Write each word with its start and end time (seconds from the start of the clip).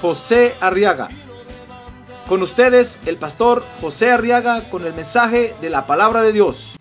José 0.00 0.54
Arriaga. 0.60 1.08
Con 2.28 2.42
ustedes, 2.42 2.98
el 3.06 3.16
pastor 3.16 3.64
José 3.80 4.10
Arriaga 4.10 4.68
con 4.68 4.84
el 4.84 4.92
mensaje 4.92 5.54
de 5.60 5.70
la 5.70 5.86
palabra 5.86 6.22
de 6.22 6.32
Dios. 6.32 6.74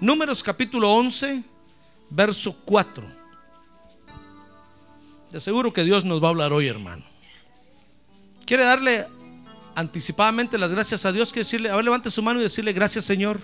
Números 0.00 0.44
capítulo 0.44 0.92
11, 0.92 1.42
verso 2.10 2.56
4. 2.64 3.04
De 5.32 5.40
seguro 5.40 5.72
que 5.72 5.82
Dios 5.82 6.04
nos 6.04 6.22
va 6.22 6.28
a 6.28 6.30
hablar 6.30 6.52
hoy, 6.52 6.68
hermano. 6.68 7.04
¿Quiere 8.48 8.64
darle 8.64 9.06
anticipadamente 9.74 10.56
las 10.56 10.70
gracias 10.70 11.04
a 11.04 11.12
Dios? 11.12 11.34
Que 11.34 11.40
decirle, 11.40 11.68
a 11.68 11.76
ver, 11.76 11.84
levante 11.84 12.10
su 12.10 12.22
mano 12.22 12.40
y 12.40 12.44
decirle 12.44 12.72
gracias, 12.72 13.04
Señor, 13.04 13.38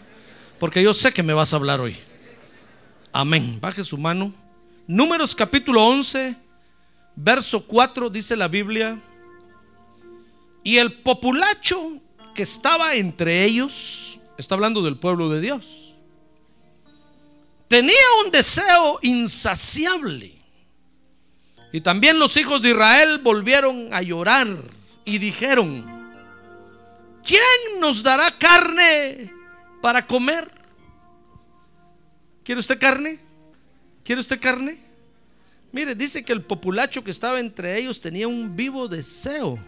porque 0.59 0.83
yo 0.83 0.95
sé 0.95 1.13
que 1.13 1.23
me 1.23 1.35
vas 1.35 1.53
a 1.53 1.57
hablar 1.57 1.79
hoy. 1.79 1.95
Amén. 3.13 3.59
Baje 3.61 3.85
su 3.85 3.99
mano. 3.99 4.33
Números 4.87 5.35
capítulo 5.35 5.85
11, 5.85 6.35
verso 7.17 7.67
4, 7.67 8.09
dice 8.09 8.35
la 8.35 8.49
Biblia. 8.49 8.99
Y 10.63 10.79
el 10.79 10.95
populacho 10.95 12.01
que 12.35 12.45
estaba 12.45 12.95
entre 12.95 13.45
ellos, 13.45 14.19
está 14.39 14.55
hablando 14.55 14.81
del 14.81 14.97
pueblo 14.97 15.29
de 15.29 15.43
Dios, 15.43 15.97
tenía 17.69 17.93
un 18.25 18.31
deseo 18.31 19.01
insaciable. 19.03 20.33
Y 21.75 21.83
también 21.83 22.19
los 22.19 22.39
hijos 22.39 22.63
de 22.63 22.71
Israel 22.71 23.19
volvieron 23.19 23.93
a 23.93 24.01
llorar 24.01 24.49
y 25.05 25.19
dijeron, 25.19 25.85
¿quién 27.25 27.81
nos 27.81 28.03
dará 28.03 28.31
carne 28.39 29.31
para 29.83 30.07
comer? 30.07 30.51
¿Quiere 32.43 32.61
usted 32.61 32.79
carne? 32.79 33.19
¿Quiere 34.03 34.21
usted 34.21 34.41
carne? 34.41 34.79
Mire, 35.73 35.95
dice 35.95 36.25
que 36.25 36.33
el 36.33 36.43
populacho 36.43 37.03
que 37.03 37.11
estaba 37.11 37.41
entre 37.41 37.79
ellos 37.79 38.01
tenía 38.01 38.29
un 38.29 38.55
vivo 38.55 38.87
deseo. 38.87 39.59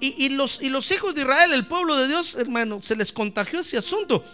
Y, 0.00 0.26
y 0.26 0.28
los, 0.30 0.60
y 0.62 0.68
los 0.68 0.90
hijos 0.90 1.14
de 1.14 1.22
Israel, 1.22 1.52
el 1.52 1.66
pueblo 1.66 1.96
de 1.96 2.08
Dios, 2.08 2.34
hermano, 2.36 2.80
se 2.82 2.94
les 2.94 3.10
contagió 3.12 3.60
ese 3.60 3.78
asunto. 3.78 4.24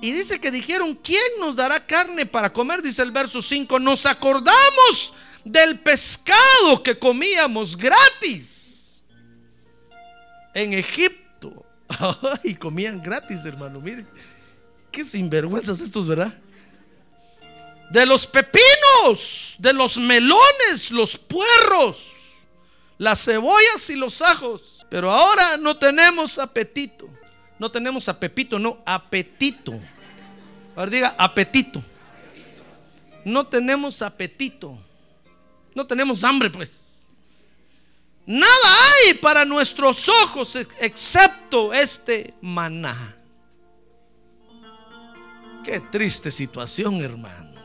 Y 0.00 0.12
dice 0.12 0.40
que 0.40 0.50
dijeron, 0.50 0.94
¿quién 1.02 1.22
nos 1.40 1.56
dará 1.56 1.84
carne 1.86 2.26
para 2.26 2.52
comer? 2.52 2.82
Dice 2.82 3.02
el 3.02 3.10
verso 3.10 3.40
5, 3.42 3.78
nos 3.78 4.06
acordamos 4.06 5.14
del 5.44 5.78
pescado 5.80 6.82
que 6.82 6.98
comíamos 6.98 7.76
gratis 7.76 9.02
en 10.54 10.72
Egipto. 10.72 11.24
Y 12.44 12.54
comían 12.54 13.02
gratis, 13.02 13.44
hermano, 13.44 13.80
mire. 13.80 14.06
Qué 14.90 15.04
sinvergüenzas 15.04 15.80
estos, 15.80 16.06
¿verdad? 16.06 16.32
De 17.90 18.06
los 18.06 18.26
pepinos, 18.26 19.56
de 19.58 19.72
los 19.72 19.98
melones, 19.98 20.90
los 20.90 21.18
puerros, 21.18 22.12
las 22.96 23.24
cebollas 23.24 23.90
y 23.90 23.96
los 23.96 24.22
ajos. 24.22 24.86
Pero 24.88 25.10
ahora 25.10 25.56
no 25.58 25.76
tenemos 25.76 26.38
apetito. 26.38 27.08
No 27.58 27.70
tenemos 27.70 28.08
apetito, 28.08 28.58
no, 28.58 28.78
apetito. 28.86 29.72
Ahora 30.76 30.90
diga 30.90 31.14
apetito. 31.18 31.82
No 33.24 33.46
tenemos 33.46 34.02
apetito. 34.02 34.78
No 35.74 35.86
tenemos 35.86 36.22
hambre, 36.24 36.50
pues. 36.50 37.08
Nada 38.26 38.86
hay 39.06 39.14
para 39.14 39.44
nuestros 39.44 40.08
ojos 40.08 40.56
excepto 40.56 41.72
este 41.74 42.34
maná. 42.40 43.16
Qué 45.64 45.80
triste 45.80 46.30
situación, 46.30 47.02
hermano. 47.02 47.60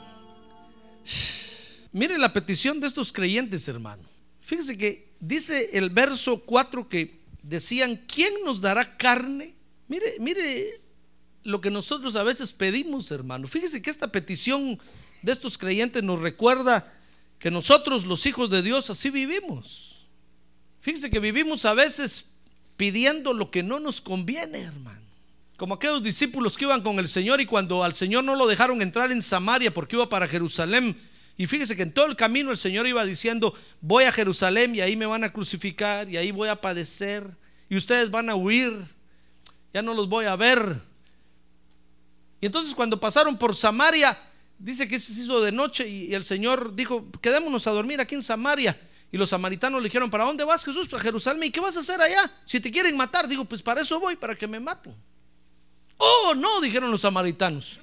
Mire 1.92 2.18
la 2.18 2.31
petición 2.31 2.80
de 2.80 2.88
estos 2.88 3.12
creyentes, 3.12 3.68
hermano. 3.68 4.03
Fíjese 4.40 4.78
que 4.78 5.14
dice 5.20 5.70
el 5.74 5.90
verso 5.90 6.41
4 6.41 6.88
que 6.88 7.20
decían, 7.41 8.03
¿quién 8.08 8.34
nos 8.46 8.62
dará 8.62 8.97
carne? 8.97 9.56
Mire, 9.88 10.16
mire 10.20 10.81
lo 11.44 11.62
que 11.62 11.72
nosotros 11.72 12.16
a 12.16 12.24
veces 12.24 12.53
pedimos, 12.53 13.12
hermano. 13.12 13.47
Fíjese 13.47 13.81
que 13.81 13.90
esta 13.90 14.12
petición 14.12 14.80
de 15.22 15.31
estos 15.31 15.58
creyentes 15.58 16.03
nos 16.03 16.20
recuerda 16.20 16.91
que 17.39 17.50
nosotros, 17.50 18.05
los 18.05 18.25
hijos 18.25 18.50
de 18.50 18.61
Dios, 18.61 18.89
así 18.89 19.09
vivimos. 19.09 20.07
Fíjese 20.81 21.09
que 21.09 21.19
vivimos 21.19 21.66
a 21.66 21.73
veces 21.73 22.31
pidiendo 22.75 23.33
lo 23.33 23.50
que 23.50 23.63
no 23.63 23.79
nos 23.79 24.01
conviene, 24.01 24.59
hermano. 24.59 25.00
Como 25.57 25.73
aquellos 25.73 26.03
discípulos 26.03 26.57
que 26.57 26.66
iban 26.66 26.81
con 26.81 26.99
el 26.99 27.07
Señor 27.07 27.41
y 27.41 27.45
cuando 27.45 27.83
al 27.83 27.94
Señor 27.94 28.23
no 28.23 28.35
lo 28.35 28.47
dejaron 28.47 28.81
entrar 28.81 29.11
en 29.11 29.22
Samaria 29.22 29.73
porque 29.73 29.95
iba 29.95 30.07
para 30.07 30.28
Jerusalén. 30.28 30.97
Y 31.38 31.47
fíjese 31.47 31.75
que 31.75 31.83
en 31.83 31.94
todo 31.94 32.05
el 32.05 32.16
camino 32.16 32.51
el 32.51 32.57
Señor 32.57 32.88
iba 32.88 33.03
diciendo, 33.05 33.53
voy 33.81 34.03
a 34.03 34.11
Jerusalén 34.11 34.75
y 34.75 34.81
ahí 34.81 34.95
me 34.95 35.05
van 35.05 35.23
a 35.23 35.31
crucificar 35.31 36.09
y 36.09 36.17
ahí 36.17 36.31
voy 36.31 36.49
a 36.49 36.59
padecer 36.59 37.25
y 37.69 37.78
ustedes 37.78 38.11
van 38.11 38.29
a 38.29 38.35
huir, 38.35 38.85
ya 39.73 39.81
no 39.81 39.94
los 39.94 40.09
voy 40.09 40.25
a 40.25 40.35
ver. 40.35 40.81
Y 42.41 42.45
entonces 42.45 42.73
cuando 42.73 42.99
pasaron 42.99 43.38
por 43.38 43.55
Samaria, 43.55 44.17
dice 44.59 44.88
que 44.88 45.00
se 45.00 45.14
hizo 45.14 45.42
de 45.42 45.52
noche 45.52 45.88
y 45.88 46.14
el 46.14 46.24
Señor 46.24 46.75
dijo, 46.75 47.08
quedémonos 47.22 47.66
a 47.66 47.72
dormir 47.72 48.00
aquí 48.00 48.16
en 48.16 48.24
Samaria. 48.24 48.80
Y 49.12 49.18
los 49.18 49.31
samaritanos 49.31 49.81
le 49.81 49.88
dijeron, 49.88 50.09
¿para 50.09 50.25
dónde 50.25 50.44
vas 50.44 50.64
Jesús? 50.64 50.88
Para 50.88 51.02
Jerusalén. 51.02 51.44
¿Y 51.44 51.50
qué 51.50 51.59
vas 51.59 51.75
a 51.78 51.80
hacer 51.80 52.00
allá? 52.00 52.31
Si 52.46 52.59
te 52.59 52.70
quieren 52.70 52.96
matar, 52.96 53.28
digo, 53.28 53.44
pues 53.46 53.64
para 53.64 53.81
eso 53.81 54.00
voy, 54.00 54.16
para 54.16 54.36
que 54.36 54.46
me 54.46 54.59
maten. 54.59 54.94
Oh, 55.97 56.34
no, 56.36 56.62
dijeron 56.62 56.92
los 56.92 57.02
samaritanos. 57.02 57.80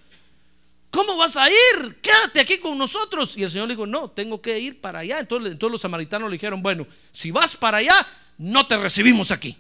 ¿Cómo 0.91 1.17
vas 1.17 1.37
a 1.37 1.49
ir? 1.51 2.01
Quédate 2.01 2.41
aquí 2.41 2.59
con 2.59 2.79
nosotros. 2.79 3.37
Y 3.37 3.43
el 3.43 3.51
Señor 3.51 3.67
le 3.67 3.75
dijo, 3.75 3.87
no, 3.87 4.09
tengo 4.09 4.41
que 4.41 4.59
ir 4.61 4.81
para 4.81 5.01
allá. 5.01 5.19
Entonces, 5.19 5.53
entonces 5.53 5.73
los 5.73 5.81
samaritanos 5.81 6.31
le 6.31 6.35
dijeron, 6.35 6.63
bueno, 6.63 6.87
si 7.11 7.33
vas 7.33 7.57
para 7.57 7.79
allá, 7.79 8.07
no 8.39 8.67
te 8.67 8.77
recibimos 8.77 9.33
aquí. 9.33 9.57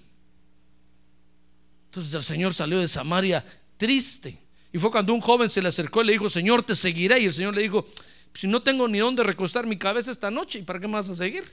Entonces 1.87 2.15
el 2.15 2.22
Señor 2.22 2.54
salió 2.54 2.78
de 2.78 2.87
Samaria 2.87 3.44
triste. 3.77 4.45
Y 4.76 4.78
fue 4.78 4.91
cuando 4.91 5.14
un 5.14 5.22
joven 5.22 5.48
se 5.48 5.62
le 5.62 5.69
acercó 5.69 6.03
y 6.03 6.04
le 6.04 6.12
dijo, 6.12 6.28
Señor, 6.28 6.62
te 6.62 6.76
seguiré. 6.76 7.19
Y 7.19 7.25
el 7.25 7.32
Señor 7.32 7.54
le 7.54 7.62
dijo, 7.62 7.87
si 8.34 8.47
no 8.47 8.60
tengo 8.60 8.87
ni 8.87 8.98
dónde 8.98 9.22
recostar 9.22 9.66
mi 9.66 9.78
cabeza 9.78 10.10
esta 10.10 10.31
noche, 10.31 10.59
¿y 10.59 10.62
para 10.64 10.78
qué 10.78 10.87
me 10.87 10.92
vas 10.92 11.09
a 11.09 11.14
seguir? 11.14 11.50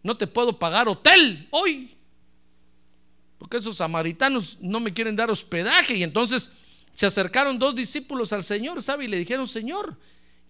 No 0.00 0.16
te 0.16 0.28
puedo 0.28 0.56
pagar 0.56 0.86
hotel 0.86 1.48
hoy. 1.50 1.92
Porque 3.36 3.56
esos 3.56 3.78
samaritanos 3.78 4.58
no 4.60 4.78
me 4.78 4.92
quieren 4.92 5.16
dar 5.16 5.28
hospedaje. 5.28 5.96
Y 5.96 6.04
entonces 6.04 6.52
se 6.94 7.04
acercaron 7.04 7.58
dos 7.58 7.74
discípulos 7.74 8.32
al 8.32 8.44
Señor, 8.44 8.80
¿sabe? 8.80 9.06
Y 9.06 9.08
le 9.08 9.18
dijeron, 9.18 9.48
Señor, 9.48 9.98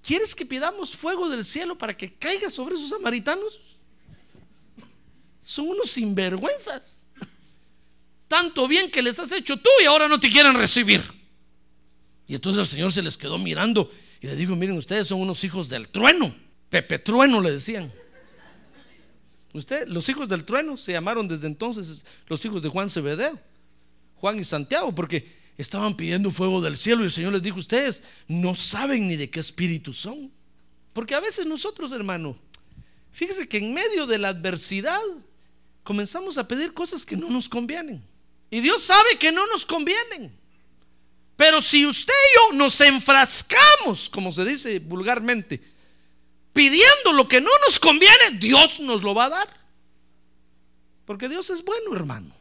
¿quieres 0.06 0.34
que 0.34 0.44
pidamos 0.44 0.94
fuego 0.94 1.30
del 1.30 1.46
cielo 1.46 1.78
para 1.78 1.96
que 1.96 2.12
caiga 2.12 2.50
sobre 2.50 2.74
esos 2.74 2.90
samaritanos? 2.90 3.58
Son 5.40 5.66
unos 5.66 5.90
sinvergüenzas. 5.90 7.06
Tanto 8.28 8.68
bien 8.68 8.90
que 8.90 9.00
les 9.00 9.18
has 9.18 9.32
hecho 9.32 9.56
tú 9.56 9.70
y 9.82 9.86
ahora 9.86 10.08
no 10.08 10.20
te 10.20 10.28
quieren 10.28 10.52
recibir. 10.52 11.21
Y 12.32 12.36
entonces 12.36 12.60
el 12.60 12.66
Señor 12.66 12.90
se 12.90 13.02
les 13.02 13.18
quedó 13.18 13.36
mirando 13.36 13.90
y 14.18 14.26
le 14.26 14.34
dijo, 14.34 14.56
miren, 14.56 14.78
ustedes 14.78 15.06
son 15.06 15.20
unos 15.20 15.44
hijos 15.44 15.68
del 15.68 15.86
trueno. 15.90 16.34
Pepe 16.70 16.98
Trueno 16.98 17.42
le 17.42 17.50
decían. 17.50 17.92
Usted, 19.52 19.86
los 19.86 20.08
hijos 20.08 20.30
del 20.30 20.42
trueno 20.42 20.78
se 20.78 20.92
llamaron 20.92 21.28
desde 21.28 21.46
entonces 21.46 22.06
los 22.28 22.42
hijos 22.46 22.62
de 22.62 22.70
Juan 22.70 22.88
Cebedeo, 22.88 23.38
Juan 24.16 24.38
y 24.38 24.44
Santiago, 24.44 24.94
porque 24.94 25.30
estaban 25.58 25.94
pidiendo 25.94 26.30
fuego 26.30 26.62
del 26.62 26.78
cielo 26.78 27.02
y 27.02 27.04
el 27.04 27.12
Señor 27.12 27.34
les 27.34 27.42
dijo, 27.42 27.58
ustedes 27.58 28.02
no 28.28 28.54
saben 28.54 29.08
ni 29.08 29.16
de 29.16 29.28
qué 29.28 29.38
espíritu 29.38 29.92
son. 29.92 30.32
Porque 30.94 31.14
a 31.14 31.20
veces 31.20 31.44
nosotros, 31.44 31.92
hermano, 31.92 32.34
fíjese 33.10 33.46
que 33.46 33.58
en 33.58 33.74
medio 33.74 34.06
de 34.06 34.16
la 34.16 34.28
adversidad 34.28 35.02
comenzamos 35.82 36.38
a 36.38 36.48
pedir 36.48 36.72
cosas 36.72 37.04
que 37.04 37.14
no 37.14 37.28
nos 37.28 37.46
convienen. 37.46 38.02
Y 38.50 38.60
Dios 38.60 38.82
sabe 38.84 39.18
que 39.20 39.32
no 39.32 39.46
nos 39.48 39.66
convienen. 39.66 40.40
Pero 41.36 41.60
si 41.62 41.86
usted 41.86 42.12
y 42.12 42.52
yo 42.52 42.58
nos 42.58 42.80
enfrascamos, 42.80 44.08
como 44.10 44.32
se 44.32 44.44
dice 44.44 44.78
vulgarmente, 44.78 45.62
pidiendo 46.52 47.12
lo 47.14 47.26
que 47.26 47.40
no 47.40 47.50
nos 47.66 47.80
conviene, 47.80 48.38
Dios 48.38 48.80
nos 48.80 49.02
lo 49.02 49.14
va 49.14 49.24
a 49.26 49.30
dar. 49.30 49.62
Porque 51.04 51.28
Dios 51.28 51.50
es 51.50 51.64
bueno, 51.64 51.94
hermano. 51.96 52.34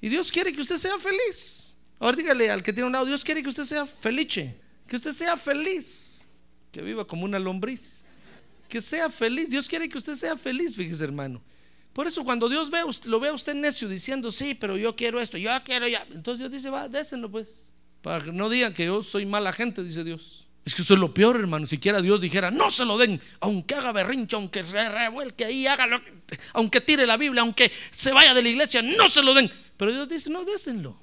Y 0.00 0.08
Dios 0.08 0.30
quiere 0.30 0.52
que 0.52 0.60
usted 0.60 0.76
sea 0.76 0.98
feliz. 0.98 1.76
Ahora 1.98 2.16
dígale 2.16 2.50
al 2.50 2.62
que 2.62 2.72
tiene 2.72 2.86
un 2.86 2.92
lado, 2.92 3.06
Dios 3.06 3.24
quiere 3.24 3.42
que 3.42 3.48
usted 3.48 3.64
sea 3.64 3.86
felice, 3.86 4.60
que 4.86 4.96
usted 4.96 5.12
sea 5.12 5.36
feliz, 5.36 6.28
que 6.70 6.82
viva 6.82 7.06
como 7.06 7.24
una 7.24 7.38
lombriz, 7.38 8.04
que 8.68 8.82
sea 8.82 9.08
feliz. 9.08 9.48
Dios 9.48 9.68
quiere 9.68 9.88
que 9.88 9.96
usted 9.96 10.14
sea 10.14 10.36
feliz, 10.36 10.74
fíjese 10.74 11.04
hermano. 11.04 11.42
Por 11.96 12.06
eso 12.06 12.24
cuando 12.24 12.50
Dios 12.50 12.68
ve, 12.68 12.80
lo 13.06 13.20
ve 13.20 13.28
a 13.28 13.32
usted 13.32 13.54
necio 13.54 13.88
diciendo, 13.88 14.30
sí, 14.30 14.52
pero 14.52 14.76
yo 14.76 14.94
quiero 14.94 15.18
esto, 15.18 15.38
yo 15.38 15.50
quiero 15.64 15.88
ya. 15.88 16.06
Entonces 16.12 16.40
Dios 16.40 16.52
dice, 16.52 16.68
va, 16.68 16.90
désenlo 16.90 17.30
pues. 17.30 17.72
Para 18.02 18.22
que 18.22 18.32
no 18.32 18.50
digan 18.50 18.74
que 18.74 18.84
yo 18.84 19.02
soy 19.02 19.24
mala 19.24 19.50
gente, 19.50 19.82
dice 19.82 20.04
Dios. 20.04 20.46
Es 20.66 20.74
que 20.74 20.82
eso 20.82 20.92
es 20.92 21.00
lo 21.00 21.14
peor, 21.14 21.36
hermano. 21.36 21.66
Siquiera 21.66 22.02
Dios 22.02 22.20
dijera, 22.20 22.50
no 22.50 22.70
se 22.70 22.84
lo 22.84 22.98
den, 22.98 23.18
aunque 23.40 23.76
haga 23.76 23.92
berrinche, 23.92 24.36
aunque 24.36 24.62
se 24.62 24.86
revuelque 24.90 25.46
ahí, 25.46 25.66
haga 25.66 25.86
lo, 25.86 25.98
aunque 26.52 26.82
tire 26.82 27.06
la 27.06 27.16
Biblia, 27.16 27.40
aunque 27.40 27.72
se 27.90 28.12
vaya 28.12 28.34
de 28.34 28.42
la 28.42 28.48
iglesia, 28.50 28.82
no 28.82 29.08
se 29.08 29.22
lo 29.22 29.32
den. 29.32 29.50
Pero 29.78 29.90
Dios 29.90 30.06
dice, 30.06 30.28
no, 30.28 30.44
désenlo. 30.44 31.00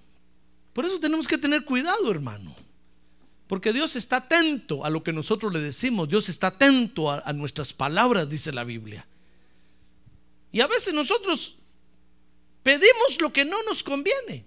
Por 0.73 0.85
eso 0.85 0.99
tenemos 0.99 1.27
que 1.27 1.39
tener 1.39 1.65
cuidado, 1.65 2.11
hermano. 2.11 2.55
Porque 3.47 3.73
Dios 3.73 3.95
está 3.95 4.17
atento 4.17 4.85
a 4.85 4.91
lo 4.91 5.01
que 5.01 5.11
nosotros 5.11 5.51
le 5.51 5.59
decimos. 5.59 6.07
Dios 6.07 6.29
está 6.29 6.47
atento 6.47 7.09
a 7.09 7.33
nuestras 7.33 7.73
palabras, 7.73 8.29
dice 8.29 8.51
la 8.51 8.63
Biblia. 8.63 9.07
Y 10.53 10.61
a 10.61 10.67
veces 10.67 10.93
nosotros 10.93 11.55
pedimos 12.61 13.19
lo 13.19 13.33
que 13.33 13.43
no 13.43 13.61
nos 13.63 13.83
conviene. 13.83 14.45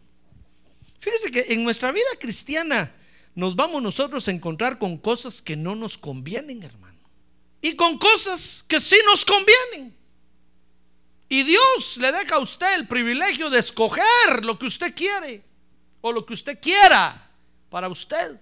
Fíjese 1.00 1.32
que 1.32 1.46
en 1.52 1.64
nuestra 1.64 1.90
vida 1.90 2.06
cristiana 2.20 2.94
nos 3.34 3.56
vamos 3.56 3.82
nosotros 3.82 4.26
a 4.28 4.30
encontrar 4.30 4.78
con 4.78 4.96
cosas 4.96 5.42
que 5.42 5.56
no 5.56 5.74
nos 5.74 5.98
convienen, 5.98 6.62
hermano. 6.62 7.00
Y 7.60 7.74
con 7.74 7.98
cosas 7.98 8.64
que 8.66 8.80
sí 8.80 8.96
nos 9.04 9.24
convienen. 9.24 9.96
Y 11.28 11.42
Dios 11.42 11.96
le 11.96 12.12
deja 12.12 12.36
a 12.36 12.40
usted 12.40 12.72
el 12.76 12.86
privilegio 12.86 13.50
de 13.50 13.58
escoger 13.58 14.44
lo 14.44 14.56
que 14.60 14.66
usted 14.66 14.94
quiere 14.94 15.44
o 16.02 16.12
lo 16.12 16.24
que 16.24 16.34
usted 16.34 16.60
quiera 16.60 17.30
para 17.68 17.88
usted. 17.88 18.38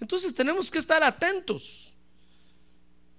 Entonces 0.00 0.34
tenemos 0.34 0.70
que 0.70 0.78
estar 0.78 1.02
atentos. 1.02 1.94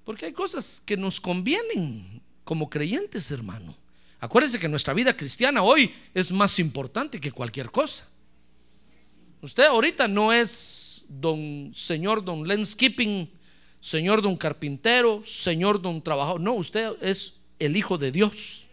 Porque 0.04 0.28
hay 0.28 0.34
cosas 0.34 0.80
que 0.86 0.96
nos 0.96 1.20
convienen 1.20 2.15
como 2.45 2.69
creyentes, 2.69 3.30
hermano. 3.31 3.75
Acuérdense 4.21 4.59
que 4.59 4.69
nuestra 4.69 4.94
vida 4.94 5.18
cristiana 5.18 5.62
hoy 5.62 5.94
es 6.13 6.31
más 6.31 6.57
importante 6.59 7.19
que 7.19 7.31
cualquier 7.31 7.69
cosa. 7.69 8.07
Usted 9.42 9.65
ahorita 9.65 10.07
no 10.07 10.31
es 10.31 11.06
don 11.09 11.74
señor 11.75 12.24
don 12.24 12.47
landscaping, 12.47 13.30
señor 13.81 14.21
don 14.21 14.38
carpintero, 14.38 15.21
señor 15.25 15.81
don 15.81 16.01
trabajador. 16.01 16.39
No, 16.39 16.53
usted 16.53 16.94
es 17.01 17.33
el 17.59 17.75
hijo 17.75 17.97
de 17.97 18.12
Dios. 18.12 18.63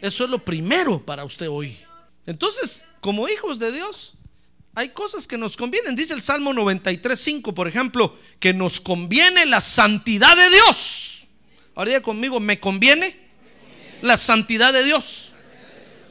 Eso 0.00 0.24
es 0.24 0.30
lo 0.30 0.44
primero 0.44 1.00
para 1.04 1.24
usted 1.24 1.48
hoy. 1.48 1.76
Entonces, 2.26 2.84
como 3.00 3.28
hijos 3.28 3.58
de 3.58 3.72
Dios, 3.72 4.14
hay 4.74 4.88
cosas 4.90 5.26
que 5.26 5.36
nos 5.36 5.56
convienen. 5.56 5.96
Dice 5.96 6.14
el 6.14 6.22
Salmo 6.22 6.52
93.5, 6.52 7.54
por 7.54 7.68
ejemplo, 7.68 8.16
que 8.40 8.52
nos 8.52 8.80
conviene 8.80 9.46
la 9.46 9.60
santidad 9.60 10.36
de 10.36 10.50
Dios. 10.50 11.11
Ahora 11.74 12.00
conmigo, 12.00 12.40
¿me 12.40 12.60
conviene? 12.60 13.16
La 14.02 14.16
santidad 14.16 14.72
de 14.72 14.84
Dios. 14.84 15.30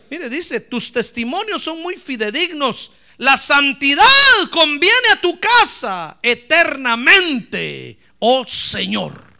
Mire, 0.09 0.29
dice, 0.29 0.59
tus 0.59 0.91
testimonios 0.91 1.63
son 1.63 1.81
muy 1.81 1.95
fidedignos. 1.95 2.91
La 3.17 3.37
santidad 3.37 4.05
conviene 4.51 5.09
a 5.13 5.21
tu 5.21 5.39
casa 5.39 6.17
eternamente, 6.23 7.99
oh 8.19 8.45
Señor. 8.47 9.31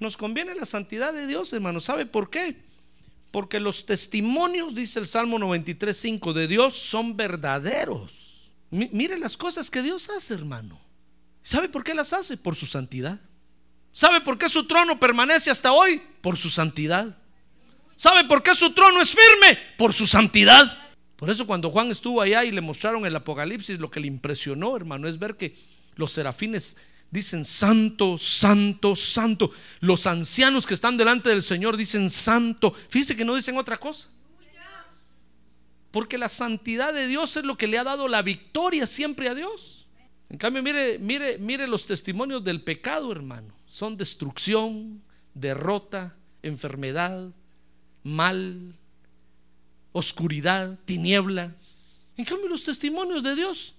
Nos 0.00 0.16
conviene 0.16 0.54
la 0.54 0.66
santidad 0.66 1.12
de 1.12 1.26
Dios, 1.26 1.52
hermano. 1.52 1.80
¿Sabe 1.80 2.06
por 2.06 2.28
qué? 2.28 2.56
Porque 3.30 3.58
los 3.58 3.86
testimonios, 3.86 4.74
dice 4.74 5.00
el 5.00 5.06
Salmo 5.06 5.38
93.5 5.38 6.32
de 6.34 6.48
Dios, 6.48 6.76
son 6.76 7.16
verdaderos. 7.16 8.50
Mire 8.70 9.18
las 9.18 9.36
cosas 9.36 9.70
que 9.70 9.82
Dios 9.82 10.10
hace, 10.10 10.34
hermano. 10.34 10.78
¿Sabe 11.42 11.68
por 11.68 11.84
qué 11.84 11.94
las 11.94 12.12
hace? 12.12 12.36
Por 12.36 12.54
su 12.54 12.66
santidad. 12.66 13.18
¿Sabe 13.92 14.22
por 14.22 14.38
qué 14.38 14.48
su 14.48 14.66
trono 14.66 14.98
permanece 14.98 15.50
hasta 15.50 15.72
hoy? 15.72 16.02
Por 16.22 16.36
su 16.36 16.48
santidad. 16.48 17.18
¿Sabe 17.94 18.24
por 18.24 18.42
qué 18.42 18.54
su 18.54 18.72
trono 18.72 19.00
es 19.02 19.10
firme? 19.10 19.58
Por 19.76 19.92
su 19.92 20.06
santidad. 20.06 20.78
Por 21.16 21.30
eso 21.30 21.46
cuando 21.46 21.70
Juan 21.70 21.90
estuvo 21.90 22.20
allá 22.20 22.44
y 22.44 22.50
le 22.50 22.60
mostraron 22.60 23.06
el 23.06 23.14
Apocalipsis, 23.14 23.78
lo 23.78 23.90
que 23.90 24.00
le 24.00 24.08
impresionó, 24.08 24.76
hermano, 24.76 25.06
es 25.06 25.18
ver 25.18 25.36
que 25.36 25.54
los 25.94 26.10
serafines 26.10 26.76
dicen 27.10 27.44
santo, 27.44 28.18
santo, 28.18 28.96
santo. 28.96 29.52
Los 29.80 30.06
ancianos 30.06 30.66
que 30.66 30.74
están 30.74 30.96
delante 30.96 31.28
del 31.28 31.42
Señor 31.42 31.76
dicen 31.76 32.10
santo. 32.10 32.74
Fíjese 32.88 33.14
que 33.14 33.24
no 33.24 33.36
dicen 33.36 33.56
otra 33.58 33.76
cosa. 33.76 34.08
Porque 35.92 36.16
la 36.16 36.30
santidad 36.30 36.94
de 36.94 37.06
Dios 37.06 37.36
es 37.36 37.44
lo 37.44 37.58
que 37.58 37.66
le 37.66 37.78
ha 37.78 37.84
dado 37.84 38.08
la 38.08 38.22
victoria 38.22 38.86
siempre 38.86 39.28
a 39.28 39.34
Dios. 39.34 39.81
En 40.32 40.38
cambio, 40.38 40.62
mire, 40.62 40.98
mire, 40.98 41.38
mire 41.38 41.68
los 41.68 41.86
testimonios 41.86 42.42
del 42.42 42.62
pecado, 42.62 43.12
hermano 43.12 43.62
son 43.72 43.96
destrucción, 43.96 45.02
derrota, 45.32 46.14
enfermedad, 46.42 47.30
mal, 48.02 48.74
oscuridad, 49.92 50.78
tinieblas. 50.84 52.12
En 52.18 52.26
cambio, 52.26 52.48
los 52.48 52.64
testimonios 52.64 53.22
de 53.22 53.34
Dios 53.34 53.72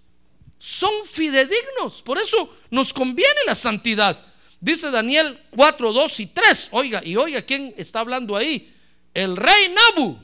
son 0.58 0.90
fidedignos. 1.06 2.02
Por 2.02 2.18
eso 2.18 2.50
nos 2.72 2.92
conviene 2.92 3.40
la 3.46 3.54
santidad. 3.54 4.20
Dice 4.60 4.90
Daniel 4.90 5.40
4, 5.56 5.94
2 5.94 6.20
y 6.22 6.26
3. 6.26 6.70
Oiga, 6.72 7.06
y 7.06 7.16
oiga 7.16 7.44
quién 7.44 7.76
está 7.78 8.00
hablando 8.00 8.36
ahí. 8.36 8.74
El 9.14 9.38
rey 9.38 9.72
Nabu, 9.96 10.18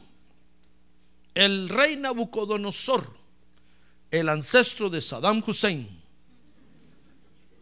el 1.36 1.70
rey 1.70 1.96
Nabucodonosor, 1.96 3.14
el 4.10 4.30
ancestro 4.30 4.90
de 4.90 5.00
Saddam 5.00 5.44
Hussein. 5.46 5.99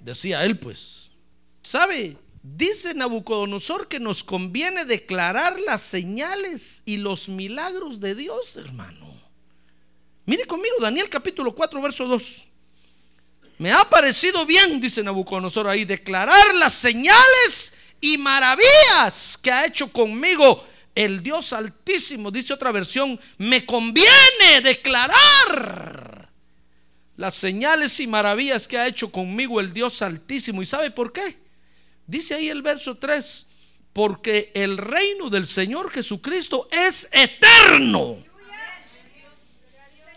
Decía 0.08 0.46
él, 0.46 0.58
pues, 0.58 1.10
¿Sabe? 1.62 2.16
Dice 2.42 2.94
Nabucodonosor 2.94 3.90
que 3.90 4.00
nos 4.00 4.24
conviene 4.24 4.86
declarar 4.86 5.60
las 5.60 5.82
señales 5.82 6.82
y 6.86 6.96
los 6.96 7.28
milagros 7.28 8.00
de 8.00 8.16
Dios, 8.16 8.56
hermano. 8.56 9.06
Mire 10.26 10.46
conmigo, 10.46 10.76
Daniel 10.80 11.10
capítulo 11.10 11.54
4, 11.54 11.82
verso 11.82 12.06
2. 12.06 12.46
Me 13.58 13.74
ha 13.74 13.84
parecido 13.90 14.46
bien, 14.46 14.80
dice 14.80 15.04
Nabucodonosor 15.04 15.68
ahí, 15.68 15.84
declarar 15.84 16.56
las 16.56 16.72
señales 16.72 17.74
y 18.00 18.18
maravillas 18.18 19.38
que 19.38 19.52
ha 19.52 19.66
hecho 19.66 19.92
conmigo 19.92 20.66
el 20.96 21.22
Dios 21.22 21.52
Altísimo. 21.52 22.32
Dice 22.32 22.54
otra 22.54 22.72
versión, 22.72 23.20
me 23.40 23.66
conviene 23.66 24.62
declarar 24.64 26.17
las 27.18 27.34
señales 27.36 28.00
y 28.00 28.08
maravillas 28.08 28.68
que 28.68 28.78
ha 28.78 28.88
hecho 28.88 29.12
conmigo 29.12 29.60
el 29.60 29.74
Dios 29.74 30.02
Altísimo. 30.02 30.62
¿Y 30.62 30.66
sabe 30.66 30.92
por 30.92 31.12
qué? 31.12 31.38
Dice 32.06 32.36
ahí 32.36 32.48
el 32.48 32.62
verso 32.62 32.96
3, 32.96 33.48
porque 33.92 34.52
el 34.54 34.78
reino 34.78 35.30
del 35.30 35.46
Señor 35.46 35.92
Jesucristo 35.92 36.70
es 36.72 37.10
eterno. 37.12 38.24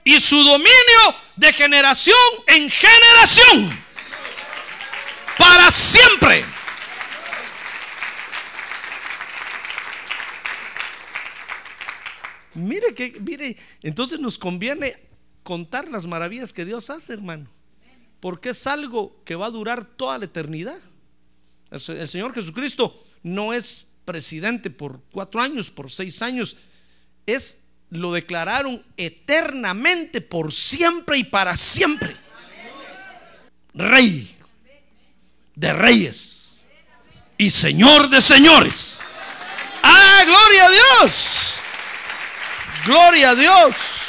Y 0.05 0.21
su 0.21 0.37
dominio 0.37 1.15
de 1.37 1.53
generación 1.53 2.17
en 2.47 2.71
generación. 2.71 3.83
Para 5.39 5.71
siempre. 5.71 6.45
Mire 12.55 12.95
que, 12.95 13.17
mire, 13.21 13.57
entonces 13.83 14.21
nos 14.21 14.37
conviene 14.37 15.10
contar 15.51 15.91
las 15.91 16.07
maravillas 16.07 16.53
que 16.53 16.65
Dios 16.65 16.91
hace, 16.91 17.13
hermano. 17.13 17.49
Porque 18.21 18.51
es 18.51 18.69
algo 18.69 19.21
que 19.25 19.35
va 19.35 19.47
a 19.47 19.51
durar 19.51 19.85
toda 19.85 20.17
la 20.17 20.27
eternidad. 20.27 20.79
El 21.73 22.09
Señor 22.09 22.33
Jesucristo 22.33 23.05
no 23.25 23.53
es 23.53 23.89
presidente 24.05 24.71
por 24.71 25.01
cuatro 25.11 25.41
años, 25.41 25.69
por 25.69 25.91
seis 25.91 26.23
años. 26.23 26.57
Es, 27.27 27.65
lo 27.89 28.13
declararon 28.13 28.81
eternamente, 28.97 30.21
por 30.21 30.53
siempre 30.53 31.19
y 31.19 31.25
para 31.25 31.57
siempre. 31.57 32.15
Rey 33.75 34.37
de 35.57 35.73
reyes 35.73 36.53
y 37.39 37.51
Señor 37.51 38.09
de 38.09 38.21
señores. 38.21 39.01
¡Ah, 39.83 40.23
gloria 40.25 40.67
a 40.67 40.71
Dios! 40.71 41.57
¡Gloria 42.87 43.31
a 43.31 43.35
Dios! 43.35 44.00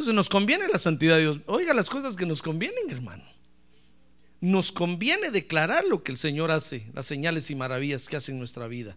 Entonces 0.00 0.14
nos 0.14 0.30
conviene 0.30 0.66
la 0.66 0.78
santidad 0.78 1.16
de 1.16 1.20
Dios. 1.20 1.38
Oiga 1.44 1.74
las 1.74 1.90
cosas 1.90 2.16
que 2.16 2.24
nos 2.24 2.40
convienen, 2.40 2.88
hermano 2.88 3.22
nos 4.40 4.72
conviene 4.72 5.30
declarar 5.30 5.84
lo 5.84 6.02
que 6.02 6.12
el 6.12 6.16
Señor 6.16 6.50
hace, 6.50 6.86
las 6.94 7.04
señales 7.04 7.50
y 7.50 7.54
maravillas 7.54 8.08
que 8.08 8.16
hace 8.16 8.32
en 8.32 8.38
nuestra 8.38 8.66
vida. 8.68 8.96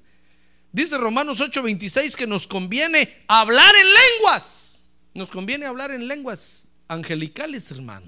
Dice 0.72 0.98
Romanos 0.98 1.41
8:26 1.41 2.15
que 2.15 2.25
nos 2.25 2.48
conviene 2.48 3.25
hablar 3.27 3.75
en 3.75 3.88
lenguas. 3.93 4.83
Nos 5.13 5.29
conviene 5.29 5.65
hablar 5.65 5.91
en 5.91 6.07
lenguas 6.07 6.69
angelicales, 6.88 7.69
hermano. 7.72 8.07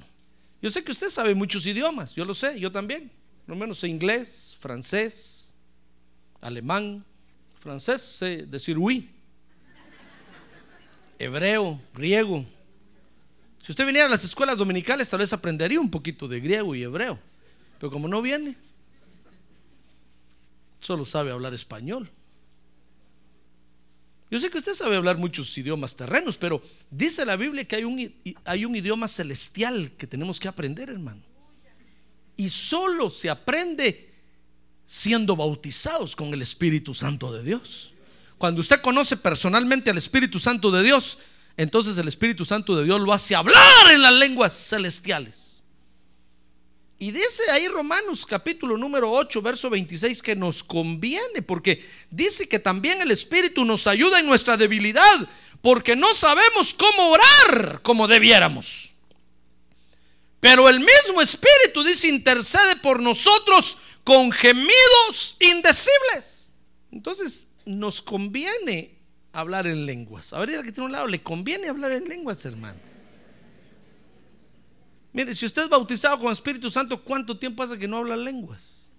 Yo 0.62 0.70
sé 0.70 0.82
que 0.82 0.94
usted 0.94 1.10
sabe 1.10 1.36
muchos 1.36 1.66
idiomas, 1.66 2.16
yo 2.16 2.24
lo 2.24 2.34
sé, 2.34 2.58
yo 2.58 2.72
también. 2.72 3.12
Lo 3.46 3.58
menos 3.58 3.80
sé 3.80 3.90
inglés, 3.90 4.56
francés, 4.62 5.54
alemán, 6.40 7.04
francés, 7.60 8.02
sé 8.02 8.44
decir 8.44 8.78
oui, 8.78 9.10
hebreo, 11.20 11.82
griego. 11.94 12.46
Si 13.66 13.72
usted 13.72 13.88
viniera 13.88 14.06
a 14.06 14.12
las 14.12 14.24
escuelas 14.24 14.58
dominicales, 14.58 15.10
tal 15.10 15.22
vez 15.22 15.34
aprendería 15.34 15.80
un 15.80 15.90
poquito 15.90 16.28
de 16.28 16.40
griego 16.40 16.76
y 16.76 16.84
hebreo. 16.84 17.18
Pero 17.80 17.92
como 17.92 18.08
no 18.08 18.22
viene, 18.22 18.56
solo 20.80 21.04
sabe 21.04 21.32
hablar 21.32 21.52
español. 21.56 22.08
Yo 24.30 24.40
sé 24.40 24.52
que 24.52 24.60
usted 24.60 24.76
sabe 24.76 24.98
hablar 24.98 25.18
muchos 25.18 25.58
idiomas 25.58 25.96
terrenos, 25.96 26.38
pero 26.38 26.62
dice 26.92 27.26
la 27.26 27.38
Biblia 27.38 27.66
que 27.66 27.78
hay 27.78 27.86
un, 27.86 28.14
hay 28.44 28.66
un 28.66 28.76
idioma 28.76 29.08
celestial 29.08 29.94
que 29.98 30.06
tenemos 30.06 30.40
que 30.40 30.48
aprender, 30.48 30.92
hermano. 30.92 31.24
Y 32.38 32.50
solo 32.50 33.10
se 33.10 33.32
aprende 33.32 34.14
siendo 34.86 35.36
bautizados 35.36 36.16
con 36.16 36.32
el 36.32 36.44
Espíritu 36.44 36.94
Santo 36.94 37.34
de 37.34 37.42
Dios. 37.42 37.94
Cuando 38.38 38.62
usted 38.62 38.80
conoce 38.82 39.18
personalmente 39.18 39.90
al 39.90 39.98
Espíritu 39.98 40.40
Santo 40.40 40.70
de 40.70 40.84
Dios, 40.84 41.18
entonces 41.58 41.98
el 41.98 42.08
Espíritu 42.08 42.46
Santo 42.46 42.76
de 42.76 42.84
Dios 42.84 43.00
lo 43.00 43.14
hace 43.14 43.36
hablar 43.36 43.92
en 43.92 44.02
las 44.02 44.14
lenguas 44.14 44.54
celestiales. 44.54 45.64
Y 46.98 47.12
dice 47.12 47.44
ahí 47.52 47.68
Romanos 47.68 48.26
capítulo 48.26 48.78
número 48.78 49.12
8, 49.12 49.42
verso 49.42 49.70
26 49.70 50.22
que 50.22 50.36
nos 50.36 50.64
conviene, 50.64 51.42
porque 51.42 51.86
dice 52.10 52.48
que 52.48 52.60
también 52.60 53.02
el 53.02 53.12
Espíritu 53.12 53.66
nos 53.66 53.86
ayuda 53.86 54.20
en 54.20 54.28
nuestra 54.28 54.56
debilidad, 54.56 55.28
porque 55.62 55.96
no 55.96 56.14
sabemos 56.14 56.74
cómo 56.74 57.10
orar 57.10 57.82
como 57.82 58.08
debiéramos. 58.08 58.94
Pero 60.40 60.70
el 60.70 60.80
mismo 60.80 61.22
Espíritu 61.22 61.84
dice 61.84 62.08
intercede 62.08 62.78
por 62.78 63.02
nosotros 63.02 63.78
con 64.04 64.32
gemidos 64.32 65.36
indecibles. 65.40 66.54
Entonces 66.92 67.48
nos 67.66 68.02
conviene 68.02 68.95
hablar 69.36 69.68
en 69.68 69.86
lenguas. 69.86 70.32
A 70.34 70.40
ver, 70.40 70.64
que 70.64 70.72
tiene 70.72 70.86
un 70.86 70.92
lado, 70.92 71.08
le 71.08 71.22
conviene 71.22 71.68
hablar 71.68 71.92
en 71.92 72.08
lenguas, 72.08 72.44
hermano. 72.46 72.80
Mire, 75.12 75.34
si 75.34 75.46
usted 75.46 75.64
es 75.64 75.70
bautizado 75.70 76.20
con 76.20 76.32
Espíritu 76.32 76.72
Santo, 76.72 77.02
¿cuánto 77.04 77.38
tiempo 77.38 77.62
hace 77.62 77.78
que 77.78 77.88
no 77.88 77.98
habla 77.98 78.16
lenguas? 78.16 78.92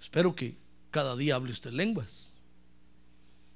Espero 0.00 0.34
que 0.34 0.56
cada 0.90 1.16
día 1.16 1.36
hable 1.36 1.52
usted 1.52 1.72
lenguas. 1.72 2.34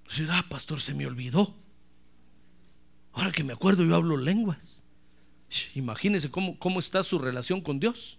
Decir, 0.08 0.28
ah, 0.30 0.44
pastor, 0.48 0.80
se 0.80 0.94
me 0.94 1.06
olvidó. 1.06 1.54
Ahora 3.12 3.32
que 3.32 3.44
me 3.44 3.52
acuerdo, 3.52 3.84
yo 3.84 3.96
hablo 3.96 4.16
lenguas. 4.16 4.84
Imagínese 5.74 6.30
cómo, 6.30 6.58
cómo 6.58 6.78
está 6.78 7.02
su 7.02 7.18
relación 7.18 7.60
con 7.60 7.80
Dios. 7.80 8.18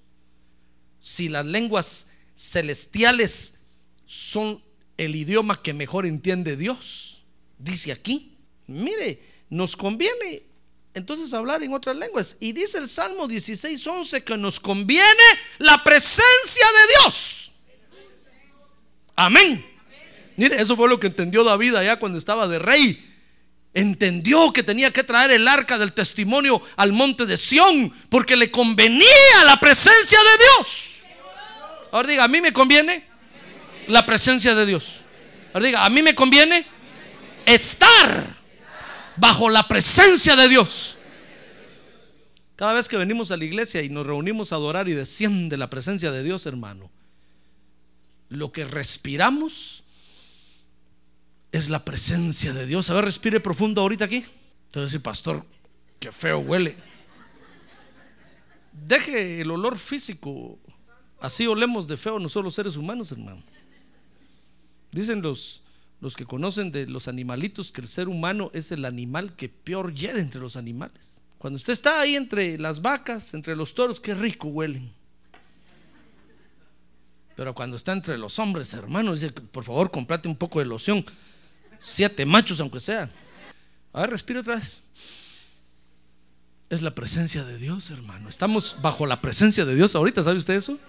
Si 1.00 1.30
las 1.30 1.46
lenguas 1.46 2.08
celestiales 2.36 3.60
son 4.06 4.62
el 4.98 5.16
idioma 5.16 5.62
que 5.62 5.74
mejor 5.74 6.06
entiende 6.06 6.56
Dios, 6.56 7.24
dice 7.58 7.92
aquí. 7.92 8.36
Mire, 8.68 9.22
nos 9.50 9.76
conviene 9.76 10.44
entonces 10.94 11.34
hablar 11.34 11.64
en 11.64 11.74
otras 11.74 11.98
lenguas. 11.98 12.38
Y 12.40 12.52
dice 12.52 12.78
el 12.78 12.88
Salmo 12.88 13.28
16, 13.28 13.86
11 13.86 14.24
que 14.24 14.38
nos 14.38 14.60
conviene 14.60 15.24
la 15.60 15.84
presencia 15.84 16.66
de 16.66 16.94
Dios. 16.94 17.52
Amén. 19.16 19.66
Mire, 20.36 20.56
eso 20.56 20.76
fue 20.76 20.90
lo 20.90 21.00
que 21.00 21.08
entendió 21.08 21.44
David 21.44 21.76
allá 21.76 21.98
cuando 21.98 22.18
estaba 22.18 22.48
de 22.48 22.60
rey. 22.60 23.10
Entendió 23.74 24.54
que 24.54 24.62
tenía 24.62 24.92
que 24.92 25.04
traer 25.04 25.32
el 25.32 25.48
arca 25.48 25.78
del 25.78 25.94
testimonio 25.94 26.62
al 26.76 26.94
monte 26.94 27.26
de 27.26 27.38
Sión 27.38 27.92
porque 28.10 28.36
le 28.36 28.52
convenía 28.52 29.44
la 29.46 29.60
presencia 29.60 30.20
de 30.20 30.44
Dios. 30.44 31.00
Ahora 31.92 32.08
diga, 32.08 32.24
a 32.24 32.28
mí 32.28 32.40
me 32.42 32.54
conviene 32.54 33.08
la 33.88 34.06
presencia 34.06 34.56
de 34.56 34.66
Dios. 34.66 35.02
Diga, 35.62 35.86
a 35.86 35.90
mí 35.90 36.02
me 36.02 36.16
conviene 36.16 36.66
estar 37.46 38.36
bajo 39.16 39.50
la 39.50 39.68
presencia 39.68 40.36
de 40.36 40.50
Dios. 40.50 40.98
Cada 42.56 42.74
vez 42.74 42.88
que 42.88 42.98
venimos 42.98 43.32
a 43.32 43.38
la 43.38 43.46
iglesia 43.46 43.82
y 43.82 43.90
nos 43.90 44.06
reunimos 44.06 44.52
a 44.52 44.56
adorar 44.56 44.88
y 44.88 44.94
desciende 44.94 45.58
la 45.58 45.70
presencia 45.70 46.12
de 46.12 46.24
Dios, 46.24 46.46
hermano, 46.46 46.90
lo 48.30 48.52
que 48.52 48.66
respiramos 48.66 49.84
es 51.52 51.70
la 51.70 51.86
presencia 51.86 52.54
de 52.54 52.66
Dios. 52.66 52.90
A 52.90 52.94
ver, 52.94 53.06
respire 53.06 53.40
profundo 53.40 53.82
ahorita 53.82 54.06
aquí. 54.06 54.26
Entonces, 54.68 55.00
pastor, 55.02 55.46
qué 56.00 56.12
feo 56.12 56.40
huele. 56.40 56.76
Deje 58.72 59.42
el 59.42 59.52
olor 59.52 59.78
físico. 59.78 60.58
Así 61.22 61.46
olemos 61.46 61.88
de 61.88 61.96
feo 61.96 62.18
nosotros 62.18 62.46
los 62.46 62.56
seres 62.56 62.76
humanos, 62.76 63.12
hermano. 63.12 63.42
Dicen 64.94 65.22
los, 65.22 65.64
los 66.00 66.16
que 66.16 66.26
conocen 66.26 66.72
de 66.72 66.86
los 66.86 67.08
animalitos 67.08 67.72
que 67.72 67.82
el 67.82 67.88
ser 67.88 68.08
humano 68.08 68.52
es 68.54 68.72
el 68.72 68.86
animal 68.86 69.36
que 69.36 69.50
peor 69.50 69.94
hiede 69.94 70.22
entre 70.22 70.40
los 70.40 70.56
animales. 70.56 71.22
Cuando 71.40 71.58
usted 71.58 71.74
está 71.74 72.00
ahí 72.00 72.16
entre 72.16 72.58
las 72.58 72.82
vacas, 72.82 73.34
entre 73.34 73.56
los 73.56 73.74
toros, 73.74 74.00
qué 74.00 74.14
rico 74.14 74.48
huelen. 74.48 74.94
Pero 77.36 77.56
cuando 77.56 77.76
está 77.76 77.92
entre 77.92 78.18
los 78.18 78.38
hombres, 78.40 78.74
hermano, 78.74 79.14
dice, 79.14 79.32
por 79.32 79.64
favor, 79.64 79.90
comprate 79.90 80.28
un 80.28 80.36
poco 80.36 80.60
de 80.60 80.66
loción. 80.66 81.04
Siete 81.80 82.26
machos, 82.26 82.60
aunque 82.62 82.80
sea. 82.80 83.10
A 83.92 84.02
ver, 84.02 84.12
respire 84.12 84.40
otra 84.40 84.56
vez. 84.56 84.80
Es 86.70 86.82
la 86.82 86.94
presencia 86.94 87.44
de 87.44 87.58
Dios, 87.58 87.92
hermano. 87.92 88.30
Estamos 88.30 88.78
bajo 88.82 89.06
la 89.06 89.20
presencia 89.20 89.66
de 89.66 89.76
Dios 89.76 89.96
ahorita, 89.96 90.24
¿sabe 90.24 90.38
usted 90.38 90.54
eso? 90.54 90.80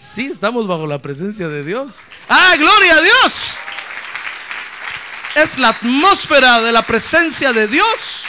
Sí, 0.00 0.30
estamos 0.32 0.66
bajo 0.66 0.86
la 0.86 1.02
presencia 1.02 1.48
de 1.48 1.62
Dios. 1.62 1.98
¡Ah, 2.26 2.54
gloria 2.56 2.94
a 2.94 3.02
Dios! 3.02 3.56
es 5.34 5.58
la 5.58 5.68
atmósfera 5.68 6.60
de 6.60 6.72
la 6.72 6.86
presencia 6.86 7.52
de 7.52 7.68
Dios. 7.68 8.24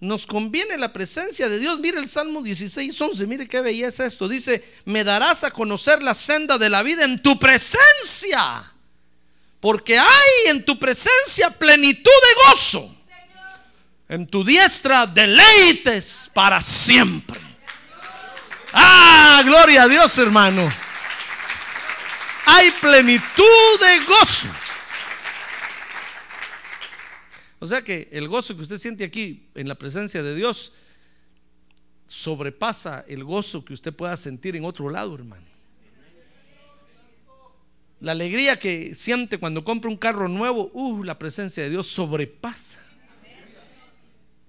Nos 0.00 0.26
conviene 0.26 0.76
la 0.76 0.92
presencia 0.92 1.48
de 1.48 1.58
Dios. 1.58 1.80
Mire 1.80 1.98
el 1.98 2.08
Salmo 2.08 2.42
16, 2.42 3.00
11. 3.00 3.26
Mire 3.26 3.48
qué 3.48 3.60
belleza 3.60 4.04
esto. 4.04 4.28
Dice: 4.28 4.62
Me 4.84 5.02
darás 5.02 5.44
a 5.44 5.50
conocer 5.50 6.02
la 6.02 6.12
senda 6.12 6.58
de 6.58 6.68
la 6.68 6.82
vida 6.82 7.04
en 7.04 7.22
tu 7.22 7.38
presencia. 7.38 8.70
Porque 9.60 9.98
hay 9.98 10.50
en 10.50 10.64
tu 10.64 10.78
presencia 10.78 11.50
plenitud 11.50 12.04
de 12.04 12.50
gozo. 12.50 12.93
En 14.08 14.26
tu 14.26 14.44
diestra 14.44 15.06
deleites 15.06 16.30
para 16.32 16.60
siempre. 16.60 17.40
Ah, 18.72 19.42
gloria 19.44 19.84
a 19.84 19.88
Dios, 19.88 20.18
hermano 20.18 20.84
hay 22.54 22.70
plenitud 22.80 23.80
de 23.80 24.04
gozo. 24.04 24.48
O 27.58 27.66
sea 27.66 27.82
que 27.82 28.08
el 28.12 28.28
gozo 28.28 28.54
que 28.54 28.62
usted 28.62 28.78
siente 28.78 29.04
aquí 29.04 29.48
en 29.54 29.68
la 29.68 29.74
presencia 29.74 30.22
de 30.22 30.34
Dios 30.34 30.72
sobrepasa 32.06 33.04
el 33.08 33.24
gozo 33.24 33.64
que 33.64 33.72
usted 33.72 33.94
pueda 33.94 34.16
sentir 34.16 34.54
en 34.54 34.64
otro 34.64 34.90
lado, 34.90 35.14
hermano. 35.14 35.44
La 38.00 38.12
alegría 38.12 38.58
que 38.58 38.94
siente 38.94 39.38
cuando 39.38 39.64
compra 39.64 39.90
un 39.90 39.96
carro 39.96 40.28
nuevo, 40.28 40.70
uh, 40.74 41.02
la 41.04 41.18
presencia 41.18 41.62
de 41.62 41.70
Dios 41.70 41.88
sobrepasa. 41.88 42.83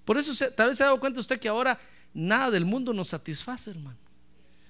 Por 0.05 0.17
eso 0.17 0.33
tal 0.51 0.69
vez 0.69 0.77
se 0.77 0.83
ha 0.83 0.88
dado 0.88 1.00
cuenta 1.00 1.19
usted 1.19 1.39
que 1.39 1.50
ahora 1.50 1.79
nada 2.13 2.51
del 2.51 2.65
mundo 2.65 2.93
nos 2.93 3.09
satisface, 3.09 3.71
hermano. 3.71 3.97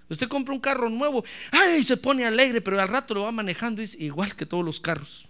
Usted 0.10 0.28
compra 0.28 0.54
un 0.54 0.60
carro 0.60 0.90
nuevo, 0.90 1.24
ay, 1.52 1.84
se 1.84 1.98
pone 1.98 2.26
alegre, 2.26 2.62
pero 2.62 2.80
al 2.80 2.88
rato 2.88 3.14
lo 3.14 3.24
va 3.24 3.32
manejando 3.32 3.82
y 3.82 3.86
es 3.86 3.96
igual 3.96 4.36
que 4.36 4.46
todos 4.46 4.64
los 4.64 4.80
carros. 4.80 5.26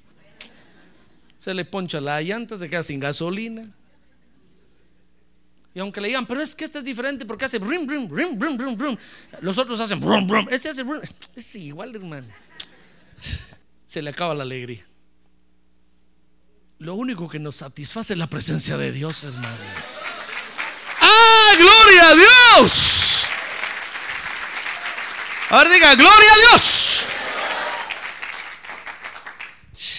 Se 1.38 1.53
le 1.53 1.65
poncha 1.65 2.01
la 2.01 2.21
llanta, 2.21 2.57
se 2.57 2.69
queda 2.69 2.83
sin 2.83 3.00
gasolina. 3.00 3.69
Y 5.74 5.79
aunque 5.79 6.00
le 6.00 6.07
digan, 6.07 6.25
pero 6.25 6.41
es 6.41 6.55
que 6.55 6.65
este 6.65 6.79
es 6.79 6.83
diferente 6.85 7.25
porque 7.25 7.45
hace 7.45 7.59
brum, 7.59 7.85
brum, 7.85 8.07
brum, 8.07 8.39
brum, 8.39 8.57
brum, 8.57 8.77
brum. 8.77 8.97
Los 9.41 9.57
otros 9.57 9.79
hacen 9.79 10.00
brum, 10.00 10.25
brum. 10.25 10.47
Este 10.50 10.69
hace 10.69 10.83
brum. 10.83 11.01
Es 11.35 11.55
igual, 11.55 11.93
hermano. 11.95 12.27
Se 13.85 14.01
le 14.01 14.09
acaba 14.09 14.33
la 14.33 14.43
alegría. 14.43 14.85
Lo 16.85 16.93
único 16.93 17.27
que 17.27 17.39
nos 17.39 17.55
satisface 17.55 18.13
es 18.13 18.19
la 18.19 18.27
presencia 18.27 18.77
de 18.77 18.91
Dios, 18.91 19.23
hermano. 19.23 19.57
¡Ah, 21.01 21.53
gloria 21.57 22.09
a 22.09 22.15
Dios! 22.15 23.23
Ahora 25.49 25.73
diga, 25.73 25.95
gloria 25.95 26.31
a 26.31 26.37
Dios. 26.37 27.05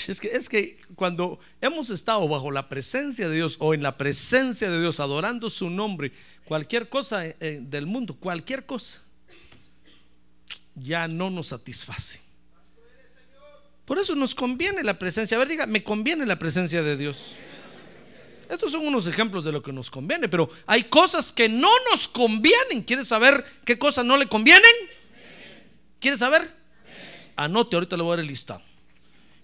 Es 0.07 0.21
que, 0.21 0.29
es 0.29 0.49
que 0.49 0.81
cuando 0.95 1.41
hemos 1.61 1.91
estado 1.91 2.29
bajo 2.29 2.53
la 2.53 2.69
presencia 2.69 3.29
de 3.29 3.35
Dios 3.35 3.57
o 3.59 3.75
en 3.75 3.83
la 3.83 3.99
presencia 3.99 4.71
de 4.71 4.81
Dios, 4.81 5.01
adorando 5.01 5.51
su 5.51 5.69
nombre, 5.69 6.13
cualquier 6.45 6.89
cosa 6.89 7.27
eh, 7.27 7.59
del 7.63 7.87
mundo, 7.87 8.15
cualquier 8.15 8.65
cosa, 8.65 9.03
ya 10.77 11.09
no 11.09 11.31
nos 11.31 11.49
satisface. 11.49 12.26
Por 13.87 13.99
eso 13.99 14.15
nos 14.17 14.35
conviene 14.35 14.83
la 14.83 14.99
presencia. 14.99 15.37
A 15.37 15.39
ver, 15.39 15.49
diga, 15.49 15.65
me 15.65 15.83
conviene 15.83 16.27
la 16.27 16.39
presencia 16.39 16.83
de 16.83 16.97
Dios. 16.97 17.37
Estos 18.51 18.73
son 18.73 18.87
unos 18.87 19.07
ejemplos 19.07 19.45
de 19.45 19.53
lo 19.53 19.63
que 19.63 19.73
nos 19.73 19.91
conviene, 19.91 20.29
pero 20.29 20.51
hay 20.67 20.85
cosas 20.85 21.33
que 21.33 21.49
no 21.49 21.71
nos 21.91 22.09
convienen. 22.09 22.83
¿Quieres 22.85 23.09
saber 23.09 23.45
qué 23.65 23.79
cosas 23.79 24.05
no 24.05 24.17
le 24.17 24.27
convienen? 24.27 24.71
¿Quiere 26.01 26.19
saber? 26.19 26.43
Anote, 27.37 27.77
ahorita 27.77 27.97
le 27.97 28.03
voy 28.03 28.13
a 28.13 28.17
dar 28.17 28.25
el 28.25 28.27
listado. 28.27 28.63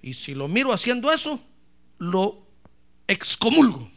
Y 0.03 0.15
si 0.15 0.35
lo 0.35 0.49
miro 0.49 0.73
haciendo 0.73 1.13
eso, 1.13 1.41
lo 1.99 2.45
excomulgo. 3.07 3.89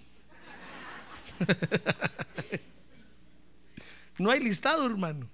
no 4.19 4.29
hay 4.29 4.41
listado, 4.41 4.85
hermano. 4.85 5.27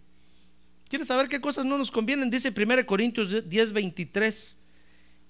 ¿Quieres 0.87 1.07
saber 1.07 1.27
qué 1.27 1.41
cosas 1.41 1.65
no 1.65 1.77
nos 1.77 1.91
convienen? 1.91 2.29
Dice 2.29 2.53
1 2.55 2.85
Corintios 2.85 3.49
10, 3.49 3.73
23, 3.73 4.60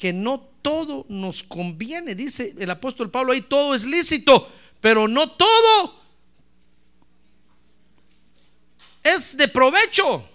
que 0.01 0.13
no 0.13 0.39
todo 0.63 1.05
nos 1.09 1.43
conviene. 1.43 2.15
Dice 2.15 2.55
el 2.57 2.71
apóstol 2.71 3.11
Pablo 3.11 3.33
ahí, 3.33 3.43
todo 3.43 3.75
es 3.75 3.85
lícito, 3.85 4.51
pero 4.79 5.07
no 5.07 5.29
todo 5.29 6.01
es 9.03 9.37
de 9.37 9.47
provecho. 9.47 10.27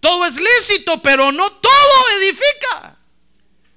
Todo 0.00 0.26
es 0.26 0.36
lícito, 0.36 1.00
pero 1.00 1.32
no 1.32 1.50
todo 1.50 2.20
edifica. 2.20 2.98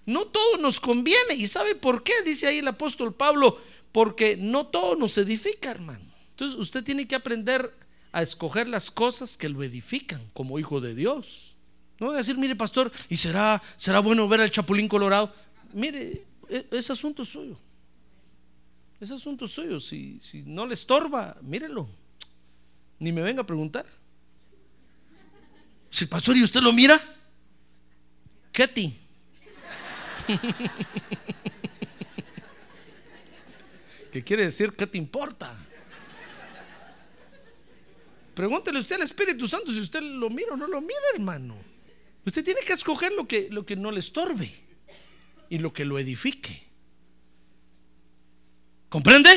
No 0.08 0.26
todo 0.26 0.58
nos 0.58 0.82
conviene. 0.82 1.36
¿Y 1.36 1.48
sabe 1.48 1.76
por 1.76 2.04
qué? 2.04 2.22
Dice 2.26 2.48
ahí 2.48 2.58
el 2.58 2.68
apóstol 2.68 3.16
Pablo, 3.16 3.62
porque 3.94 4.36
no 4.36 4.68
todo 4.68 4.98
nos 4.98 5.18
edifica, 5.18 5.72
hermano. 5.72 6.04
Entonces 6.32 6.60
usted 6.60 6.84
tiene 6.84 7.08
que 7.08 7.16
aprender 7.16 7.74
a 8.12 8.22
escoger 8.22 8.68
las 8.68 8.92
cosas 8.92 9.38
que 9.38 9.48
lo 9.48 9.64
edifican 9.64 10.22
como 10.34 10.60
hijo 10.60 10.82
de 10.82 10.96
Dios. 10.96 11.57
No 12.00 12.08
voy 12.08 12.16
a 12.16 12.18
decir, 12.20 12.38
mire 12.38 12.56
pastor, 12.56 12.92
¿y 13.10 13.18
será, 13.18 13.62
será 13.76 14.00
bueno 14.00 14.28
ver 14.28 14.42
al 14.42 14.52
chapulín 14.52 14.88
colorado? 14.88 15.34
Mire, 15.74 16.26
e, 16.50 16.68
ese 16.72 16.94
asunto 16.94 17.24
es 17.24 17.30
suyo. 17.30 17.58
Ese 19.00 19.16
asunto 19.16 19.46
es 19.46 19.52
suyo. 19.52 19.80
Si, 19.80 20.20
si 20.22 20.44
no 20.44 20.66
le 20.66 20.74
estorba, 20.76 21.38
mírelo. 21.42 21.88
Ni 23.00 23.12
me 23.12 23.22
venga 23.22 23.42
a 23.42 23.46
preguntar. 23.46 23.86
Si 25.90 26.04
el 26.04 26.10
pastor 26.10 26.38
y 26.38 26.44
usted 26.44 26.62
lo 26.62 26.72
mira, 26.72 27.02
Ketty. 28.52 28.94
¿Qué 34.12 34.24
quiere 34.24 34.46
decir? 34.46 34.74
¿Qué 34.74 34.86
te 34.88 34.98
importa? 34.98 35.56
Pregúntele 38.34 38.80
usted 38.80 38.96
al 38.98 39.04
Espíritu 39.04 39.48
Santo 39.48 39.72
si 39.72 39.80
usted 39.80 40.02
lo 40.02 40.30
mira 40.30 40.54
o 40.54 40.58
no 40.58 40.68
lo 40.68 40.82
mira, 40.82 41.00
hermano. 41.16 41.56
Usted 42.28 42.44
tiene 42.44 42.60
que 42.60 42.74
escoger 42.74 43.14
lo 43.14 43.26
que, 43.26 43.48
lo 43.50 43.66
que 43.66 43.78
no 43.78 43.90
le 43.90 44.02
estorbe 44.02 44.52
y 45.50 45.60
lo 45.60 45.72
que 45.72 45.86
lo 45.86 45.98
edifique. 45.98 46.62
¿Comprende? 48.90 49.30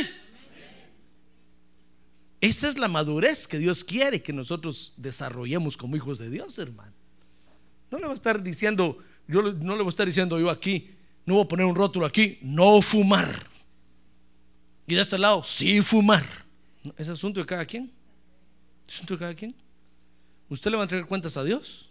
Esa 2.40 2.68
es 2.68 2.78
la 2.78 2.88
madurez 2.88 3.46
que 3.46 3.58
Dios 3.58 3.84
quiere 3.84 4.20
que 4.20 4.32
nosotros 4.32 4.92
desarrollemos 4.96 5.76
como 5.76 5.94
hijos 5.94 6.18
de 6.18 6.30
Dios, 6.30 6.58
hermano. 6.58 6.92
No 7.92 7.98
le 7.98 8.06
va 8.06 8.10
a 8.10 8.14
estar 8.14 8.42
diciendo, 8.42 8.98
yo 9.28 9.40
no 9.40 9.76
le 9.76 9.82
voy 9.82 9.86
a 9.86 9.90
estar 9.90 10.06
diciendo 10.06 10.40
yo 10.40 10.50
aquí, 10.50 10.90
no 11.26 11.34
voy 11.34 11.44
a 11.44 11.48
poner 11.48 11.66
un 11.66 11.76
rótulo 11.76 12.04
aquí, 12.06 12.40
no 12.42 12.82
fumar. 12.82 13.46
Y 14.88 14.96
de 14.96 15.02
este 15.02 15.16
lado, 15.16 15.44
sí 15.44 15.80
fumar. 15.80 16.26
Es 16.96 17.08
asunto 17.08 17.38
de 17.38 17.46
cada 17.46 17.64
quien. 17.64 17.92
Asunto 18.88 19.14
de 19.14 19.20
cada 19.20 19.34
quien. 19.34 19.54
¿Usted 20.48 20.72
le 20.72 20.76
va 20.76 20.82
a 20.82 20.86
entregar 20.86 21.06
cuentas 21.06 21.36
a 21.36 21.44
Dios? 21.44 21.89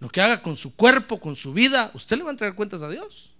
Lo 0.00 0.08
que 0.08 0.22
haga 0.22 0.42
con 0.42 0.56
su 0.56 0.74
cuerpo, 0.74 1.20
con 1.20 1.36
su 1.36 1.52
vida, 1.52 1.90
usted 1.94 2.16
le 2.16 2.24
va 2.24 2.30
a 2.30 2.32
entregar 2.32 2.56
cuentas 2.56 2.80
a 2.80 2.88
Dios. 2.88 3.34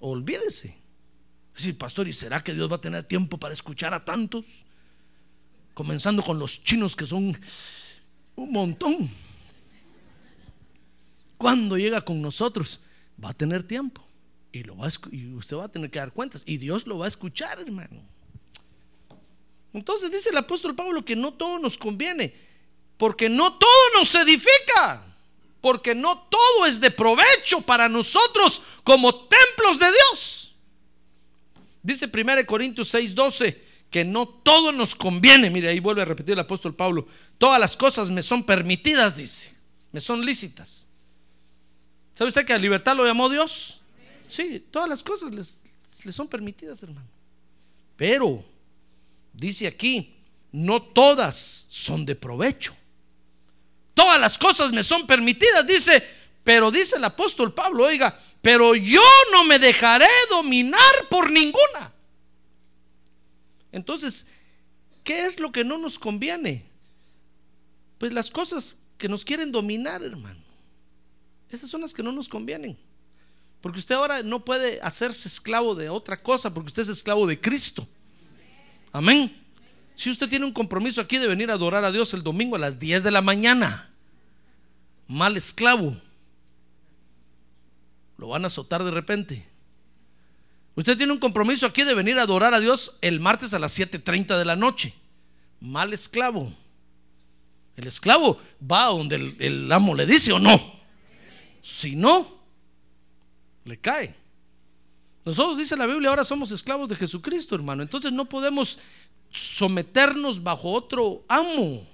Olvídese. 0.00 0.76
Sí, 1.54 1.72
pastor, 1.72 2.08
¿y 2.08 2.12
será 2.12 2.42
que 2.42 2.52
Dios 2.52 2.70
va 2.70 2.76
a 2.76 2.80
tener 2.80 3.04
tiempo 3.04 3.38
para 3.38 3.54
escuchar 3.54 3.94
a 3.94 4.04
tantos? 4.04 4.44
Comenzando 5.72 6.22
con 6.22 6.40
los 6.40 6.62
chinos 6.64 6.96
que 6.96 7.06
son 7.06 7.38
un 8.34 8.52
montón. 8.52 9.08
Cuando 11.38 11.78
llega 11.78 12.04
con 12.04 12.20
nosotros, 12.20 12.80
va 13.22 13.30
a 13.30 13.34
tener 13.34 13.62
tiempo. 13.62 14.04
Y, 14.50 14.64
lo 14.64 14.76
va 14.76 14.88
y 15.12 15.32
usted 15.34 15.56
va 15.56 15.64
a 15.64 15.68
tener 15.68 15.88
que 15.88 16.00
dar 16.00 16.12
cuentas. 16.12 16.42
Y 16.46 16.56
Dios 16.56 16.84
lo 16.88 16.98
va 16.98 17.04
a 17.04 17.08
escuchar, 17.08 17.60
hermano. 17.60 18.02
Entonces 19.72 20.10
dice 20.10 20.30
el 20.30 20.36
apóstol 20.36 20.74
Pablo 20.74 21.04
que 21.04 21.14
no 21.14 21.34
todo 21.34 21.60
nos 21.60 21.78
conviene. 21.78 22.34
Porque 22.96 23.28
no 23.28 23.52
todo 23.56 23.98
nos 23.98 24.12
edifica. 24.16 25.13
Porque 25.64 25.94
no 25.94 26.18
todo 26.28 26.66
es 26.66 26.78
de 26.78 26.90
provecho 26.90 27.62
para 27.62 27.88
nosotros 27.88 28.60
como 28.82 29.14
templos 29.14 29.78
de 29.78 29.86
Dios. 29.86 30.54
Dice 31.82 32.10
1 32.12 32.44
Corintios 32.44 32.88
6, 32.88 33.14
12 33.14 33.64
que 33.90 34.04
no 34.04 34.28
todo 34.28 34.72
nos 34.72 34.94
conviene. 34.94 35.48
Mire, 35.48 35.70
ahí 35.70 35.80
vuelve 35.80 36.02
a 36.02 36.04
repetir 36.04 36.34
el 36.34 36.40
apóstol 36.40 36.74
Pablo. 36.74 37.08
Todas 37.38 37.58
las 37.58 37.78
cosas 37.78 38.10
me 38.10 38.22
son 38.22 38.44
permitidas, 38.44 39.16
dice. 39.16 39.54
Me 39.90 40.02
son 40.02 40.26
lícitas. 40.26 40.86
¿Sabe 42.12 42.28
usted 42.28 42.44
que 42.44 42.52
a 42.52 42.58
libertad 42.58 42.94
lo 42.94 43.06
llamó 43.06 43.30
Dios? 43.30 43.80
Sí, 44.28 44.62
todas 44.70 44.86
las 44.86 45.02
cosas 45.02 45.34
les, 45.34 45.60
les 46.04 46.14
son 46.14 46.28
permitidas, 46.28 46.82
hermano. 46.82 47.08
Pero, 47.96 48.44
dice 49.32 49.66
aquí, 49.66 50.14
no 50.52 50.82
todas 50.82 51.68
son 51.70 52.04
de 52.04 52.16
provecho. 52.16 52.76
Todas 53.94 54.20
las 54.20 54.36
cosas 54.36 54.72
me 54.72 54.82
son 54.82 55.06
permitidas, 55.06 55.66
dice, 55.66 56.02
pero 56.42 56.70
dice 56.70 56.96
el 56.96 57.04
apóstol 57.04 57.54
Pablo, 57.54 57.84
oiga, 57.84 58.18
pero 58.42 58.74
yo 58.74 59.02
no 59.32 59.44
me 59.44 59.58
dejaré 59.58 60.08
dominar 60.30 61.08
por 61.08 61.30
ninguna. 61.30 61.92
Entonces, 63.72 64.26
¿qué 65.02 65.24
es 65.24 65.40
lo 65.40 65.50
que 65.50 65.64
no 65.64 65.78
nos 65.78 65.98
conviene? 65.98 66.64
Pues 67.98 68.12
las 68.12 68.30
cosas 68.30 68.78
que 68.98 69.08
nos 69.08 69.24
quieren 69.24 69.52
dominar, 69.52 70.02
hermano. 70.02 70.40
Esas 71.50 71.70
son 71.70 71.80
las 71.80 71.94
que 71.94 72.02
no 72.02 72.12
nos 72.12 72.28
convienen. 72.28 72.76
Porque 73.60 73.78
usted 73.78 73.94
ahora 73.94 74.22
no 74.22 74.44
puede 74.44 74.80
hacerse 74.82 75.28
esclavo 75.28 75.74
de 75.74 75.88
otra 75.88 76.22
cosa, 76.22 76.52
porque 76.52 76.68
usted 76.68 76.82
es 76.82 76.88
esclavo 76.88 77.26
de 77.26 77.40
Cristo. 77.40 77.86
Amén. 78.92 79.43
Si 79.94 80.10
usted 80.10 80.28
tiene 80.28 80.44
un 80.44 80.52
compromiso 80.52 81.00
aquí 81.00 81.18
de 81.18 81.28
venir 81.28 81.50
a 81.50 81.54
adorar 81.54 81.84
a 81.84 81.92
Dios 81.92 82.14
el 82.14 82.22
domingo 82.22 82.56
a 82.56 82.58
las 82.58 82.78
10 82.78 83.04
de 83.04 83.10
la 83.10 83.22
mañana, 83.22 83.90
mal 85.06 85.36
esclavo, 85.36 85.96
lo 88.16 88.28
van 88.28 88.44
a 88.44 88.48
azotar 88.48 88.82
de 88.84 88.90
repente. 88.90 89.46
Usted 90.74 90.96
tiene 90.96 91.12
un 91.12 91.20
compromiso 91.20 91.66
aquí 91.66 91.84
de 91.84 91.94
venir 91.94 92.18
a 92.18 92.22
adorar 92.22 92.52
a 92.54 92.60
Dios 92.60 92.96
el 93.00 93.20
martes 93.20 93.54
a 93.54 93.58
las 93.60 93.78
7.30 93.78 94.36
de 94.36 94.44
la 94.44 94.56
noche. 94.56 94.94
Mal 95.60 95.92
esclavo. 95.92 96.52
El 97.76 97.86
esclavo 97.86 98.40
va 98.60 98.86
donde 98.86 99.16
el, 99.16 99.36
el 99.38 99.72
amo 99.72 99.94
le 99.94 100.06
dice 100.06 100.32
o 100.32 100.38
no. 100.38 100.74
Si 101.62 101.94
no, 101.94 102.26
le 103.64 103.78
cae. 103.78 104.14
Nosotros 105.24 105.58
dice 105.58 105.76
la 105.76 105.86
Biblia, 105.86 106.10
ahora 106.10 106.24
somos 106.24 106.50
esclavos 106.50 106.88
de 106.88 106.96
Jesucristo, 106.96 107.54
hermano. 107.54 107.82
Entonces 107.82 108.12
no 108.12 108.28
podemos 108.28 108.78
someternos 109.30 110.42
bajo 110.42 110.70
otro 110.72 111.24
amo. 111.28 111.86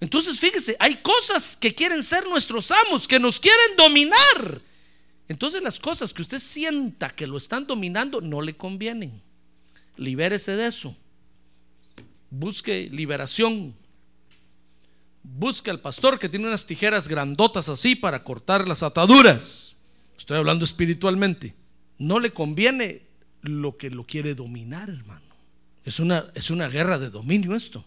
Entonces, 0.00 0.40
fíjese, 0.40 0.76
hay 0.80 0.96
cosas 0.96 1.56
que 1.56 1.72
quieren 1.72 2.02
ser 2.02 2.28
nuestros 2.28 2.72
amos, 2.72 3.06
que 3.06 3.20
nos 3.20 3.38
quieren 3.38 3.76
dominar. 3.76 4.60
Entonces, 5.28 5.62
las 5.62 5.78
cosas 5.78 6.12
que 6.12 6.22
usted 6.22 6.40
sienta 6.40 7.10
que 7.10 7.28
lo 7.28 7.36
están 7.36 7.68
dominando 7.68 8.20
no 8.20 8.42
le 8.42 8.56
convienen. 8.56 9.22
Libérese 9.96 10.56
de 10.56 10.66
eso. 10.66 10.96
Busque 12.30 12.88
liberación. 12.90 13.76
Busque 15.22 15.70
al 15.70 15.80
pastor 15.80 16.18
que 16.18 16.28
tiene 16.28 16.48
unas 16.48 16.66
tijeras 16.66 17.06
grandotas 17.06 17.68
así 17.68 17.94
para 17.94 18.24
cortar 18.24 18.66
las 18.66 18.82
ataduras. 18.82 19.71
Estoy 20.22 20.38
hablando 20.38 20.64
espiritualmente. 20.64 21.52
No 21.98 22.20
le 22.20 22.32
conviene 22.32 23.02
lo 23.40 23.76
que 23.76 23.90
lo 23.90 24.06
quiere 24.06 24.36
dominar, 24.36 24.88
hermano. 24.88 25.34
Es 25.84 25.98
una, 25.98 26.26
es 26.36 26.48
una 26.48 26.68
guerra 26.68 27.00
de 27.00 27.10
dominio 27.10 27.56
esto. 27.56 27.84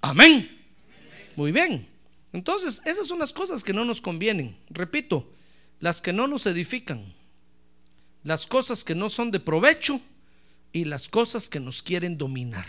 Amén. 0.00 0.48
Muy 1.34 1.50
bien. 1.50 1.88
Entonces, 2.32 2.80
esas 2.84 3.08
son 3.08 3.18
las 3.18 3.32
cosas 3.32 3.64
que 3.64 3.72
no 3.72 3.84
nos 3.84 4.00
convienen. 4.00 4.56
Repito, 4.70 5.28
las 5.80 6.00
que 6.00 6.12
no 6.12 6.28
nos 6.28 6.46
edifican, 6.46 7.12
las 8.22 8.46
cosas 8.46 8.84
que 8.84 8.94
no 8.94 9.08
son 9.08 9.32
de 9.32 9.40
provecho 9.40 10.00
y 10.72 10.84
las 10.84 11.08
cosas 11.08 11.48
que 11.48 11.58
nos 11.58 11.82
quieren 11.82 12.16
dominar. 12.16 12.66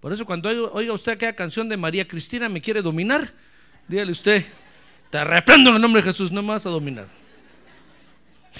Por 0.00 0.12
eso 0.12 0.26
cuando 0.26 0.50
oiga 0.74 0.92
usted 0.92 1.12
aquella 1.12 1.34
canción 1.34 1.70
de 1.70 1.78
María 1.78 2.06
Cristina, 2.06 2.50
¿me 2.50 2.60
quiere 2.60 2.82
dominar? 2.82 3.32
Dígale 3.88 4.12
usted, 4.12 4.44
te 5.10 5.24
reprendo 5.24 5.70
en 5.70 5.76
el 5.76 5.82
nombre 5.82 6.02
de 6.02 6.10
Jesús, 6.10 6.30
no 6.30 6.42
me 6.42 6.48
vas 6.48 6.66
a 6.66 6.70
dominar. 6.70 7.21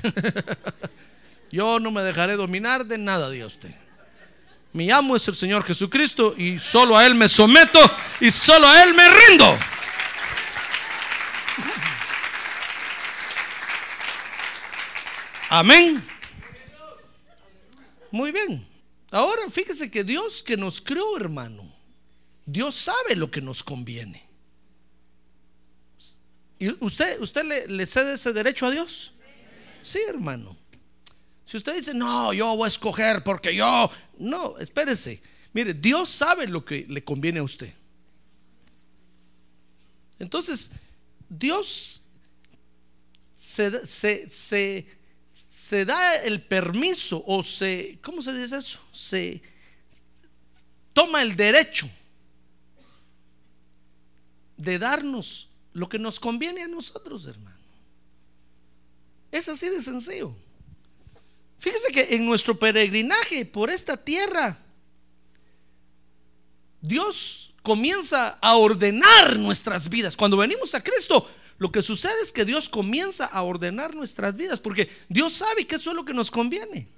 Yo 1.52 1.78
no 1.78 1.90
me 1.90 2.02
dejaré 2.02 2.36
dominar 2.36 2.86
de 2.86 2.98
nada, 2.98 3.30
diga 3.30 3.46
usted. 3.46 3.74
Mi 4.72 4.90
amo 4.90 5.16
es 5.16 5.28
el 5.28 5.34
Señor 5.34 5.64
Jesucristo 5.64 6.34
y 6.36 6.58
solo 6.58 6.96
a 6.96 7.04
Él 7.04 7.14
me 7.14 7.28
someto 7.28 7.78
y 8.20 8.30
solo 8.30 8.66
a 8.66 8.82
Él 8.82 8.94
me 8.94 9.08
rindo. 9.08 9.58
Amén. 15.50 16.02
Muy 18.10 18.32
bien. 18.32 18.66
Ahora 19.10 19.42
fíjese 19.50 19.90
que 19.90 20.04
Dios 20.04 20.42
que 20.42 20.56
nos 20.56 20.80
creó, 20.80 21.18
hermano, 21.18 21.70
Dios 22.46 22.74
sabe 22.76 23.14
lo 23.14 23.30
que 23.30 23.42
nos 23.42 23.62
conviene. 23.62 24.26
¿Y 26.58 26.70
usted, 26.82 27.20
usted 27.20 27.44
le, 27.44 27.66
le 27.66 27.84
cede 27.84 28.14
ese 28.14 28.32
derecho 28.32 28.64
a 28.66 28.70
Dios? 28.70 29.12
Sí, 29.82 30.00
hermano. 30.08 30.56
Si 31.44 31.56
usted 31.56 31.76
dice, 31.76 31.92
no, 31.92 32.32
yo 32.32 32.56
voy 32.56 32.64
a 32.64 32.68
escoger 32.68 33.22
porque 33.22 33.54
yo, 33.54 33.90
no, 34.18 34.56
espérese. 34.58 35.20
Mire, 35.52 35.74
Dios 35.74 36.08
sabe 36.08 36.46
lo 36.46 36.64
que 36.64 36.86
le 36.88 37.04
conviene 37.04 37.40
a 37.40 37.42
usted. 37.42 37.74
Entonces, 40.18 40.70
Dios 41.28 42.00
se, 43.34 43.86
se, 43.86 44.30
se, 44.30 44.86
se 45.50 45.84
da 45.84 46.14
el 46.16 46.42
permiso 46.42 47.22
o 47.26 47.42
se, 47.42 47.98
¿cómo 48.02 48.22
se 48.22 48.32
dice 48.32 48.56
eso? 48.56 48.80
Se 48.92 49.42
toma 50.92 51.22
el 51.22 51.36
derecho 51.36 51.90
de 54.56 54.78
darnos 54.78 55.48
lo 55.72 55.88
que 55.88 55.98
nos 55.98 56.20
conviene 56.20 56.62
a 56.62 56.68
nosotros, 56.68 57.26
hermano. 57.26 57.51
Es 59.32 59.48
así 59.48 59.68
de 59.68 59.80
sencillo. 59.80 60.32
Fíjese 61.58 61.90
que 61.92 62.14
en 62.14 62.26
nuestro 62.26 62.58
peregrinaje 62.58 63.46
por 63.46 63.70
esta 63.70 63.96
tierra, 63.96 64.58
Dios 66.80 67.54
comienza 67.62 68.30
a 68.40 68.56
ordenar 68.56 69.38
nuestras 69.38 69.88
vidas. 69.88 70.16
Cuando 70.16 70.36
venimos 70.36 70.74
a 70.74 70.82
Cristo, 70.82 71.28
lo 71.58 71.70
que 71.70 71.80
sucede 71.80 72.20
es 72.22 72.32
que 72.32 72.44
Dios 72.44 72.68
comienza 72.68 73.24
a 73.24 73.42
ordenar 73.42 73.94
nuestras 73.94 74.36
vidas, 74.36 74.60
porque 74.60 74.90
Dios 75.08 75.32
sabe 75.32 75.66
que 75.66 75.76
eso 75.76 75.90
es 75.90 75.96
lo 75.96 76.04
que 76.04 76.12
nos 76.12 76.30
conviene. 76.30 76.88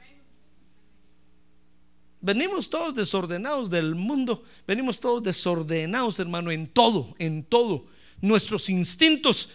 Venimos 2.23 2.70
todos 2.70 2.94
desordenados 2.94 3.68
del 3.68 3.94
mundo, 3.94 4.42
venimos 4.66 4.99
todos 4.99 5.23
desordenados, 5.23 6.18
hermano, 6.18 6.51
en 6.51 6.66
todo, 6.66 7.14
en 7.18 7.44
todo. 7.44 7.85
Nuestros 8.23 8.70
instintos, 8.70 9.51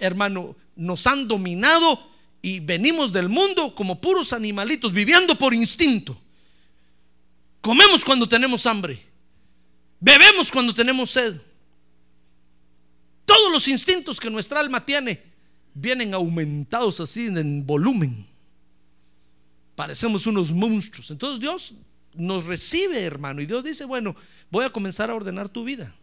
hermano, 0.00 0.56
nos 0.76 1.06
han 1.06 1.28
dominado 1.28 2.10
y 2.42 2.60
venimos 2.60 3.12
del 3.12 3.28
mundo 3.28 3.74
como 3.74 4.00
puros 4.00 4.32
animalitos, 4.32 4.92
viviendo 4.92 5.36
por 5.36 5.54
instinto. 5.54 6.18
Comemos 7.60 8.04
cuando 8.04 8.28
tenemos 8.28 8.66
hambre, 8.66 9.00
bebemos 10.00 10.50
cuando 10.50 10.74
tenemos 10.74 11.10
sed. 11.10 11.40
Todos 13.24 13.52
los 13.52 13.68
instintos 13.68 14.18
que 14.18 14.30
nuestra 14.30 14.58
alma 14.58 14.84
tiene 14.84 15.22
vienen 15.74 16.14
aumentados 16.14 16.98
así 17.00 17.26
en 17.26 17.64
volumen. 17.64 18.26
Parecemos 19.76 20.26
unos 20.26 20.50
monstruos. 20.50 21.10
Entonces 21.10 21.40
Dios 21.40 21.74
nos 22.14 22.46
recibe, 22.46 23.02
hermano, 23.02 23.40
y 23.40 23.46
Dios 23.46 23.62
dice, 23.62 23.84
bueno, 23.84 24.16
voy 24.50 24.64
a 24.64 24.70
comenzar 24.70 25.10
a 25.10 25.14
ordenar 25.14 25.48
tu 25.48 25.62
vida. 25.64 25.94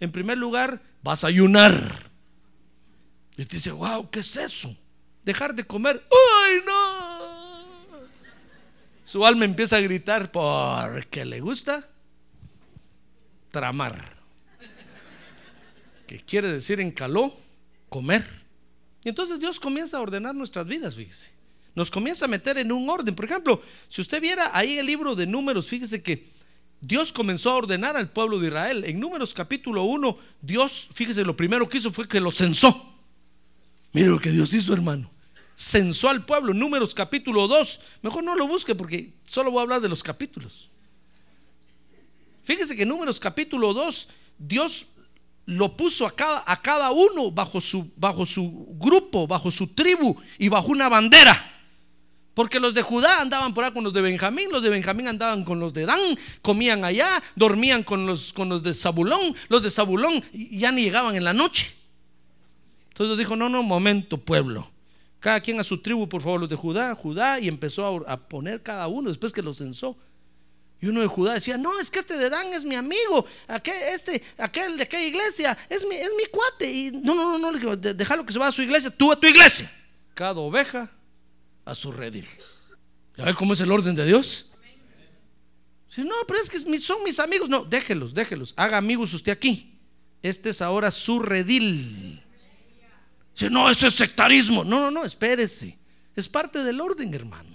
En 0.00 0.10
primer 0.10 0.38
lugar, 0.38 0.82
vas 1.02 1.22
a 1.22 1.28
ayunar. 1.28 2.11
Y 3.36 3.44
te 3.44 3.56
dice, 3.56 3.72
wow, 3.72 4.08
¿qué 4.10 4.20
es 4.20 4.36
eso? 4.36 4.74
Dejar 5.24 5.54
de 5.54 5.64
comer. 5.64 6.06
¡Ay, 6.10 6.54
no! 6.66 7.22
Su 9.04 9.26
alma 9.26 9.44
empieza 9.44 9.76
a 9.76 9.80
gritar 9.80 10.30
porque 10.30 11.24
le 11.24 11.40
gusta 11.40 11.88
tramar. 13.50 14.20
Que 16.06 16.20
quiere 16.20 16.52
decir 16.52 16.80
en 16.80 16.90
caló, 16.90 17.34
comer. 17.88 18.26
Y 19.04 19.08
entonces 19.08 19.38
Dios 19.38 19.58
comienza 19.58 19.96
a 19.96 20.00
ordenar 20.00 20.34
nuestras 20.34 20.66
vidas, 20.66 20.94
fíjese. 20.94 21.32
Nos 21.74 21.90
comienza 21.90 22.26
a 22.26 22.28
meter 22.28 22.58
en 22.58 22.70
un 22.70 22.88
orden. 22.88 23.14
Por 23.14 23.24
ejemplo, 23.24 23.60
si 23.88 24.00
usted 24.00 24.20
viera 24.20 24.50
ahí 24.56 24.74
en 24.74 24.80
el 24.80 24.86
libro 24.86 25.14
de 25.14 25.26
números, 25.26 25.66
fíjese 25.66 26.02
que 26.02 26.26
Dios 26.80 27.12
comenzó 27.12 27.50
a 27.50 27.56
ordenar 27.56 27.96
al 27.96 28.10
pueblo 28.10 28.38
de 28.38 28.48
Israel. 28.48 28.84
En 28.84 29.00
números 29.00 29.32
capítulo 29.32 29.84
1, 29.84 30.18
Dios, 30.42 30.88
fíjese, 30.92 31.24
lo 31.24 31.36
primero 31.36 31.68
que 31.68 31.78
hizo 31.78 31.92
fue 31.92 32.06
que 32.06 32.20
lo 32.20 32.30
censó. 32.30 32.91
Mire 33.92 34.08
lo 34.08 34.18
que 34.18 34.30
Dios 34.30 34.52
hizo, 34.54 34.72
hermano. 34.72 35.10
Censó 35.54 36.08
al 36.08 36.24
pueblo. 36.24 36.54
Números 36.54 36.94
capítulo 36.94 37.46
2. 37.46 37.80
Mejor 38.02 38.24
no 38.24 38.34
lo 38.34 38.46
busque 38.46 38.74
porque 38.74 39.12
solo 39.24 39.50
voy 39.50 39.60
a 39.60 39.62
hablar 39.62 39.80
de 39.80 39.88
los 39.88 40.02
capítulos. 40.02 40.70
Fíjese 42.42 42.74
que 42.74 42.84
números 42.84 43.20
capítulo 43.20 43.72
2, 43.72 44.08
Dios 44.38 44.86
lo 45.46 45.76
puso 45.76 46.06
a 46.06 46.14
cada, 46.14 46.42
a 46.46 46.60
cada 46.60 46.90
uno 46.90 47.30
bajo 47.30 47.60
su, 47.60 47.92
bajo 47.96 48.26
su 48.26 48.66
grupo, 48.78 49.26
bajo 49.26 49.50
su 49.50 49.68
tribu 49.68 50.20
y 50.38 50.48
bajo 50.48 50.68
una 50.68 50.88
bandera. 50.88 51.50
Porque 52.34 52.58
los 52.58 52.72
de 52.74 52.82
Judá 52.82 53.20
andaban 53.20 53.52
por 53.52 53.64
ahí 53.64 53.72
con 53.72 53.84
los 53.84 53.92
de 53.92 54.00
Benjamín, 54.00 54.48
los 54.50 54.62
de 54.62 54.70
Benjamín 54.70 55.06
andaban 55.06 55.44
con 55.44 55.60
los 55.60 55.74
de 55.74 55.84
Dan, 55.84 56.00
comían 56.40 56.84
allá, 56.84 57.22
dormían 57.36 57.82
con 57.82 58.06
los, 58.06 58.32
con 58.32 58.48
los 58.48 58.62
de 58.62 58.74
Zabulón, 58.74 59.34
los 59.48 59.62
de 59.62 59.70
Zabulón 59.70 60.22
ya 60.32 60.72
ni 60.72 60.82
llegaban 60.82 61.14
en 61.14 61.24
la 61.24 61.34
noche. 61.34 61.81
Entonces 62.92 63.18
dijo, 63.18 63.36
no, 63.36 63.48
no, 63.48 63.62
momento, 63.62 64.18
pueblo. 64.18 64.70
Cada 65.18 65.40
quien 65.40 65.58
a 65.58 65.64
su 65.64 65.80
tribu, 65.80 66.08
por 66.08 66.20
favor, 66.20 66.40
los 66.40 66.48
de 66.48 66.56
Judá, 66.56 66.94
Judá, 66.94 67.40
y 67.40 67.48
empezó 67.48 68.04
a, 68.06 68.28
poner 68.28 68.62
cada 68.62 68.88
uno 68.88 69.08
después 69.08 69.32
que 69.32 69.40
lo 69.42 69.54
censó. 69.54 69.96
Y 70.80 70.88
uno 70.88 71.00
de 71.00 71.06
Judá 71.06 71.34
decía, 71.34 71.56
no, 71.56 71.78
es 71.78 71.90
que 71.90 72.00
este 72.00 72.16
de 72.16 72.28
Dan 72.28 72.48
es 72.48 72.64
mi 72.64 72.74
amigo, 72.74 73.24
aquel, 73.46 73.74
este, 73.94 74.22
aquel 74.36 74.76
de 74.76 74.82
aquella 74.82 75.06
iglesia, 75.06 75.56
es 75.70 75.86
mi, 75.86 75.94
es 75.94 76.10
mi 76.16 76.24
cuate. 76.30 76.70
Y 76.70 76.90
no, 76.90 77.14
no, 77.14 77.38
no, 77.38 77.52
no, 77.52 77.76
déjalo 77.76 78.26
que 78.26 78.32
se 78.32 78.38
vaya 78.38 78.48
a 78.48 78.52
su 78.52 78.62
iglesia, 78.62 78.90
tú 78.90 79.12
a 79.12 79.16
tu 79.18 79.26
iglesia. 79.26 79.70
Cada 80.14 80.40
oveja 80.40 80.90
a 81.64 81.74
su 81.74 81.92
redil. 81.92 82.26
¿Ya 83.16 83.24
ve 83.24 83.34
cómo 83.34 83.52
es 83.52 83.60
el 83.60 83.70
orden 83.70 83.94
de 83.94 84.04
Dios? 84.04 84.46
Si 85.88 86.02
no, 86.02 86.14
pero 86.26 86.40
es 86.40 86.48
que 86.48 86.78
son 86.78 87.04
mis 87.04 87.20
amigos. 87.20 87.48
No, 87.48 87.64
déjelos, 87.64 88.14
déjelos. 88.14 88.54
Haga 88.56 88.78
amigos 88.78 89.12
usted 89.12 89.30
aquí. 89.30 89.78
Este 90.22 90.50
es 90.50 90.62
ahora 90.62 90.90
su 90.90 91.20
redil. 91.20 92.11
Si 93.34 93.48
no, 93.48 93.70
eso 93.70 93.86
es 93.86 93.94
sectarismo. 93.94 94.64
No, 94.64 94.80
no, 94.80 94.90
no, 94.90 95.04
espérese. 95.04 95.78
Es 96.14 96.28
parte 96.28 96.62
del 96.62 96.80
orden, 96.80 97.12
hermano. 97.14 97.48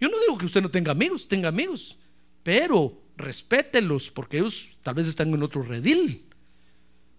Yo 0.00 0.08
no 0.08 0.18
digo 0.20 0.36
que 0.36 0.46
usted 0.46 0.62
no 0.62 0.70
tenga 0.70 0.92
amigos, 0.92 1.28
tenga 1.28 1.48
amigos, 1.48 1.96
pero 2.42 3.00
respételos 3.16 4.10
porque 4.10 4.38
ellos 4.38 4.70
tal 4.82 4.94
vez 4.94 5.06
están 5.06 5.32
en 5.32 5.42
otro 5.42 5.62
redil. 5.62 6.28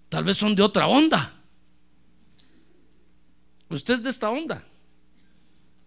Tal 0.10 0.24
vez 0.24 0.38
son 0.38 0.56
de 0.56 0.62
otra 0.62 0.88
onda. 0.88 1.34
Usted 3.70 3.96
es 3.96 4.04
de 4.04 4.10
esta 4.10 4.30
onda. 4.30 4.64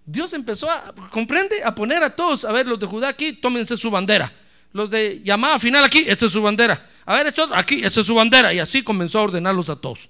Dios 0.04 0.32
empezó 0.32 0.70
a, 0.70 0.94
comprende, 1.10 1.62
a 1.62 1.74
poner 1.74 2.02
a 2.02 2.16
todos, 2.16 2.44
a 2.44 2.52
ver, 2.52 2.66
los 2.66 2.80
de 2.80 2.86
Judá 2.86 3.08
aquí, 3.08 3.34
tómense 3.34 3.76
su 3.76 3.90
bandera. 3.90 4.32
Los 4.72 4.90
de 4.90 5.20
llamada 5.22 5.58
final 5.58 5.84
aquí, 5.84 6.04
esta 6.06 6.26
es 6.26 6.32
su 6.32 6.42
bandera. 6.42 6.88
A 7.04 7.14
ver, 7.14 7.26
esto 7.26 7.48
aquí, 7.52 7.84
esta 7.84 8.00
es 8.00 8.06
su 8.06 8.14
bandera. 8.14 8.52
Y 8.52 8.58
así 8.58 8.82
comenzó 8.82 9.18
a 9.18 9.22
ordenarlos 9.22 9.68
a 9.70 9.76
todos. 9.76 10.08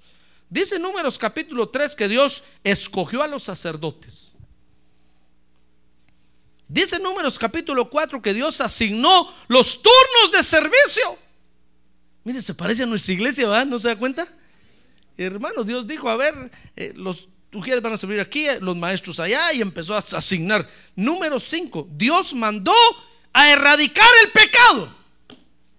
Dice 0.51 0.79
Números 0.79 1.19
capítulo 1.19 1.69
3 1.69 1.95
que 1.95 2.09
Dios 2.09 2.43
escogió 2.65 3.23
a 3.23 3.27
los 3.27 3.45
sacerdotes. 3.45 4.33
Dice 6.67 6.99
Números 6.99 7.39
capítulo 7.39 7.89
4 7.91 8.23
que 8.23 8.33
Dios 8.33 8.61
asignó 8.61 9.31
los 9.49 9.83
turnos 9.83 10.33
de 10.33 10.43
servicio. 10.43 11.19
Mire, 12.25 12.41
se 12.41 12.55
parece 12.55 12.85
a 12.85 12.87
nuestra 12.87 13.13
iglesia, 13.13 13.47
¿verdad? 13.47 13.67
¿No 13.67 13.79
se 13.79 13.89
da 13.89 13.97
cuenta? 13.97 14.27
Hermano, 15.17 15.65
Dios 15.65 15.87
dijo, 15.87 16.09
a 16.09 16.17
ver, 16.17 16.35
eh, 16.77 16.93
los 16.95 17.29
mujeres 17.53 17.83
van 17.83 17.95
a 17.95 17.99
servir 17.99 18.21
aquí, 18.21 18.47
los 18.61 18.77
maestros 18.77 19.21
allá, 19.21 19.53
y 19.53 19.61
empezó 19.61 19.95
a 19.95 19.99
asignar. 19.99 20.69
Número 20.95 21.41
5, 21.41 21.89
Dios 21.93 22.35
mandó 22.35 22.75
a 23.33 23.51
erradicar 23.51 24.09
el 24.25 24.31
pecado. 24.31 24.97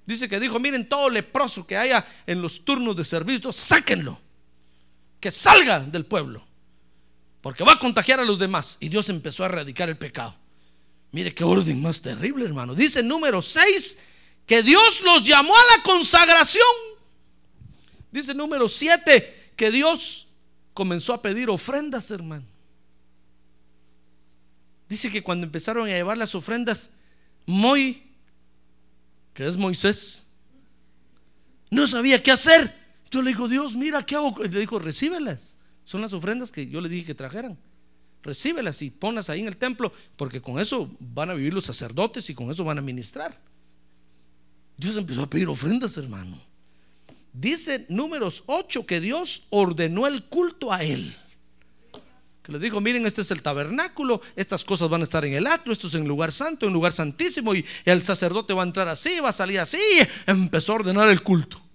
Dice 0.06 0.28
que 0.28 0.40
dijo, 0.40 0.60
miren 0.60 0.90
todo 0.90 1.10
leproso 1.10 1.66
que 1.66 1.78
haya 1.78 2.06
en 2.26 2.42
los 2.42 2.66
turnos 2.66 2.96
de 2.96 3.04
servicio, 3.04 3.52
sáquenlo 3.52 4.20
que 5.20 5.32
salga 5.32 5.80
del 5.80 6.06
pueblo, 6.06 6.46
porque 7.42 7.64
va 7.64 7.74
a 7.74 7.80
contagiar 7.80 8.20
a 8.20 8.26
los 8.26 8.40
demás. 8.40 8.78
Y 8.80 8.90
Dios 8.90 9.10
empezó 9.10 9.44
a 9.44 9.48
erradicar 9.48 9.90
el 9.90 9.98
pecado. 9.98 10.36
Mire 11.12 11.34
qué 11.34 11.44
orden 11.44 11.82
más 11.82 12.02
terrible, 12.02 12.46
hermano. 12.46 12.76
Dice 12.76 13.02
número 13.02 13.42
6 13.42 14.00
que 14.46 14.64
Dios 14.64 15.02
los 15.02 15.24
llamó 15.24 15.56
a 15.56 15.78
la 15.78 15.84
consagración. 15.84 16.64
Dice 18.12 18.34
número 18.34 18.68
7 18.68 19.52
que 19.56 19.72
Dios 19.72 20.28
comenzó 20.74 21.14
a 21.14 21.22
pedir 21.22 21.50
ofrendas, 21.50 22.10
hermano. 22.12 22.46
Dice 24.88 25.12
que 25.12 25.22
cuando 25.22 25.46
empezaron 25.46 25.88
a 25.88 25.92
llevar 25.92 26.18
las 26.18 26.34
ofrendas, 26.34 26.92
Muy, 27.46 28.12
que 29.34 29.48
es 29.48 29.56
Moisés, 29.56 30.26
no 31.70 31.88
sabía 31.88 32.22
qué 32.22 32.32
hacer. 32.32 32.76
Yo 33.12 33.22
le 33.22 33.32
digo, 33.32 33.48
Dios, 33.48 33.76
mira, 33.76 34.06
¿qué 34.06 34.16
hago? 34.16 34.36
le 34.40 34.60
dijo, 34.60 34.80
recíbelas. 34.80 35.58
Son 35.84 36.02
las 36.02 36.14
ofrendas 36.14 36.52
que 36.52 36.68
yo 36.68 36.82
le 36.82 36.90
dije 36.90 37.08
que 37.08 37.16
trajeran. 37.16 37.58
Recíbelas 38.22 38.82
y 38.82 38.92
ponlas 38.92 39.30
ahí 39.30 39.40
en 39.40 39.48
el 39.48 39.58
templo, 39.58 39.92
porque 40.18 40.42
con 40.42 40.60
eso 40.60 40.90
van 41.00 41.30
a 41.30 41.34
vivir 41.34 41.54
los 41.54 41.66
sacerdotes 41.66 42.30
y 42.30 42.36
con 42.36 42.52
eso 42.52 42.64
van 42.64 42.78
a 42.78 42.82
ministrar. 42.82 43.40
Dios 44.78 44.98
empezó 44.98 45.24
a 45.24 45.30
pedir 45.30 45.48
ofrendas, 45.48 45.98
hermano. 45.98 46.40
Dice 47.34 47.86
números 47.90 48.44
8 48.48 48.86
que 48.86 49.00
Dios 49.00 49.44
ordenó 49.50 50.08
el 50.08 50.26
culto 50.26 50.72
a 50.72 50.84
Él. 50.84 51.16
que 52.44 52.52
les 52.52 52.62
dijo, 52.62 52.82
miren, 52.82 53.06
este 53.06 53.22
es 53.22 53.32
el 53.32 53.42
tabernáculo, 53.42 54.22
estas 54.36 54.66
cosas 54.66 54.90
van 54.90 55.02
a 55.02 55.04
estar 55.04 55.24
en 55.26 55.34
el 55.34 55.48
atrio, 55.48 55.72
esto 55.74 55.88
es 55.88 55.94
en 55.96 56.08
lugar 56.08 56.32
santo, 56.32 56.66
en 56.66 56.74
lugar 56.74 56.92
santísimo, 56.92 57.54
y 57.54 57.66
el 57.86 58.04
sacerdote 58.04 58.54
va 58.54 58.64
a 58.64 58.66
entrar 58.66 58.88
así, 58.88 59.20
va 59.20 59.30
a 59.30 59.34
salir 59.34 59.60
así, 59.60 59.80
empezó 60.26 60.74
a 60.74 60.76
ordenar 60.76 61.10
el 61.10 61.22
culto. 61.22 61.69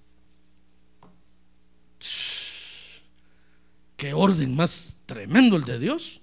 Qué 4.04 4.12
orden 4.12 4.54
más 4.54 4.98
tremendo 5.06 5.56
el 5.56 5.64
de 5.64 5.78
Dios. 5.78 6.20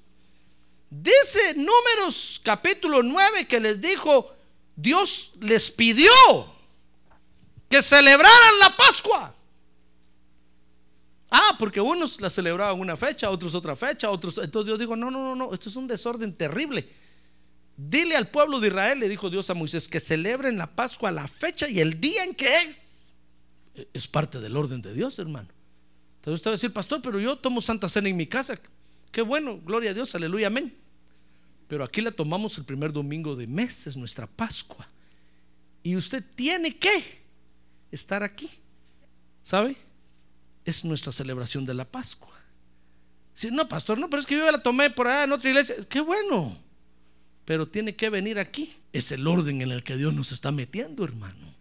Dice 0.87 1.55
números 1.55 2.39
capítulo 2.43 3.01
9 3.01 3.47
que 3.47 3.59
les 3.59 3.81
dijo, 3.81 4.35
Dios 4.75 5.31
les 5.39 5.71
pidió 5.71 6.11
que 7.67 7.81
celebraran 7.81 8.59
la 8.59 8.77
Pascua. 8.77 9.35
Ah, 11.31 11.55
porque 11.57 11.81
unos 11.81 12.21
la 12.21 12.29
celebraban 12.29 12.79
una 12.79 12.95
fecha, 12.95 13.31
otros 13.31 13.55
otra 13.55 13.75
fecha, 13.75 14.11
otros. 14.11 14.37
Entonces 14.37 14.67
Dios 14.67 14.77
dijo: 14.77 14.95
No, 14.95 15.09
no, 15.09 15.19
no, 15.19 15.35
no, 15.35 15.51
esto 15.51 15.67
es 15.67 15.75
un 15.75 15.87
desorden 15.87 16.37
terrible. 16.37 16.87
Dile 17.75 18.15
al 18.15 18.29
pueblo 18.29 18.59
de 18.59 18.67
Israel, 18.67 18.99
le 18.99 19.09
dijo 19.09 19.27
Dios 19.27 19.49
a 19.49 19.55
Moisés, 19.55 19.87
que 19.87 19.99
celebren 19.99 20.55
la 20.55 20.67
Pascua 20.67 21.09
la 21.09 21.27
fecha 21.27 21.67
y 21.67 21.79
el 21.79 21.99
día 21.99 22.25
en 22.25 22.35
que 22.35 22.61
es. 22.61 23.15
Es 23.91 24.07
parte 24.07 24.39
del 24.39 24.55
orden 24.55 24.83
de 24.83 24.93
Dios, 24.93 25.17
hermano. 25.17 25.49
Entonces 26.21 26.35
usted 26.35 26.51
va 26.51 26.53
a 26.53 26.57
decir, 26.57 26.71
pastor, 26.71 27.01
pero 27.01 27.19
yo 27.19 27.35
tomo 27.35 27.63
Santa 27.63 27.89
Cena 27.89 28.07
en 28.07 28.15
mi 28.15 28.27
casa. 28.27 28.59
Qué 29.11 29.23
bueno, 29.23 29.59
gloria 29.65 29.89
a 29.89 29.93
Dios, 29.95 30.13
aleluya, 30.13 30.47
amén. 30.47 30.71
Pero 31.67 31.83
aquí 31.83 31.99
la 31.99 32.11
tomamos 32.11 32.55
el 32.59 32.63
primer 32.63 32.93
domingo 32.93 33.35
de 33.35 33.47
mes, 33.47 33.87
es 33.87 33.97
nuestra 33.97 34.27
Pascua. 34.27 34.87
Y 35.81 35.95
usted 35.95 36.23
tiene 36.35 36.77
que 36.77 37.23
estar 37.91 38.21
aquí. 38.21 38.47
¿Sabe? 39.41 39.75
Es 40.63 40.85
nuestra 40.85 41.11
celebración 41.11 41.65
de 41.65 41.73
la 41.73 41.85
Pascua. 41.85 42.39
Si 43.33 43.49
no, 43.49 43.67
pastor, 43.67 43.99
no, 43.99 44.07
pero 44.07 44.19
es 44.19 44.27
que 44.27 44.37
yo 44.37 44.51
la 44.51 44.61
tomé 44.61 44.91
por 44.91 45.07
allá 45.07 45.23
en 45.23 45.31
otra 45.31 45.49
iglesia. 45.49 45.75
Qué 45.89 46.01
bueno. 46.01 46.55
Pero 47.45 47.67
tiene 47.67 47.95
que 47.95 48.11
venir 48.11 48.37
aquí. 48.37 48.71
Es 48.93 49.11
el 49.11 49.25
orden 49.25 49.63
en 49.63 49.71
el 49.71 49.83
que 49.83 49.97
Dios 49.97 50.13
nos 50.13 50.31
está 50.31 50.51
metiendo, 50.51 51.03
hermano. 51.03 51.55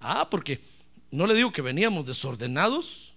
Ah, 0.00 0.28
porque 0.30 0.62
no 1.10 1.26
le 1.26 1.34
digo 1.34 1.52
que 1.52 1.60
veníamos 1.60 2.06
desordenados. 2.06 3.11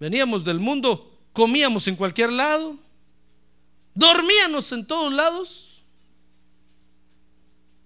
Veníamos 0.00 0.44
del 0.44 0.60
mundo, 0.60 1.18
comíamos 1.32 1.88
en 1.88 1.96
cualquier 1.96 2.32
lado, 2.32 2.76
dormíamos 3.94 4.70
en 4.72 4.86
todos 4.86 5.12
lados, 5.12 5.84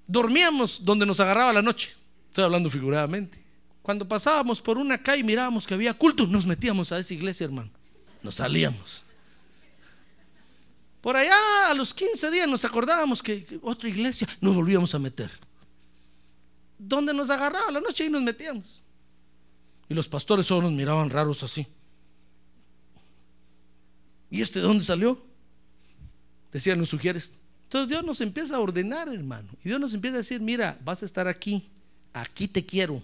dormíamos 0.07 0.85
donde 0.85 1.07
nos 1.07 1.21
agarraba 1.21 1.53
la 1.53 1.63
noche. 1.63 1.95
Estoy 2.29 2.45
hablando 2.45 2.71
figuradamente. 2.71 3.43
Cuando 3.83 4.07
pasábamos 4.07 4.61
por 4.61 4.79
una 4.79 5.03
calle 5.03 5.21
y 5.21 5.25
mirábamos 5.25 5.67
que 5.67 5.75
había 5.75 5.95
culto, 5.95 6.27
nos 6.27 6.47
metíamos 6.47 6.93
a 6.93 6.99
esa 6.99 7.15
iglesia, 7.15 7.45
hermano. 7.45 7.71
Nos 8.23 8.37
salíamos. 8.37 9.03
Por 11.01 11.17
allá 11.17 11.69
a 11.69 11.75
los 11.75 11.93
15 11.93 12.31
días 12.31 12.49
nos 12.49 12.65
acordábamos 12.65 13.23
que, 13.23 13.59
otra 13.63 13.89
iglesia 13.89 14.29
nos 14.41 14.55
volvíamos 14.55 14.95
a 14.95 15.01
meter. 15.01 15.31
Donde 16.79 17.13
nos 17.13 17.29
agarraba 17.29 17.73
la 17.73 17.81
noche 17.81 18.05
y 18.05 18.09
nos 18.09 18.23
metíamos. 18.23 18.85
Y 19.89 19.95
los 19.95 20.09
pastores 20.09 20.47
solo 20.47 20.63
nos 20.63 20.73
miraban 20.73 21.11
raros 21.11 21.43
así. 21.43 21.67
¿Y 24.33 24.41
este 24.41 24.61
de 24.61 24.67
dónde 24.67 24.83
salió? 24.83 25.23
Decían 26.51 26.79
los 26.81 26.89
sugieres. 26.89 27.33
Entonces 27.65 27.91
Dios 27.91 28.03
nos 28.03 28.23
empieza 28.23 28.57
a 28.57 28.61
ordenar, 28.61 29.07
hermano. 29.09 29.51
Y 29.63 29.69
Dios 29.69 29.79
nos 29.79 29.93
empieza 29.93 30.17
a 30.17 30.19
decir, 30.21 30.41
mira, 30.41 30.79
vas 30.83 31.03
a 31.03 31.05
estar 31.05 31.29
aquí. 31.29 31.69
Aquí 32.15 32.49
te 32.49 32.65
quiero. 32.65 33.03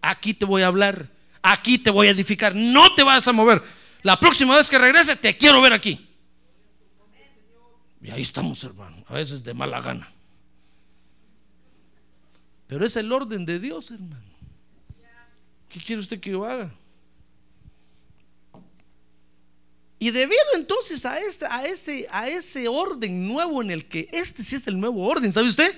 Aquí 0.00 0.34
te 0.34 0.44
voy 0.44 0.62
a 0.62 0.68
hablar. 0.68 1.10
Aquí 1.42 1.78
te 1.78 1.90
voy 1.90 2.06
a 2.06 2.12
edificar. 2.12 2.54
No 2.54 2.94
te 2.94 3.02
vas 3.02 3.26
a 3.26 3.32
mover. 3.32 3.60
La 4.02 4.20
próxima 4.20 4.56
vez 4.56 4.70
que 4.70 4.78
regrese, 4.78 5.16
te 5.16 5.36
quiero 5.36 5.60
ver 5.60 5.72
aquí. 5.72 6.08
Y 8.00 8.10
ahí 8.10 8.22
estamos, 8.22 8.62
hermano. 8.62 9.04
A 9.08 9.14
veces 9.14 9.42
de 9.42 9.54
mala 9.54 9.80
gana. 9.80 10.08
Pero 12.68 12.86
es 12.86 12.94
el 12.94 13.10
orden 13.10 13.44
de 13.44 13.58
Dios, 13.58 13.90
hermano. 13.90 14.22
¿Qué 15.70 15.80
quiere 15.80 16.00
usted 16.00 16.20
que 16.20 16.30
yo 16.30 16.44
haga? 16.44 16.72
Y 19.98 20.10
debido 20.10 20.44
entonces 20.54 21.04
a, 21.04 21.18
este, 21.18 21.46
a, 21.46 21.64
ese, 21.64 22.06
a 22.10 22.28
ese 22.28 22.68
orden 22.68 23.26
nuevo 23.26 23.62
en 23.62 23.70
el 23.70 23.88
que 23.88 24.08
este 24.12 24.44
sí 24.44 24.54
es 24.54 24.66
el 24.68 24.78
nuevo 24.78 25.04
orden, 25.04 25.32
¿sabe 25.32 25.48
usted? 25.48 25.76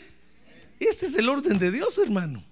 Este 0.79 1.07
es 1.07 1.15
el 1.15 1.29
orden 1.29 1.59
de 1.59 1.71
Dios, 1.71 1.97
hermano. 1.99 2.45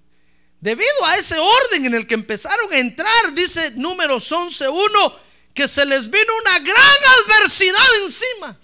Debido 0.61 1.05
a 1.05 1.17
ese 1.17 1.39
orden 1.39 1.87
en 1.87 1.95
el 1.95 2.07
que 2.07 2.15
empezaron 2.15 2.73
a 2.73 2.79
entrar, 2.79 3.35
dice 3.35 3.73
números 3.73 4.31
11.1, 4.33 5.15
que 5.55 5.69
se 5.69 5.85
les 5.85 6.11
vino 6.11 6.33
una 6.41 6.59
gran 6.59 6.97
adversidad 7.25 7.87
encima. 8.05 8.59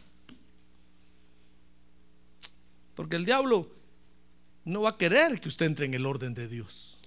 Porque 2.94 3.16
el 3.16 3.24
diablo 3.24 3.70
no 4.64 4.82
va 4.82 4.90
a 4.90 4.98
querer 4.98 5.40
que 5.40 5.48
usted 5.48 5.66
entre 5.66 5.86
en 5.86 5.94
el 5.94 6.06
orden 6.06 6.34
de 6.34 6.48
Dios. 6.48 6.98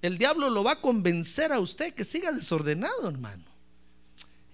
El 0.00 0.16
diablo 0.16 0.48
lo 0.48 0.64
va 0.64 0.72
a 0.72 0.80
convencer 0.80 1.52
a 1.52 1.60
usted 1.60 1.92
que 1.92 2.04
siga 2.04 2.32
desordenado, 2.32 3.08
hermano. 3.08 3.47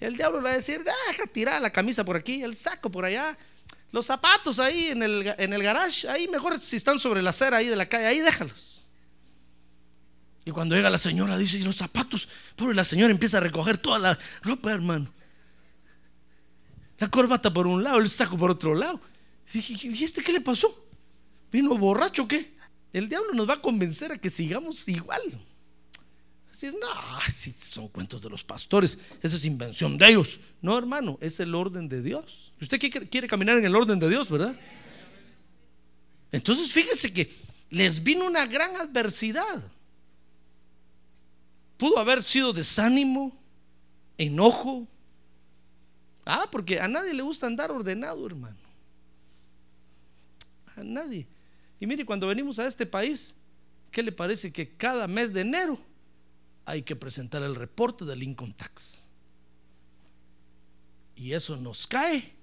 El 0.00 0.16
diablo 0.16 0.38
le 0.38 0.44
va 0.44 0.50
a 0.50 0.56
decir, 0.56 0.82
deja 0.82 1.26
tirar 1.26 1.62
la 1.62 1.70
camisa 1.70 2.04
por 2.04 2.16
aquí, 2.16 2.42
el 2.42 2.56
saco 2.56 2.90
por 2.90 3.04
allá, 3.04 3.36
los 3.92 4.06
zapatos 4.06 4.58
ahí 4.58 4.88
en 4.88 5.02
el, 5.02 5.34
en 5.38 5.52
el 5.52 5.62
garage, 5.62 6.08
ahí 6.08 6.26
mejor 6.28 6.60
si 6.60 6.76
están 6.76 6.98
sobre 6.98 7.22
la 7.22 7.30
acera 7.30 7.58
ahí 7.58 7.68
de 7.68 7.76
la 7.76 7.88
calle, 7.88 8.06
ahí 8.06 8.20
déjalos. 8.20 8.74
Y 10.44 10.50
cuando 10.50 10.74
llega 10.74 10.90
la 10.90 10.98
señora, 10.98 11.38
dice, 11.38 11.58
¿y 11.58 11.62
los 11.62 11.76
zapatos? 11.76 12.28
Pobre, 12.54 12.74
la 12.74 12.84
señora 12.84 13.12
empieza 13.12 13.38
a 13.38 13.40
recoger 13.40 13.78
toda 13.78 13.98
la 13.98 14.18
ropa, 14.42 14.72
hermano. 14.72 15.10
La 16.98 17.08
corbata 17.08 17.52
por 17.52 17.66
un 17.66 17.82
lado, 17.82 17.98
el 17.98 18.08
saco 18.08 18.36
por 18.36 18.50
otro 18.50 18.74
lado. 18.74 19.00
Y 19.52 19.58
dije, 19.58 19.88
¿y 19.88 20.04
este 20.04 20.22
qué 20.22 20.32
le 20.32 20.40
pasó? 20.40 20.86
¿Vino 21.50 21.76
borracho 21.78 22.24
o 22.24 22.28
qué? 22.28 22.54
El 22.92 23.08
diablo 23.08 23.32
nos 23.32 23.48
va 23.48 23.54
a 23.54 23.62
convencer 23.62 24.12
a 24.12 24.18
que 24.18 24.28
sigamos 24.28 24.86
igual. 24.88 25.22
No, 26.72 27.20
si 27.32 27.52
son 27.52 27.88
cuentos 27.88 28.20
de 28.22 28.30
los 28.30 28.44
pastores, 28.44 28.98
esa 29.22 29.36
es 29.36 29.44
invención 29.44 29.98
de 29.98 30.08
ellos. 30.08 30.40
No, 30.62 30.76
hermano, 30.76 31.18
es 31.20 31.40
el 31.40 31.54
orden 31.54 31.88
de 31.88 32.02
Dios. 32.02 32.52
Usted 32.60 32.78
quiere 32.78 33.28
caminar 33.28 33.58
en 33.58 33.64
el 33.64 33.74
orden 33.74 33.98
de 33.98 34.08
Dios, 34.08 34.30
¿verdad? 34.30 34.54
Entonces 36.32 36.72
fíjese 36.72 37.12
que 37.12 37.30
les 37.70 38.02
vino 38.02 38.26
una 38.26 38.46
gran 38.46 38.74
adversidad. 38.76 39.62
Pudo 41.76 41.98
haber 41.98 42.22
sido 42.22 42.52
desánimo, 42.52 43.36
enojo. 44.16 44.86
Ah, 46.24 46.48
porque 46.50 46.80
a 46.80 46.88
nadie 46.88 47.12
le 47.12 47.22
gusta 47.22 47.46
andar 47.46 47.70
ordenado, 47.70 48.26
hermano. 48.26 48.56
A 50.76 50.82
nadie. 50.82 51.26
Y 51.80 51.86
mire, 51.86 52.04
cuando 52.04 52.26
venimos 52.26 52.58
a 52.58 52.66
este 52.66 52.86
país, 52.86 53.36
¿qué 53.90 54.02
le 54.02 54.12
parece 54.12 54.52
que 54.52 54.68
cada 54.68 55.06
mes 55.06 55.32
de 55.32 55.42
enero 55.42 55.78
hay 56.66 56.82
que 56.82 56.96
presentar 56.96 57.42
el 57.42 57.54
reporte 57.54 58.04
del 58.04 58.22
income 58.22 58.54
tax? 58.56 59.04
Y 61.16 61.32
eso 61.32 61.56
nos 61.56 61.86
cae, 61.86 62.34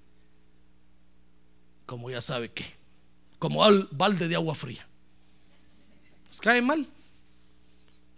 como 1.86 2.10
ya 2.10 2.22
sabe 2.22 2.50
que, 2.50 2.64
como 3.38 3.64
al 3.64 3.88
balde 3.92 4.28
de 4.28 4.34
agua 4.34 4.54
fría. 4.54 4.86
Nos 6.28 6.40
cae 6.40 6.62
mal. 6.62 6.86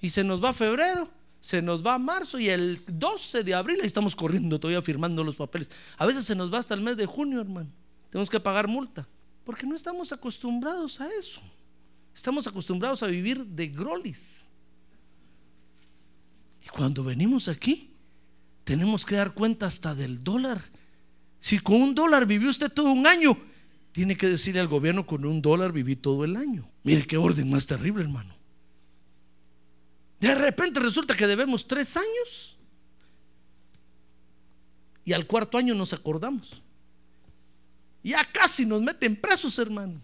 Y 0.01 0.11
se 0.11 0.23
nos 0.23 0.43
va 0.43 0.53
febrero, 0.53 1.09
se 1.41 1.61
nos 1.61 1.85
va 1.85 1.99
marzo 1.99 2.39
y 2.39 2.49
el 2.49 2.83
12 2.87 3.43
de 3.43 3.55
abril 3.55 3.81
ahí 3.81 3.87
estamos 3.87 4.15
corriendo 4.15 4.61
todavía 4.61 4.83
firmando 4.83 5.25
los 5.25 5.37
papeles. 5.37 5.71
A 5.97 6.07
veces 6.07 6.25
se 6.25 6.35
nos 6.35 6.53
va 6.53 6.59
hasta 6.59 6.75
el 6.75 6.83
mes 6.83 6.97
de 6.97 7.07
junio, 7.07 7.41
hermano. 7.41 7.71
Tenemos 8.11 8.31
que 8.31 8.39
pagar 8.39 8.69
multa. 8.69 9.09
Porque 9.45 9.67
no 9.67 9.75
estamos 9.75 10.13
acostumbrados 10.13 11.01
a 11.01 11.09
eso. 11.15 11.43
Estamos 12.15 12.47
acostumbrados 12.47 13.03
a 13.03 13.09
vivir 13.09 13.45
de 13.45 13.67
grolis. 13.69 14.44
Y 16.65 16.69
cuando 16.69 17.05
venimos 17.05 17.49
aquí, 17.49 17.91
tenemos 18.65 19.05
que 19.05 19.17
dar 19.17 19.35
cuenta 19.35 19.67
hasta 19.67 19.95
del 19.95 20.25
dólar. 20.25 20.63
Si 21.39 21.59
con 21.59 21.77
un 21.77 21.95
dólar 21.95 22.27
vivió 22.27 22.49
usted 22.49 22.73
todo 22.73 22.91
un 22.91 23.07
año, 23.07 23.37
tiene 23.93 24.17
que 24.17 24.29
decirle 24.29 24.61
al 24.61 24.69
gobierno 24.69 25.07
con 25.07 25.25
un 25.25 25.43
dólar 25.43 25.73
viví 25.73 25.95
todo 25.95 26.25
el 26.25 26.37
año. 26.37 26.69
Mire 26.83 27.07
qué 27.07 27.17
orden 27.17 27.51
más 27.51 27.67
terrible, 27.67 28.03
hermano. 28.03 28.35
De 30.19 30.35
repente 30.35 30.81
resulta 30.81 31.15
que 31.15 31.27
debemos 31.27 31.67
tres 31.67 31.97
años 31.97 32.57
y 35.05 35.13
al 35.13 35.27
cuarto 35.27 35.59
año 35.59 35.75
nos 35.75 35.93
acordamos. 35.93 36.63
Ya 38.03 38.25
casi 38.25 38.65
nos 38.65 38.83
meten 38.83 39.17
presos, 39.17 39.59
hermano. 39.59 40.01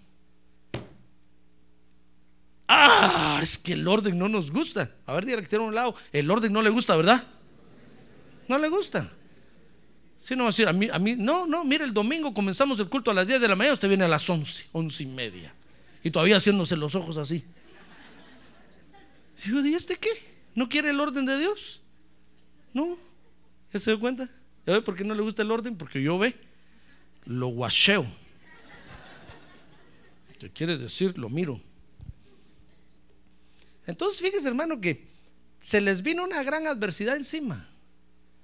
Ah, 2.73 3.41
es 3.43 3.59
que 3.59 3.73
el 3.73 3.89
orden 3.89 4.17
no 4.17 4.29
nos 4.29 4.53
gusta. 4.53 4.89
A 5.05 5.15
ver, 5.15 5.25
dígale 5.25 5.43
que 5.43 5.49
tiene 5.49 5.65
un 5.65 5.75
lado. 5.75 5.93
El 6.13 6.31
orden 6.31 6.53
no 6.53 6.63
le 6.63 6.71
gusta, 6.71 6.95
¿verdad? 6.95 7.25
No 8.47 8.59
le 8.59 8.69
gusta. 8.69 9.11
Si 10.23 10.37
no 10.37 10.45
va 10.45 10.51
a 10.51 10.53
decir, 10.53 10.69
a 10.69 10.73
mí, 10.73 10.89
a 10.93 11.01
mí, 11.01 11.17
no, 11.17 11.47
no, 11.47 11.65
mire, 11.65 11.85
el 11.85 11.93
domingo 11.93 12.33
comenzamos 12.33 12.79
el 12.79 12.89
culto 12.89 13.11
a 13.11 13.15
las 13.15 13.27
10 13.27 13.41
de 13.41 13.49
la 13.49 13.57
mañana, 13.57 13.75
usted 13.75 13.89
viene 13.89 14.05
a 14.05 14.09
las 14.09 14.31
11, 14.31 14.69
11 14.71 15.03
y 15.03 15.07
media. 15.07 15.53
Y 16.05 16.13
todavía 16.13 16.37
haciéndose 16.37 16.77
los 16.77 16.95
ojos 16.95 17.17
así. 17.17 17.45
Digo, 19.45 19.67
¿y 19.67 19.75
este 19.75 19.97
qué? 19.97 20.11
¿No 20.55 20.69
quiere 20.69 20.91
el 20.91 21.01
orden 21.01 21.27
de 21.27 21.39
Dios? 21.39 21.83
No. 22.73 22.97
¿Ya 23.73 23.81
se 23.81 23.91
dio 23.91 23.99
cuenta? 23.99 24.31
¿Ya 24.65 24.75
ve 24.75 24.83
por 24.83 24.95
qué 24.95 25.03
no 25.03 25.17
le 25.17 25.23
gusta 25.23 25.43
el 25.43 25.51
orden? 25.51 25.77
Porque 25.77 26.01
yo 26.01 26.21
ve, 26.21 26.37
lo 27.25 27.49
guacheo. 27.49 28.07
¿Qué 30.39 30.51
quiere 30.51 30.79
decir? 30.79 31.19
Lo 31.19 31.29
miro. 31.29 31.61
Entonces, 33.90 34.20
fíjese, 34.20 34.48
hermano, 34.48 34.81
que 34.81 35.07
se 35.61 35.81
les 35.81 36.03
vino 36.03 36.24
una 36.24 36.42
gran 36.42 36.66
adversidad 36.66 37.16
encima. 37.16 37.66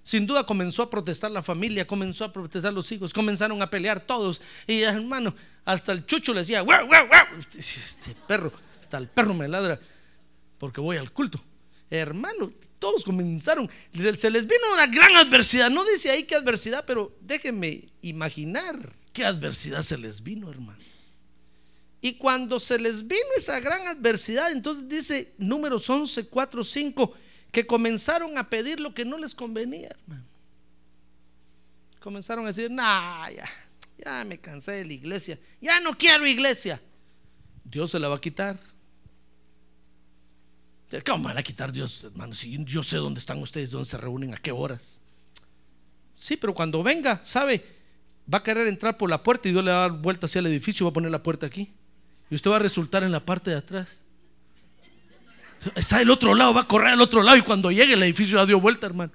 Sin 0.03 0.27
duda 0.27 0.47
comenzó 0.47 0.83
a 0.83 0.91
protestar 0.91 1.33
la 1.33 1.43
familia, 1.43 1.87
comenzó 1.87 2.25
a 2.25 2.33
protestar 2.33 2.73
los 2.73 2.93
hijos, 2.93 3.13
comenzaron 3.13 3.61
a 3.61 3.69
pelear 3.69 4.01
todos. 4.01 4.41
Y 4.67 4.83
hermano, 4.83 5.35
hasta 5.65 5.91
el 5.93 6.07
chucho 6.07 6.33
le 6.33 6.41
decía, 6.41 6.61
¡Guau, 6.61 6.87
guau, 6.87 7.09
guau! 7.09 7.27
Este 7.59 8.15
perro, 8.29 8.53
hasta 8.81 8.99
el 8.99 9.09
perro 9.09 9.35
me 9.35 9.49
ladra 9.49 9.81
porque 10.59 10.81
voy 10.81 10.97
al 10.97 11.11
culto. 11.13 11.43
Hermano, 11.91 12.53
todos 12.79 13.05
comenzaron, 13.05 13.71
se 13.93 14.31
les 14.31 14.47
vino 14.47 14.63
una 14.75 14.87
gran 14.87 15.17
adversidad. 15.17 15.71
No 15.71 15.85
dice 15.85 16.11
ahí 16.11 16.25
qué 16.25 16.35
adversidad, 16.35 16.85
pero 16.87 17.17
déjenme 17.21 17.89
imaginar 18.03 18.95
qué 19.13 19.25
adversidad 19.25 19.83
se 19.83 19.97
les 19.97 20.23
vino, 20.23 20.51
hermano. 20.51 20.79
Y 22.01 22.15
cuando 22.15 22.61
se 22.61 22.79
les 22.79 23.07
vino 23.07 23.27
esa 23.37 23.59
gran 23.61 23.87
adversidad, 23.89 24.53
entonces 24.53 24.89
dice 24.89 25.35
números 25.39 25.89
11, 25.89 26.27
4, 26.27 26.65
5, 26.65 27.15
que 27.51 27.67
comenzaron 27.67 28.37
a 28.39 28.49
pedir 28.49 28.81
lo 28.81 28.95
que 28.95 29.05
no 29.05 29.19
les 29.19 29.35
convenía, 29.35 29.89
hermano. 29.89 30.25
Comenzaron 32.01 32.45
a 32.45 32.49
decir, 32.49 32.71
nah, 32.71 33.29
ya, 33.31 33.49
ya 33.99 34.25
me 34.25 34.39
cansé 34.39 34.73
de 34.73 34.85
la 34.85 34.93
iglesia, 34.93 35.39
ya 35.61 35.81
no 35.81 35.97
quiero 35.97 36.27
iglesia. 36.27 36.81
Dios 37.65 37.91
se 37.91 37.99
la 37.99 38.09
va 38.09 38.17
a 38.17 38.21
quitar. 38.21 38.61
¿Cómo 41.05 41.25
van 41.25 41.37
a 41.37 41.43
quitar 41.43 41.73
Dios, 41.73 42.05
hermano? 42.05 42.35
Si 42.35 42.63
yo 42.65 42.83
sé 42.83 42.97
dónde 42.99 43.19
están 43.19 43.43
ustedes, 43.43 43.71
dónde 43.71 43.89
se 43.89 43.99
reúnen, 43.99 44.35
a 44.35 44.37
qué 44.37 44.53
horas. 44.53 45.01
Sí, 46.15 46.37
pero 46.37 46.55
cuando 46.55 46.83
venga, 46.83 47.21
¿sabe? 47.25 47.65
Va 48.33 48.39
a 48.39 48.43
querer 48.43 48.69
entrar 48.69 48.97
por 48.97 49.11
la 49.11 49.23
puerta 49.23 49.49
y 49.49 49.53
Dios 49.53 49.65
le 49.65 49.73
va 49.73 49.85
a 49.85 49.89
dar 49.89 50.01
vuelta 50.01 50.27
hacia 50.27 50.39
el 50.39 50.47
edificio 50.47 50.85
y 50.85 50.87
va 50.87 50.91
a 50.91 50.95
poner 50.95 51.11
la 51.11 51.23
puerta 51.23 51.47
aquí. 51.47 51.75
Y 52.31 52.35
usted 52.35 52.51
va 52.51 52.57
a 52.57 52.61
resultar 52.61 53.03
en 53.03 53.13
la 53.13 53.25
parte 53.25 53.51
de 53.51 53.57
atrás. 53.57 54.05
Está 55.75 55.99
del 55.99 56.11
otro 56.11 56.35
lado, 56.35 56.55
va 56.55 56.63
a 56.63 56.69
correr 56.69 56.89
al 56.89 57.01
otro 57.01 57.23
lado 57.23 57.37
y 57.37 57.43
cuando 57.43 57.71
llegue 57.71 57.95
el 57.95 58.03
edificio 58.03 58.39
ya 58.39 58.47
dio 58.47 58.61
vuelta, 58.61 58.87
hermano. 58.87 59.13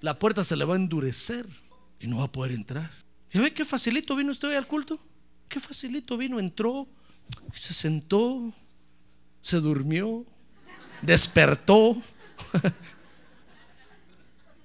La 0.00 0.18
puerta 0.18 0.44
se 0.44 0.56
le 0.56 0.64
va 0.64 0.74
a 0.74 0.76
endurecer 0.76 1.46
y 1.98 2.06
no 2.06 2.18
va 2.18 2.24
a 2.24 2.32
poder 2.32 2.52
entrar. 2.52 2.90
¿Ya 3.30 3.40
ve 3.40 3.52
qué 3.52 3.64
facilito 3.64 4.14
vino 4.14 4.32
usted 4.32 4.48
hoy 4.48 4.54
al 4.54 4.66
culto? 4.66 4.98
Qué 5.48 5.60
facilito 5.60 6.16
vino, 6.16 6.38
entró, 6.38 6.86
se 7.52 7.74
sentó, 7.74 8.52
se 9.40 9.60
durmió, 9.60 10.24
despertó. 11.02 11.96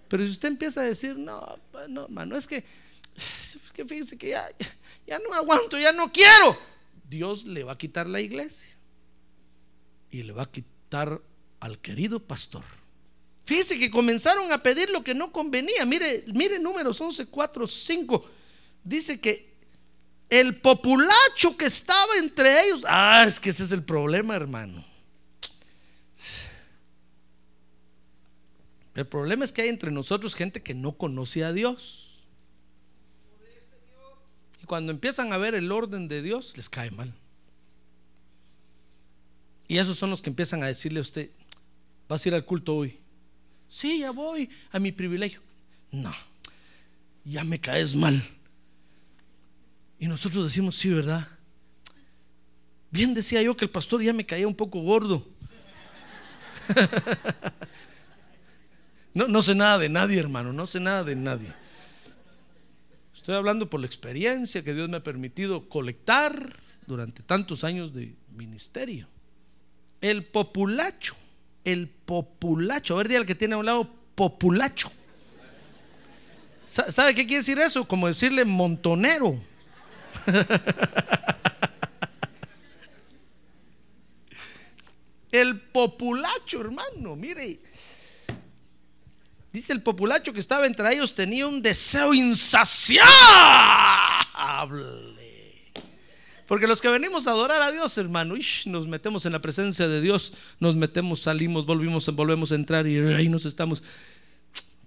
Pero 0.07 0.25
si 0.25 0.31
usted 0.31 0.49
empieza 0.49 0.81
a 0.81 0.85
decir, 0.85 1.15
no, 1.17 1.59
no, 1.87 2.05
hermano, 2.05 2.35
es 2.35 2.47
que, 2.47 2.57
es 2.57 3.57
que 3.73 3.85
fíjese 3.85 4.17
que 4.17 4.29
ya, 4.29 4.47
ya 5.05 5.19
no 5.19 5.33
aguanto, 5.33 5.77
ya 5.77 5.91
no 5.91 6.11
quiero. 6.11 6.57
Dios 7.09 7.45
le 7.45 7.63
va 7.63 7.73
a 7.73 7.77
quitar 7.77 8.07
la 8.07 8.21
iglesia 8.21 8.77
y 10.11 10.23
le 10.23 10.33
va 10.33 10.43
a 10.43 10.51
quitar 10.51 11.21
al 11.59 11.79
querido 11.79 12.19
pastor. 12.19 12.63
Fíjese 13.45 13.79
que 13.79 13.89
comenzaron 13.89 14.51
a 14.51 14.61
pedir 14.61 14.91
lo 14.91 15.03
que 15.03 15.15
no 15.15 15.31
convenía. 15.31 15.85
Mire, 15.85 16.23
mire 16.35 16.59
números 16.59 17.01
11, 17.01 17.25
4, 17.25 17.67
5. 17.67 18.29
Dice 18.83 19.19
que 19.19 19.49
el 20.29 20.61
populacho 20.61 21.57
que 21.57 21.65
estaba 21.65 22.15
entre 22.17 22.65
ellos, 22.65 22.85
ah, 22.87 23.25
es 23.27 23.39
que 23.39 23.49
ese 23.49 23.63
es 23.63 23.71
el 23.71 23.83
problema, 23.83 24.35
hermano. 24.35 24.85
El 28.93 29.07
problema 29.07 29.45
es 29.45 29.51
que 29.51 29.63
hay 29.63 29.69
entre 29.69 29.91
nosotros 29.91 30.35
gente 30.35 30.61
que 30.61 30.75
no 30.75 30.91
conoce 30.91 31.43
a 31.43 31.53
Dios. 31.53 32.08
Cuando 34.69 34.91
empiezan 34.91 35.33
a 35.33 35.37
ver 35.39 35.55
el 35.55 35.71
orden 35.71 36.07
de 36.07 36.21
Dios, 36.21 36.53
les 36.55 36.69
cae 36.69 36.91
mal. 36.91 37.11
Y 39.67 39.79
esos 39.79 39.97
son 39.97 40.11
los 40.11 40.21
que 40.21 40.29
empiezan 40.29 40.61
a 40.61 40.67
decirle 40.67 40.99
a 40.99 41.01
usted, 41.01 41.31
¿vas 42.07 42.23
a 42.23 42.29
ir 42.29 42.35
al 42.35 42.45
culto 42.45 42.75
hoy? 42.75 42.99
Sí, 43.67 43.97
ya 43.97 44.11
voy 44.11 44.47
a 44.69 44.77
mi 44.77 44.91
privilegio. 44.91 45.41
No, 45.89 46.13
ya 47.25 47.43
me 47.43 47.59
caes 47.59 47.95
mal. 47.95 48.21
Y 49.97 50.05
nosotros 50.05 50.43
decimos, 50.43 50.75
sí, 50.75 50.91
¿verdad? 50.91 51.27
Bien 52.91 53.15
decía 53.15 53.41
yo 53.41 53.57
que 53.57 53.65
el 53.65 53.71
pastor 53.71 54.03
ya 54.03 54.13
me 54.13 54.27
caía 54.27 54.47
un 54.47 54.55
poco 54.55 54.81
gordo. 54.81 55.27
No, 59.11 59.27
no 59.27 59.41
sé 59.41 59.55
nada 59.55 59.79
de 59.79 59.89
nadie, 59.89 60.19
hermano, 60.19 60.53
no 60.53 60.67
sé 60.67 60.79
nada 60.79 61.03
de 61.03 61.15
nadie. 61.15 61.51
Estoy 63.19 63.35
hablando 63.35 63.69
por 63.69 63.81
la 63.81 63.85
experiencia 63.85 64.63
que 64.63 64.73
Dios 64.73 64.87
me 64.87 64.95
ha 64.95 65.03
permitido 65.03 65.67
colectar 65.67 66.55
durante 66.87 67.21
tantos 67.21 67.65
años 67.65 67.93
de 67.93 68.15
ministerio. 68.33 69.09
El 69.99 70.23
populacho, 70.23 71.17
el 71.65 71.89
populacho, 71.89 72.93
a 72.93 72.99
ver, 72.99 73.09
día 73.09 73.17
el 73.17 73.25
que 73.25 73.35
tiene 73.35 73.55
a 73.55 73.57
un 73.57 73.65
lado, 73.65 73.93
populacho. 74.15 74.89
¿Sabe 76.65 77.13
qué 77.13 77.27
quiere 77.27 77.39
decir 77.39 77.59
eso? 77.59 77.85
Como 77.85 78.07
decirle 78.07 78.45
montonero. 78.45 79.37
El 85.31 85.59
populacho, 85.59 86.61
hermano, 86.61 87.15
mire. 87.17 87.59
Dice 89.51 89.73
el 89.73 89.81
populacho 89.81 90.31
que 90.31 90.39
estaba 90.39 90.67
entre 90.67 90.93
ellos 90.93 91.15
tenía 91.15 91.47
un 91.47 91.61
deseo 91.61 92.13
insaciable. 92.13 93.03
Porque 96.45 96.67
los 96.67 96.81
que 96.81 96.87
venimos 96.87 97.27
a 97.27 97.31
adorar 97.31 97.61
a 97.61 97.71
Dios, 97.71 97.97
hermano, 97.97 98.35
nos 98.65 98.87
metemos 98.87 99.25
en 99.25 99.31
la 99.31 99.41
presencia 99.41 99.87
de 99.87 100.01
Dios, 100.01 100.33
nos 100.59 100.75
metemos, 100.75 101.21
salimos, 101.21 101.65
volvimos, 101.65 102.07
volvemos 102.15 102.51
a 102.51 102.55
entrar 102.55 102.87
y 102.87 102.97
ahí 102.99 103.29
nos 103.29 103.45
estamos. 103.45 103.83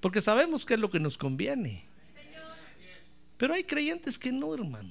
Porque 0.00 0.20
sabemos 0.20 0.64
que 0.64 0.74
es 0.74 0.80
lo 0.80 0.90
que 0.90 1.00
nos 1.00 1.18
conviene. 1.18 1.84
Pero 3.36 3.54
hay 3.54 3.64
creyentes 3.64 4.18
que 4.18 4.30
no, 4.30 4.54
hermano. 4.54 4.90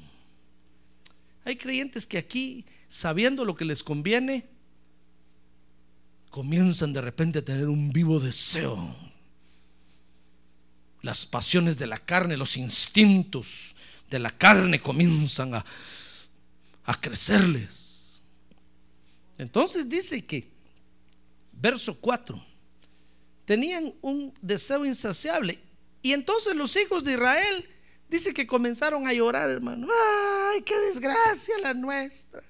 Hay 1.46 1.56
creyentes 1.56 2.06
que 2.06 2.18
aquí, 2.18 2.66
sabiendo 2.90 3.46
lo 3.46 3.56
que 3.56 3.66
les 3.66 3.84
conviene, 3.84 4.46
comienzan 6.30 6.94
de 6.94 7.02
repente 7.02 7.40
a 7.40 7.46
tener 7.46 7.68
un 7.68 7.92
vivo 7.92 8.20
deseo 8.20 9.11
las 11.02 11.26
pasiones 11.26 11.78
de 11.78 11.88
la 11.88 11.98
carne, 11.98 12.38
los 12.38 12.58
instintos 12.58 13.76
de 14.10 14.20
la 14.20 14.30
carne 14.30 14.82
comienzan 14.82 15.56
a, 15.56 15.66
a 16.86 17.02
crecerles. 17.02 18.22
Entonces 19.38 19.90
dice 19.90 20.24
que, 20.26 20.48
verso 21.54 21.96
4, 22.00 22.44
tenían 23.46 23.94
un 24.02 24.34
deseo 24.42 24.86
insaciable. 24.86 25.60
Y 26.02 26.14
entonces 26.14 26.56
los 26.56 26.76
hijos 26.76 27.04
de 27.04 27.14
Israel, 27.14 27.70
dice 28.12 28.34
que 28.34 28.46
comenzaron 28.46 29.08
a 29.08 29.14
llorar, 29.14 29.50
hermano. 29.50 29.88
Ay, 29.90 30.62
qué 30.64 30.78
desgracia 30.78 31.58
la 31.60 31.74
nuestra. 31.74 32.44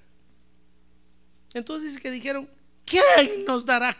Entonces 1.54 1.90
dice 1.90 2.02
que 2.02 2.10
dijeron, 2.10 2.50
¿quién 2.84 3.44
nos 3.46 3.64
dará 3.64 3.96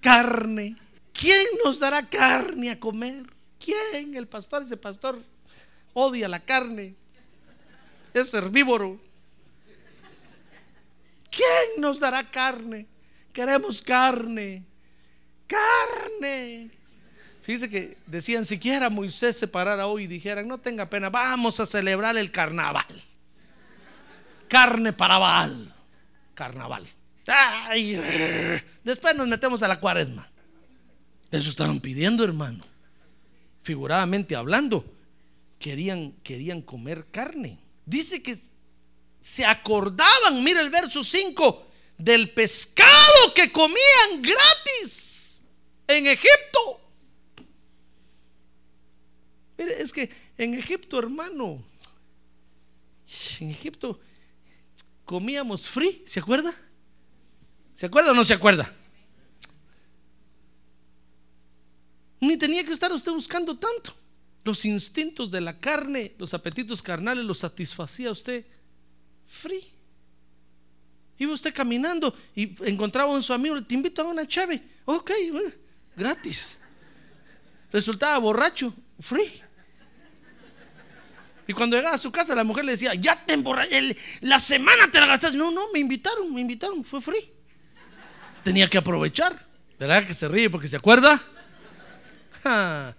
carne 0.00 0.76
¿Quién 1.22 1.46
nos 1.64 1.78
dará 1.78 2.04
carne 2.04 2.68
a 2.68 2.80
comer? 2.80 3.24
¿Quién? 3.64 4.16
El 4.16 4.26
pastor, 4.26 4.64
ese 4.64 4.76
pastor 4.76 5.22
odia 5.92 6.28
la 6.28 6.40
carne. 6.40 6.96
Es 8.12 8.34
herbívoro. 8.34 9.00
¿Quién 11.30 11.80
nos 11.80 12.00
dará 12.00 12.28
carne? 12.28 12.88
Queremos 13.32 13.80
carne. 13.80 14.64
Carne. 15.46 16.72
Fíjese 17.42 17.70
que 17.70 17.96
decían, 18.04 18.44
siquiera 18.44 18.90
Moisés 18.90 19.36
se 19.36 19.46
parara 19.46 19.86
hoy 19.86 20.04
y 20.04 20.06
dijeran, 20.08 20.48
no 20.48 20.58
tenga 20.58 20.90
pena, 20.90 21.08
vamos 21.08 21.60
a 21.60 21.66
celebrar 21.66 22.16
el 22.16 22.32
carnaval. 22.32 23.00
Carne 24.48 24.92
para 24.92 25.18
Baal. 25.18 25.72
Carnaval. 26.34 26.88
después 28.82 29.14
nos 29.14 29.28
metemos 29.28 29.62
a 29.62 29.68
la 29.68 29.78
cuaresma. 29.78 30.31
Eso 31.32 31.48
estaban 31.48 31.80
pidiendo, 31.80 32.22
hermano. 32.22 32.62
Figuradamente 33.62 34.36
hablando, 34.36 34.84
querían, 35.58 36.12
querían 36.22 36.60
comer 36.60 37.06
carne. 37.10 37.58
Dice 37.86 38.22
que 38.22 38.38
se 39.22 39.46
acordaban, 39.46 40.44
mira 40.44 40.60
el 40.60 40.68
verso 40.68 41.02
5, 41.02 41.66
del 41.96 42.30
pescado 42.32 43.32
que 43.34 43.50
comían 43.50 44.20
gratis 44.20 45.42
en 45.86 46.06
Egipto. 46.06 46.80
Mire, 49.56 49.80
es 49.80 49.92
que 49.92 50.10
en 50.36 50.52
Egipto, 50.52 50.98
hermano, 50.98 51.64
en 53.40 53.50
Egipto 53.50 53.98
comíamos 55.06 55.66
free, 55.66 56.02
¿se 56.06 56.20
acuerda? 56.20 56.54
¿Se 57.72 57.86
acuerda 57.86 58.10
o 58.10 58.14
no 58.14 58.24
se 58.24 58.34
acuerda? 58.34 58.76
Ni 62.22 62.36
tenía 62.36 62.62
que 62.62 62.70
estar 62.70 62.92
usted 62.92 63.10
buscando 63.10 63.58
tanto? 63.58 63.92
Los 64.44 64.64
instintos 64.64 65.28
de 65.28 65.40
la 65.40 65.58
carne, 65.58 66.14
los 66.18 66.32
apetitos 66.34 66.80
carnales, 66.80 67.24
los 67.24 67.38
satisfacía 67.38 68.12
usted 68.12 68.46
free. 69.26 69.64
Iba 71.18 71.32
usted 71.32 71.52
caminando 71.52 72.16
y 72.36 72.54
encontraba 72.64 73.18
a 73.18 73.22
su 73.22 73.32
amigo, 73.32 73.60
te 73.64 73.74
invito 73.74 74.02
a 74.02 74.04
una 74.04 74.26
chave. 74.26 74.62
Ok, 74.84 75.10
gratis. 75.96 76.58
Resultaba 77.72 78.16
borracho, 78.18 78.72
free. 79.00 79.42
Y 81.48 81.52
cuando 81.52 81.76
llegaba 81.76 81.96
a 81.96 81.98
su 81.98 82.12
casa, 82.12 82.36
la 82.36 82.44
mujer 82.44 82.64
le 82.64 82.72
decía, 82.72 82.94
ya 82.94 83.20
te 83.26 83.34
emborrachaste, 83.34 83.96
la 84.20 84.38
semana 84.38 84.88
te 84.92 85.00
la 85.00 85.06
gastaste. 85.06 85.36
No, 85.36 85.50
no, 85.50 85.72
me 85.72 85.80
invitaron, 85.80 86.32
me 86.32 86.40
invitaron, 86.40 86.84
fue 86.84 87.00
free. 87.00 87.32
Tenía 88.44 88.70
que 88.70 88.78
aprovechar. 88.78 89.44
¿Verdad 89.76 90.06
que 90.06 90.14
se 90.14 90.28
ríe 90.28 90.48
porque 90.48 90.68
se 90.68 90.76
acuerda? 90.76 91.20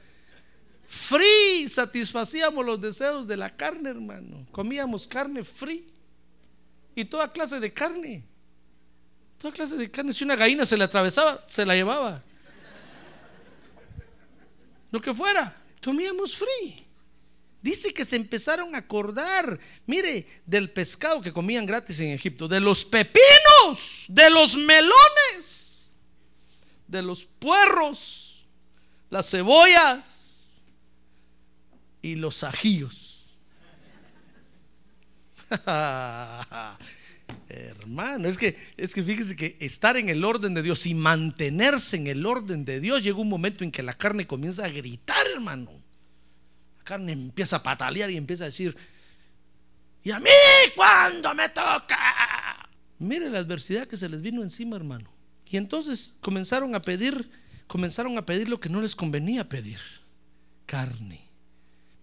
Free, 0.93 1.67
satisfacíamos 1.69 2.63
los 2.63 2.79
deseos 2.79 3.27
de 3.27 3.35
la 3.35 3.55
carne, 3.55 3.89
hermano. 3.89 4.45
Comíamos 4.51 5.07
carne 5.07 5.43
free. 5.43 5.87
Y 6.95 7.03
toda 7.05 7.31
clase 7.31 7.59
de 7.59 7.73
carne. 7.73 8.23
Toda 9.39 9.51
clase 9.51 9.75
de 9.75 9.89
carne. 9.89 10.13
Si 10.13 10.23
una 10.23 10.35
gallina 10.35 10.67
se 10.67 10.77
le 10.77 10.83
atravesaba, 10.83 11.43
se 11.47 11.65
la 11.65 11.73
llevaba. 11.73 12.23
Lo 14.91 15.01
que 15.01 15.15
fuera, 15.15 15.51
comíamos 15.83 16.37
free. 16.37 16.85
Dice 17.63 17.91
que 17.91 18.05
se 18.05 18.17
empezaron 18.17 18.75
a 18.75 18.79
acordar, 18.79 19.57
mire, 19.87 20.27
del 20.45 20.69
pescado 20.69 21.21
que 21.21 21.33
comían 21.33 21.65
gratis 21.65 21.99
en 22.01 22.11
Egipto, 22.11 22.47
de 22.47 22.59
los 22.59 22.85
pepinos, 22.85 24.05
de 24.09 24.29
los 24.29 24.57
melones, 24.57 25.89
de 26.87 27.01
los 27.01 27.25
puerros, 27.25 28.22
las 29.13 29.29
cebollas 29.29 30.63
y 32.01 32.15
los 32.15 32.43
ajíos. 32.43 33.37
Hermano, 37.47 38.27
es 38.27 38.39
que 38.39 38.57
es 38.75 38.95
que 38.95 39.03
fíjese 39.03 39.35
que 39.35 39.55
estar 39.59 39.97
en 39.97 40.09
el 40.09 40.23
orden 40.23 40.55
de 40.55 40.63
Dios 40.63 40.87
y 40.87 40.95
mantenerse 40.95 41.97
en 41.97 42.07
el 42.07 42.25
orden 42.25 42.65
de 42.65 42.79
Dios 42.79 43.03
llega 43.03 43.19
un 43.19 43.29
momento 43.29 43.63
en 43.63 43.71
que 43.71 43.83
la 43.83 43.93
carne 43.93 44.25
comienza 44.25 44.65
a 44.65 44.69
gritar, 44.69 45.27
hermano. 45.31 45.69
La 46.79 46.83
carne 46.83 47.11
empieza 47.11 47.57
a 47.57 47.63
patalear 47.63 48.09
y 48.09 48.17
empieza 48.17 48.45
a 48.45 48.47
decir, 48.47 48.75
¿y 50.03 50.09
a 50.09 50.19
mí 50.19 50.29
cuándo 50.75 51.35
me 51.35 51.49
toca? 51.49 52.67
Mire 52.97 53.29
la 53.29 53.37
adversidad 53.37 53.87
que 53.87 53.95
se 53.95 54.09
les 54.09 54.23
vino 54.23 54.41
encima, 54.41 54.75
hermano. 54.75 55.13
Y 55.45 55.57
entonces 55.57 56.15
comenzaron 56.19 56.73
a 56.73 56.81
pedir, 56.81 57.29
comenzaron 57.73 58.15
a 58.19 58.21
pedir 58.23 58.49
lo 58.49 58.59
que 58.59 58.69
no 58.69 58.83
les 58.83 58.95
convenía 58.95 59.49
pedir, 59.49 59.79
carne. 60.67 61.21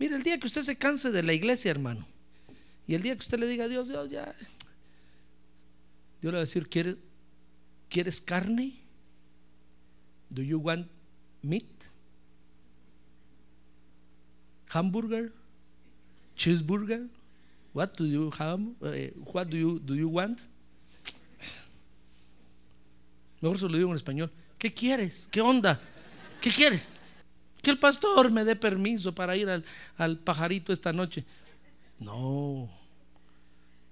Mire, 0.00 0.16
el 0.16 0.24
día 0.24 0.36
que 0.40 0.48
usted 0.48 0.64
se 0.64 0.74
canse 0.74 1.12
de 1.12 1.22
la 1.22 1.32
iglesia, 1.32 1.70
hermano, 1.70 2.04
y 2.88 2.94
el 2.94 3.02
día 3.02 3.14
que 3.14 3.20
usted 3.20 3.38
le 3.38 3.46
diga 3.46 3.66
a 3.66 3.68
Dios, 3.68 3.86
Dios, 3.86 4.10
ya, 4.10 4.34
Dios 6.20 6.32
le 6.32 6.38
va 6.38 6.38
a 6.38 6.40
decir, 6.40 6.68
¿quieres, 6.68 6.96
¿quieres 7.88 8.20
carne? 8.20 8.80
Do 10.28 10.42
you 10.42 10.58
want 10.58 10.88
meat? 11.40 11.62
Hamburger? 14.74 15.32
Cheeseburger? 16.34 17.08
What 17.74 17.90
do 17.96 18.06
you 18.06 18.32
have? 18.40 18.60
Eh, 18.92 19.14
what 19.32 19.46
do 19.46 19.56
you, 19.56 19.78
do 19.78 19.94
you 19.94 20.08
want? 20.08 20.40
Mejor 23.40 23.56
se 23.56 23.68
lo 23.68 23.76
digo 23.76 23.90
en 23.90 23.94
español. 23.94 24.32
¿Qué 24.60 24.74
quieres? 24.74 25.26
¿Qué 25.30 25.40
onda? 25.40 25.80
¿Qué 26.38 26.50
quieres? 26.50 27.00
Que 27.62 27.70
el 27.70 27.78
pastor 27.78 28.30
me 28.30 28.44
dé 28.44 28.54
permiso 28.54 29.14
para 29.14 29.34
ir 29.34 29.48
al, 29.48 29.64
al 29.96 30.18
pajarito 30.18 30.70
esta 30.70 30.92
noche. 30.92 31.24
No. 31.98 32.68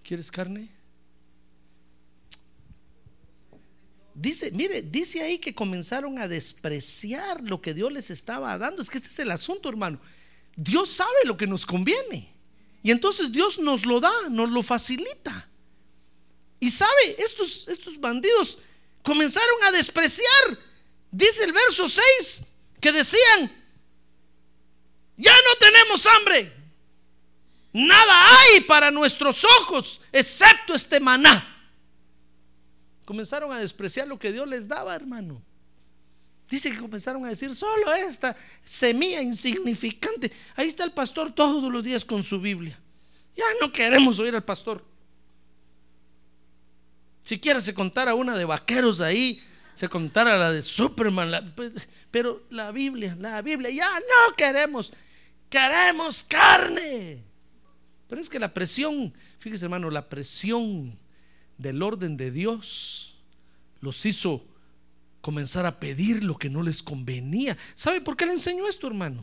¿Quieres 0.02 0.30
carne? 0.30 0.68
Dice, 4.14 4.50
mire, 4.50 4.82
dice 4.82 5.22
ahí 5.22 5.38
que 5.38 5.54
comenzaron 5.54 6.18
a 6.18 6.28
despreciar 6.28 7.40
lo 7.42 7.62
que 7.62 7.72
Dios 7.72 7.90
les 7.90 8.10
estaba 8.10 8.58
dando. 8.58 8.82
Es 8.82 8.90
que 8.90 8.98
este 8.98 9.08
es 9.08 9.18
el 9.20 9.30
asunto, 9.30 9.70
hermano. 9.70 9.98
Dios 10.54 10.90
sabe 10.90 11.24
lo 11.24 11.38
que 11.38 11.46
nos 11.46 11.64
conviene. 11.64 12.28
Y 12.82 12.90
entonces 12.90 13.32
Dios 13.32 13.58
nos 13.58 13.86
lo 13.86 14.00
da, 14.00 14.12
nos 14.28 14.50
lo 14.50 14.62
facilita. 14.62 15.48
Y 16.60 16.70
sabe, 16.70 17.16
estos, 17.18 17.68
estos 17.68 17.98
bandidos 17.98 18.58
comenzaron 19.02 19.64
a 19.64 19.70
despreciar. 19.72 20.58
Dice 21.10 21.44
el 21.44 21.52
verso 21.52 21.88
6 21.88 22.46
que 22.80 22.92
decían, 22.92 23.50
ya 25.16 25.32
no 25.32 25.58
tenemos 25.58 26.06
hambre. 26.06 26.52
Nada 27.72 28.38
hay 28.40 28.60
para 28.62 28.90
nuestros 28.90 29.44
ojos 29.60 30.00
excepto 30.12 30.74
este 30.74 31.00
maná. 31.00 31.56
Comenzaron 33.04 33.52
a 33.52 33.58
despreciar 33.58 34.06
lo 34.06 34.18
que 34.18 34.32
Dios 34.32 34.46
les 34.46 34.68
daba, 34.68 34.94
hermano. 34.94 35.42
Dice 36.48 36.70
que 36.70 36.78
comenzaron 36.78 37.24
a 37.26 37.28
decir, 37.28 37.54
solo 37.54 37.92
esta 37.92 38.36
semilla 38.64 39.20
insignificante. 39.20 40.32
Ahí 40.56 40.66
está 40.66 40.84
el 40.84 40.92
pastor 40.92 41.34
todos 41.34 41.70
los 41.70 41.84
días 41.84 42.04
con 42.04 42.22
su 42.22 42.40
Biblia. 42.40 42.78
Ya 43.36 43.44
no 43.60 43.70
queremos 43.70 44.18
oír 44.18 44.34
al 44.34 44.44
pastor. 44.44 44.84
Siquiera 47.28 47.60
se 47.60 47.74
contara 47.74 48.14
una 48.14 48.38
de 48.38 48.46
vaqueros 48.46 49.02
ahí, 49.02 49.38
se 49.74 49.86
contara 49.86 50.38
la 50.38 50.50
de 50.50 50.62
Superman, 50.62 51.52
pues, 51.54 51.72
pero 52.10 52.42
la 52.48 52.72
Biblia, 52.72 53.18
la 53.20 53.42
Biblia, 53.42 53.68
ya 53.68 53.86
no 54.00 54.34
queremos, 54.34 54.90
queremos 55.50 56.24
carne. 56.24 57.22
Pero 58.08 58.18
es 58.18 58.30
que 58.30 58.38
la 58.38 58.54
presión, 58.54 59.12
fíjese 59.38 59.66
hermano, 59.66 59.90
la 59.90 60.08
presión 60.08 60.98
del 61.58 61.82
orden 61.82 62.16
de 62.16 62.30
Dios 62.30 63.18
los 63.82 64.06
hizo 64.06 64.42
comenzar 65.20 65.66
a 65.66 65.78
pedir 65.78 66.24
lo 66.24 66.38
que 66.38 66.48
no 66.48 66.62
les 66.62 66.82
convenía. 66.82 67.58
¿Sabe 67.74 68.00
por 68.00 68.16
qué 68.16 68.24
le 68.24 68.32
enseño 68.32 68.66
esto, 68.66 68.86
hermano? 68.86 69.22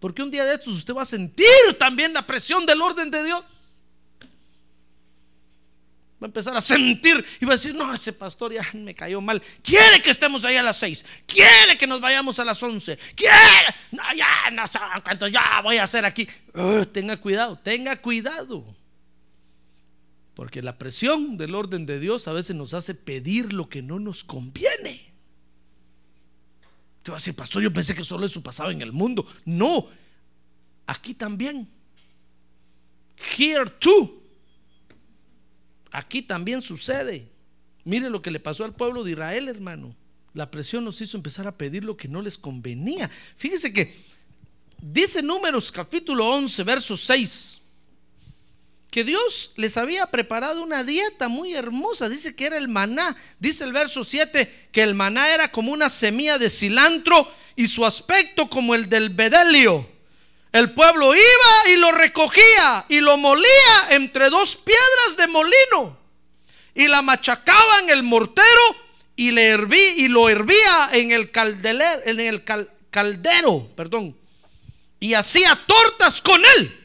Porque 0.00 0.22
un 0.22 0.30
día 0.30 0.44
de 0.44 0.52
estos 0.52 0.74
usted 0.74 0.94
va 0.94 1.00
a 1.00 1.06
sentir 1.06 1.46
también 1.78 2.12
la 2.12 2.26
presión 2.26 2.66
del 2.66 2.82
orden 2.82 3.10
de 3.10 3.24
Dios. 3.24 3.42
Va 6.22 6.26
a 6.26 6.28
empezar 6.28 6.54
a 6.54 6.60
sentir 6.60 7.24
y 7.40 7.46
va 7.46 7.52
a 7.52 7.56
decir, 7.56 7.74
no, 7.74 7.94
ese 7.94 8.12
pastor 8.12 8.52
ya 8.52 8.62
me 8.74 8.94
cayó 8.94 9.22
mal. 9.22 9.40
Quiere 9.62 10.02
que 10.02 10.10
estemos 10.10 10.44
ahí 10.44 10.56
a 10.56 10.62
las 10.62 10.78
seis. 10.78 11.02
Quiere 11.26 11.78
que 11.78 11.86
nos 11.86 11.98
vayamos 11.98 12.38
a 12.38 12.44
las 12.44 12.62
once. 12.62 12.98
Quiere. 13.14 13.74
No, 13.92 14.02
ya 14.14 14.50
no 14.52 14.66
saben 14.66 15.00
cuánto 15.02 15.28
ya 15.28 15.62
voy 15.62 15.78
a 15.78 15.84
hacer 15.84 16.04
aquí. 16.04 16.28
Tenga 16.92 17.16
cuidado, 17.16 17.58
tenga 17.58 17.96
cuidado. 17.96 18.76
Porque 20.34 20.60
la 20.60 20.76
presión 20.76 21.38
del 21.38 21.54
orden 21.54 21.86
de 21.86 21.98
Dios 21.98 22.28
a 22.28 22.34
veces 22.34 22.54
nos 22.54 22.74
hace 22.74 22.94
pedir 22.94 23.54
lo 23.54 23.70
que 23.70 23.80
no 23.80 23.98
nos 23.98 24.22
conviene. 24.22 25.10
Te 27.02 27.10
va 27.10 27.16
a 27.16 27.20
decir, 27.20 27.34
pastor, 27.34 27.62
yo 27.62 27.72
pensé 27.72 27.94
que 27.94 28.04
solo 28.04 28.26
eso 28.26 28.42
pasaba 28.42 28.72
en 28.72 28.82
el 28.82 28.92
mundo. 28.92 29.26
No, 29.46 29.88
aquí 30.86 31.14
también. 31.14 31.66
Here 33.38 33.64
too. 33.78 34.19
Aquí 35.90 36.22
también 36.22 36.62
sucede. 36.62 37.28
Mire 37.84 38.10
lo 38.10 38.22
que 38.22 38.30
le 38.30 38.40
pasó 38.40 38.64
al 38.64 38.74
pueblo 38.74 39.04
de 39.04 39.12
Israel, 39.12 39.48
hermano. 39.48 39.94
La 40.34 40.50
presión 40.50 40.84
nos 40.84 41.00
hizo 41.00 41.16
empezar 41.16 41.46
a 41.46 41.56
pedir 41.56 41.84
lo 41.84 41.96
que 41.96 42.08
no 42.08 42.22
les 42.22 42.38
convenía. 42.38 43.10
Fíjese 43.36 43.72
que 43.72 43.94
dice 44.80 45.22
Números 45.22 45.72
capítulo 45.72 46.26
11, 46.28 46.62
verso 46.62 46.96
6 46.96 47.60
que 48.90 49.04
Dios 49.04 49.52
les 49.56 49.76
había 49.76 50.06
preparado 50.06 50.62
una 50.62 50.82
dieta 50.82 51.28
muy 51.28 51.54
hermosa. 51.54 52.08
Dice 52.08 52.34
que 52.34 52.46
era 52.46 52.56
el 52.56 52.68
maná. 52.68 53.16
Dice 53.38 53.64
el 53.64 53.72
verso 53.72 54.04
7 54.04 54.68
que 54.72 54.82
el 54.82 54.94
maná 54.94 55.32
era 55.32 55.50
como 55.50 55.72
una 55.72 55.88
semilla 55.88 56.38
de 56.38 56.50
cilantro 56.50 57.30
y 57.56 57.66
su 57.66 57.86
aspecto 57.86 58.50
como 58.50 58.74
el 58.74 58.88
del 58.88 59.10
bedelio. 59.10 59.88
El 60.52 60.72
pueblo 60.74 61.14
iba 61.14 61.70
y 61.72 61.76
lo 61.76 61.92
recogía 61.92 62.84
y 62.88 63.00
lo 63.00 63.16
molía 63.16 63.90
entre 63.90 64.30
dos 64.30 64.56
piedras 64.56 65.16
de 65.16 65.28
molino 65.28 65.98
y 66.74 66.88
la 66.88 67.02
machacaba 67.02 67.80
en 67.80 67.90
el 67.90 68.02
mortero 68.02 68.62
y 69.14 69.30
le 69.30 69.48
herví 69.48 69.94
y 69.98 70.08
lo 70.08 70.28
hervía 70.28 70.90
en 70.92 71.12
el 71.12 71.30
caldero, 72.90 73.68
perdón, 73.76 74.16
y 74.98 75.14
hacía 75.14 75.58
tortas 75.66 76.20
con 76.20 76.42
él 76.56 76.76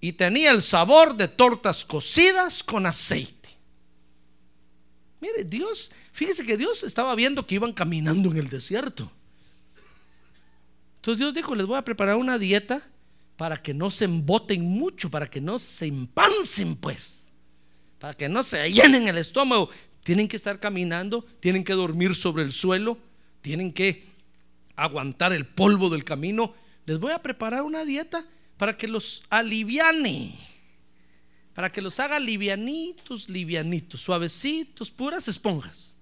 y 0.00 0.12
tenía 0.12 0.50
el 0.50 0.60
sabor 0.60 1.16
de 1.16 1.28
tortas 1.28 1.84
cocidas 1.84 2.62
con 2.62 2.84
aceite. 2.84 3.56
Mire, 5.20 5.44
Dios, 5.44 5.90
fíjese 6.12 6.44
que 6.44 6.58
Dios 6.58 6.82
estaba 6.82 7.14
viendo 7.14 7.46
que 7.46 7.54
iban 7.54 7.72
caminando 7.72 8.30
en 8.30 8.36
el 8.36 8.50
desierto. 8.50 9.10
Entonces 11.04 11.18
Dios 11.18 11.34
dijo, 11.34 11.54
les 11.54 11.66
voy 11.66 11.76
a 11.76 11.84
preparar 11.84 12.16
una 12.16 12.38
dieta 12.38 12.82
para 13.36 13.60
que 13.60 13.74
no 13.74 13.90
se 13.90 14.06
emboten 14.06 14.62
mucho, 14.64 15.10
para 15.10 15.28
que 15.28 15.38
no 15.38 15.58
se 15.58 15.84
empancen 15.84 16.76
pues, 16.76 17.30
para 17.98 18.14
que 18.14 18.26
no 18.26 18.42
se 18.42 18.72
llenen 18.72 19.06
el 19.06 19.18
estómago. 19.18 19.68
Tienen 20.02 20.28
que 20.28 20.36
estar 20.36 20.58
caminando, 20.58 21.26
tienen 21.40 21.62
que 21.62 21.74
dormir 21.74 22.14
sobre 22.14 22.42
el 22.42 22.54
suelo, 22.54 22.96
tienen 23.42 23.70
que 23.70 24.06
aguantar 24.76 25.34
el 25.34 25.44
polvo 25.44 25.90
del 25.90 26.04
camino, 26.04 26.54
les 26.86 26.98
voy 26.98 27.12
a 27.12 27.20
preparar 27.20 27.64
una 27.64 27.84
dieta 27.84 28.24
para 28.56 28.78
que 28.78 28.88
los 28.88 29.24
aliviane, 29.28 30.34
para 31.52 31.70
que 31.70 31.82
los 31.82 32.00
haga 32.00 32.18
livianitos, 32.18 33.28
livianitos, 33.28 34.00
suavecitos, 34.00 34.90
puras 34.90 35.28
esponjas. 35.28 35.93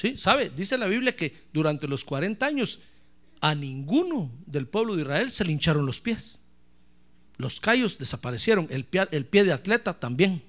Sí, 0.00 0.16
¿sabe? 0.16 0.48
Dice 0.48 0.78
la 0.78 0.86
Biblia 0.86 1.14
que 1.14 1.44
durante 1.52 1.86
los 1.86 2.06
40 2.06 2.46
años 2.46 2.80
a 3.42 3.54
ninguno 3.54 4.30
del 4.46 4.66
pueblo 4.66 4.96
de 4.96 5.02
Israel 5.02 5.30
se 5.30 5.44
le 5.44 5.52
hincharon 5.52 5.84
los 5.84 6.00
pies. 6.00 6.38
Los 7.36 7.60
callos 7.60 7.98
desaparecieron, 7.98 8.66
el 8.70 8.86
pie, 8.86 9.06
el 9.10 9.26
pie 9.26 9.44
de 9.44 9.52
atleta 9.52 9.92
también. 9.92 10.42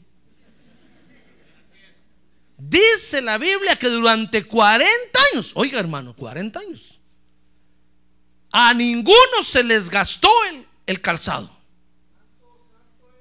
Dice 2.57 3.21
la 3.21 3.37
Biblia 3.37 3.75
que 3.75 3.89
durante 3.89 4.45
40 4.45 4.87
años, 5.33 5.51
oiga 5.55 5.81
hermano, 5.81 6.15
40 6.15 6.57
años, 6.57 7.01
a 8.53 8.73
ninguno 8.73 9.43
se 9.43 9.65
les 9.65 9.89
gastó 9.89 10.29
el, 10.49 10.65
el 10.85 11.01
calzado. 11.01 11.51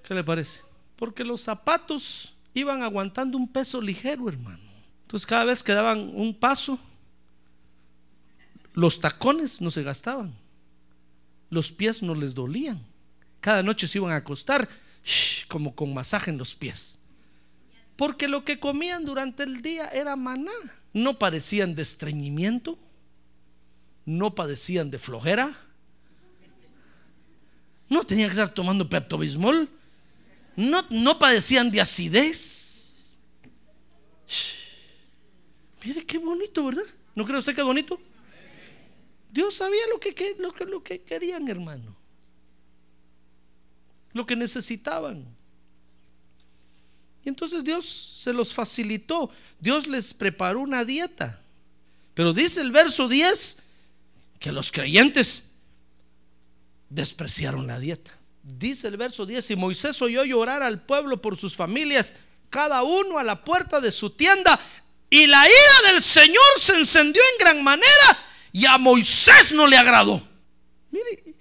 ¿Qué 0.04 0.14
le 0.14 0.22
parece? 0.22 0.60
Porque 0.94 1.24
los 1.24 1.40
zapatos 1.40 2.36
iban 2.54 2.84
aguantando 2.84 3.36
un 3.36 3.50
peso 3.50 3.80
ligero, 3.80 4.28
hermano. 4.28 4.69
Entonces 5.10 5.26
cada 5.26 5.44
vez 5.44 5.60
que 5.64 5.72
daban 5.72 6.12
un 6.14 6.32
paso, 6.32 6.78
los 8.74 9.00
tacones 9.00 9.60
no 9.60 9.72
se 9.72 9.82
gastaban, 9.82 10.32
los 11.48 11.72
pies 11.72 12.00
no 12.00 12.14
les 12.14 12.32
dolían. 12.32 12.80
Cada 13.40 13.64
noche 13.64 13.88
se 13.88 13.98
iban 13.98 14.12
a 14.12 14.16
acostar 14.18 14.68
como 15.48 15.74
con 15.74 15.92
masaje 15.92 16.30
en 16.30 16.38
los 16.38 16.54
pies. 16.54 16.96
Porque 17.96 18.28
lo 18.28 18.44
que 18.44 18.60
comían 18.60 19.04
durante 19.04 19.42
el 19.42 19.62
día 19.62 19.88
era 19.88 20.14
maná. 20.14 20.52
No 20.92 21.18
padecían 21.18 21.74
de 21.74 21.82
estreñimiento, 21.82 22.78
no 24.04 24.36
padecían 24.36 24.92
de 24.92 25.00
flojera, 25.00 25.52
no 27.88 28.04
tenían 28.04 28.28
que 28.28 28.34
estar 28.34 28.54
tomando 28.54 28.88
peptobismol, 28.88 29.68
no, 30.54 30.86
no 30.88 31.18
padecían 31.18 31.68
de 31.72 31.80
acidez. 31.80 33.18
Shh. 34.28 34.59
Mire 35.84 36.04
qué 36.04 36.18
bonito, 36.18 36.64
¿verdad? 36.66 36.84
¿No 37.14 37.24
cree 37.24 37.38
usted 37.38 37.54
que 37.54 37.62
bonito? 37.62 38.00
Dios 39.32 39.54
sabía 39.54 39.82
lo 39.92 40.00
que, 40.00 40.36
lo, 40.38 40.52
lo 40.66 40.82
que 40.82 41.00
querían, 41.02 41.48
hermano. 41.48 41.96
Lo 44.12 44.26
que 44.26 44.36
necesitaban. 44.36 45.24
Y 47.24 47.28
entonces 47.28 47.62
Dios 47.62 47.86
se 48.22 48.32
los 48.32 48.52
facilitó. 48.52 49.30
Dios 49.60 49.86
les 49.86 50.12
preparó 50.14 50.60
una 50.60 50.84
dieta. 50.84 51.40
Pero 52.14 52.32
dice 52.32 52.60
el 52.60 52.72
verso 52.72 53.08
10 53.08 53.62
que 54.38 54.52
los 54.52 54.72
creyentes 54.72 55.44
despreciaron 56.88 57.66
la 57.66 57.78
dieta. 57.78 58.10
Dice 58.42 58.88
el 58.88 58.96
verso 58.96 59.26
10, 59.26 59.50
y 59.50 59.56
Moisés 59.56 60.00
oyó 60.02 60.24
llorar 60.24 60.62
al 60.62 60.82
pueblo 60.82 61.20
por 61.20 61.36
sus 61.36 61.54
familias, 61.54 62.16
cada 62.48 62.82
uno 62.82 63.18
a 63.18 63.22
la 63.22 63.44
puerta 63.44 63.80
de 63.80 63.90
su 63.90 64.10
tienda, 64.10 64.58
y 65.10 65.26
la 65.26 65.44
ira 65.44 65.92
del 65.92 66.02
Señor 66.02 66.44
se 66.58 66.76
encendió 66.76 67.20
en 67.20 67.44
gran 67.44 67.64
manera, 67.64 68.18
y 68.52 68.64
a 68.64 68.78
Moisés 68.78 69.52
no 69.52 69.66
le 69.66 69.76
agradó. 69.76 70.22
Mire, 70.90 71.34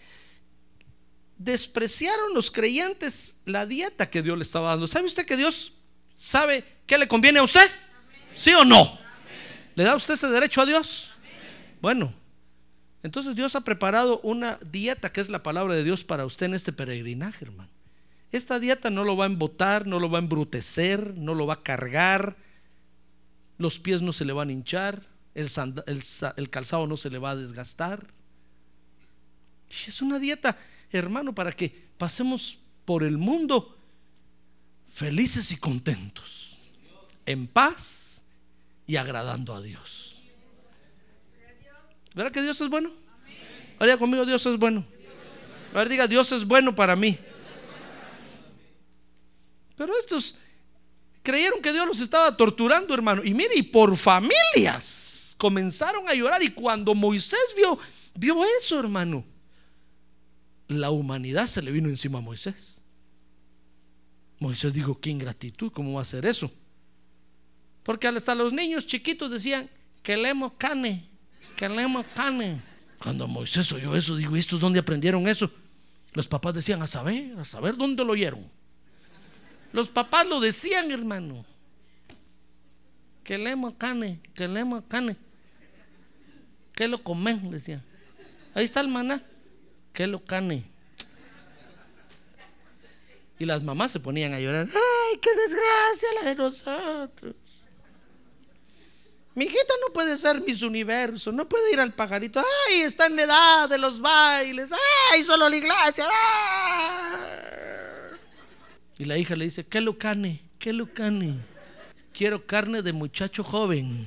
despreciaron 1.38 2.34
los 2.34 2.52
creyentes 2.52 3.38
la 3.46 3.66
dieta 3.66 4.10
que 4.10 4.22
Dios 4.22 4.38
le 4.38 4.44
estaba 4.44 4.70
dando. 4.70 4.88
¿Sabe 4.88 5.06
usted 5.06 5.26
que 5.26 5.38
Dios 5.38 5.74
sabe 6.18 6.64
qué 6.86 6.98
le 6.98 7.08
conviene 7.08 7.40
a 7.40 7.44
usted? 7.44 7.70
¿Sí 8.36 8.52
o 8.54 8.66
no? 8.66 9.00
¿Le 9.76 9.84
da 9.84 9.96
usted 9.96 10.16
ese 10.16 10.28
derecho 10.28 10.62
a 10.62 10.66
Dios? 10.66 11.12
Bueno, 11.82 12.14
entonces 13.04 13.36
Dios 13.36 13.56
ha 13.56 13.62
preparado 13.62 14.20
una 14.22 14.60
dieta 14.72 15.12
que 15.12 15.22
es 15.22 15.30
la 15.30 15.44
palabra 15.44 15.76
de 15.76 15.84
Dios 15.84 16.04
para 16.04 16.26
usted 16.26 16.48
en 16.48 16.54
este 16.54 16.74
peregrinaje, 16.74 17.46
hermano. 17.46 17.70
Esta 18.32 18.60
dieta 18.60 18.90
no 18.90 19.04
lo 19.04 19.16
va 19.16 19.26
a 19.26 19.28
embotar, 19.28 19.88
no 19.88 20.00
lo 20.00 20.10
va 20.10 20.20
a 20.20 20.22
embrutecer, 20.22 21.14
no 21.16 21.34
lo 21.34 21.48
va 21.48 21.56
a 21.56 21.64
cargar, 21.64 22.36
los 23.60 23.78
pies 23.78 24.02
no 24.02 24.12
se 24.12 24.26
le 24.26 24.34
van 24.34 24.50
a 24.50 24.54
hinchar, 24.54 25.06
el, 25.36 26.50
calzado 26.50 26.88
no 26.88 26.98
se 26.98 27.10
le 27.10 27.20
va 27.20 27.32
a 27.32 27.36
desgastar. 27.36 28.08
Es 29.70 30.02
una 30.02 30.18
dieta, 30.18 30.58
hermano, 30.92 31.36
para 31.36 31.52
que 31.52 31.70
pasemos 31.98 32.58
por 32.86 33.04
el 33.04 33.18
mundo 33.18 33.78
felices 34.90 35.52
y 35.52 35.58
contentos, 35.58 36.58
en 37.26 37.48
paz 37.48 38.24
y 38.88 38.96
agradando 38.96 39.54
a 39.54 39.62
Dios. 39.62 40.24
¿Verdad 42.16 42.32
que 42.32 42.42
Dios 42.42 42.60
es 42.62 42.70
bueno? 42.70 42.92
Ahora 43.78 43.98
conmigo, 43.98 44.26
Dios 44.26 44.44
es 44.46 44.58
bueno. 44.58 44.86
A 45.74 45.80
ver, 45.80 45.90
diga, 45.90 46.08
Dios 46.08 46.32
es 46.32 46.46
bueno 46.46 46.74
para 46.74 46.96
mí. 46.96 47.18
Pero 49.76 49.98
estos 49.98 50.36
creyeron 51.24 51.62
que 51.62 51.72
Dios 51.72 51.86
los 51.86 52.02
estaba 52.02 52.36
torturando, 52.36 52.94
hermano. 52.94 53.22
Y 53.24 53.34
mire, 53.34 53.56
y 53.56 53.64
por 53.64 53.96
familias 53.96 55.36
comenzaron 55.38 56.08
a 56.08 56.14
llorar. 56.14 56.42
Y 56.44 56.50
cuando 56.50 56.96
Moisés 56.96 57.54
vio, 57.56 57.78
vio 58.16 58.44
eso, 58.60 58.80
hermano, 58.80 59.26
la 60.68 60.92
humanidad 60.92 61.48
se 61.48 61.62
le 61.62 61.72
vino 61.72 61.90
encima 61.90 62.20
a 62.20 62.22
Moisés. 62.22 62.82
Moisés 64.40 64.74
dijo, 64.74 65.00
qué 65.00 65.10
ingratitud, 65.10 65.72
¿cómo 65.72 65.94
va 65.94 66.00
a 66.00 66.02
hacer 66.04 66.26
eso? 66.26 66.52
Porque 67.84 68.08
hasta 68.08 68.36
los 68.36 68.54
niños 68.54 68.86
chiquitos 68.86 69.32
decían, 69.32 69.70
que 70.04 70.16
lemos 70.16 70.54
cane, 70.58 71.10
que 71.56 71.68
lemos 71.68 72.06
cane. 72.16 72.62
Cuando 73.00 73.28
Moisés 73.28 73.72
oyó 73.72 73.96
eso, 73.96 74.16
digo, 74.16 74.36
¿y 74.36 74.40
estos 74.40 74.60
dónde 74.60 74.80
aprendieron 74.80 75.28
eso? 75.28 75.52
Los 76.14 76.28
papás 76.28 76.54
decían, 76.54 76.82
a 76.82 76.88
saber, 76.88 77.38
a 77.38 77.44
saber 77.44 77.76
dónde 77.76 78.04
lo 78.04 78.14
oyeron. 78.14 78.59
Los 79.72 79.90
papás 79.90 80.28
lo 80.28 80.40
decían, 80.40 80.92
hermano. 80.92 81.46
Que 83.24 83.38
lemos 83.38 83.76
cane, 83.78 84.20
que 84.34 84.48
lemos 84.48 84.84
cane. 84.88 85.16
Que 86.74 86.88
lo 86.88 87.04
comen, 87.04 87.52
decían. 87.52 87.84
Ahí 88.56 88.64
está 88.64 88.80
el 88.80 88.88
maná. 88.88 89.22
Que 89.94 90.08
lo 90.08 90.24
cane. 90.24 90.64
Y 93.38 93.46
las 93.46 93.64
mamás 93.64 93.92
se 93.92 94.00
ponían 94.00 94.34
a 94.34 94.40
llorar. 94.40 94.68
¡Ay, 94.68 95.20
qué 95.20 95.30
desgracia 95.34 96.10
la 96.16 96.30
de 96.30 96.36
nosotros! 96.36 97.36
Mi 99.36 99.46
hijita 99.46 99.74
no 99.88 99.94
puede 99.94 100.18
ser 100.18 100.42
mis 100.42 100.62
universo, 100.64 101.32
no 101.32 101.48
puede 101.48 101.72
ir 101.72 101.80
al 101.80 101.94
pajarito. 101.94 102.44
¡Ay, 102.68 102.82
está 102.82 103.06
en 103.06 103.16
la 103.16 103.22
edad 103.24 103.70
de 103.70 103.78
los 103.78 104.02
bailes! 104.02 104.72
¡Ay, 105.12 105.24
solo 105.24 105.48
la 105.48 105.56
iglesia! 105.56 106.06
¡Ah! 106.12 107.49
Y 109.00 109.06
la 109.06 109.18
hija 109.18 109.36
le 109.38 109.46
dice, 109.46 109.66
¿qué 109.66 109.80
lo 109.80 109.98
cane? 109.98 110.42
¿Qué 110.60 110.74
lo 110.74 110.94
cane? 110.94 111.36
Quiero 112.14 112.46
carne 112.46 112.82
de 112.82 112.92
muchacho 112.92 113.46
joven. 113.46 114.06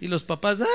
Y 0.00 0.06
los 0.06 0.22
papás, 0.22 0.60
¡ah! 0.60 0.66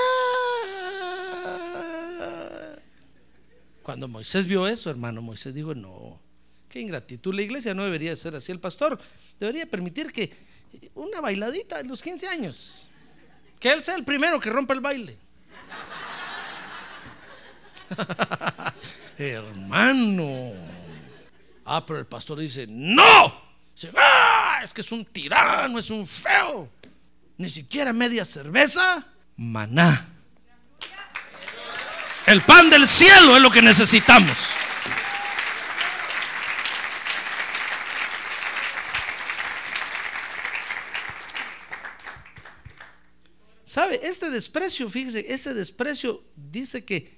Cuando 3.84 4.10
Moisés 4.10 4.48
vio 4.48 4.68
eso, 4.68 4.90
hermano, 4.90 5.22
Moisés 5.22 5.54
dijo, 5.54 5.74
no, 5.74 6.20
qué 6.68 6.82
ingratitud. 6.82 7.34
La 7.34 7.44
iglesia 7.44 7.74
no 7.74 7.86
debería 7.86 8.14
ser 8.18 8.36
así. 8.36 8.52
El 8.52 8.60
pastor 8.60 9.00
debería 9.40 9.66
permitir 9.66 10.12
que 10.12 10.30
una 10.94 11.22
bailadita 11.22 11.80
en 11.80 11.88
los 11.88 12.02
15 12.04 12.28
años, 12.28 12.86
que 13.62 13.72
él 13.72 13.82
sea 13.82 13.96
el 13.96 14.04
primero 14.04 14.42
que 14.42 14.50
rompa 14.50 14.74
el 14.74 14.82
baile. 14.82 15.18
hermano. 19.18 20.81
Ah, 21.74 21.86
pero 21.86 22.00
el 22.00 22.06
pastor 22.06 22.38
dice, 22.38 22.66
no. 22.68 23.42
Dice, 23.74 23.94
"Ah, 23.96 24.60
es 24.62 24.74
que 24.74 24.82
es 24.82 24.92
un 24.92 25.06
tirano, 25.06 25.80
es 25.80 25.90
un 25.90 26.06
feo. 26.06 26.70
Ni 27.38 27.50
siquiera 27.50 27.94
media 27.94 28.26
cerveza, 28.26 29.08
maná. 29.38 30.10
El 32.26 32.42
pan 32.42 32.70
del 32.70 32.86
cielo 32.86 33.38
es 33.38 33.42
lo 33.42 33.50
que 33.50 33.62
necesitamos. 33.62 34.36
¿Sabe? 43.64 44.02
Este 44.04 44.30
desprecio, 44.30 44.90
fíjese, 44.90 45.26
ese 45.34 45.54
desprecio 45.54 46.22
dice 46.36 46.84
que 46.84 47.18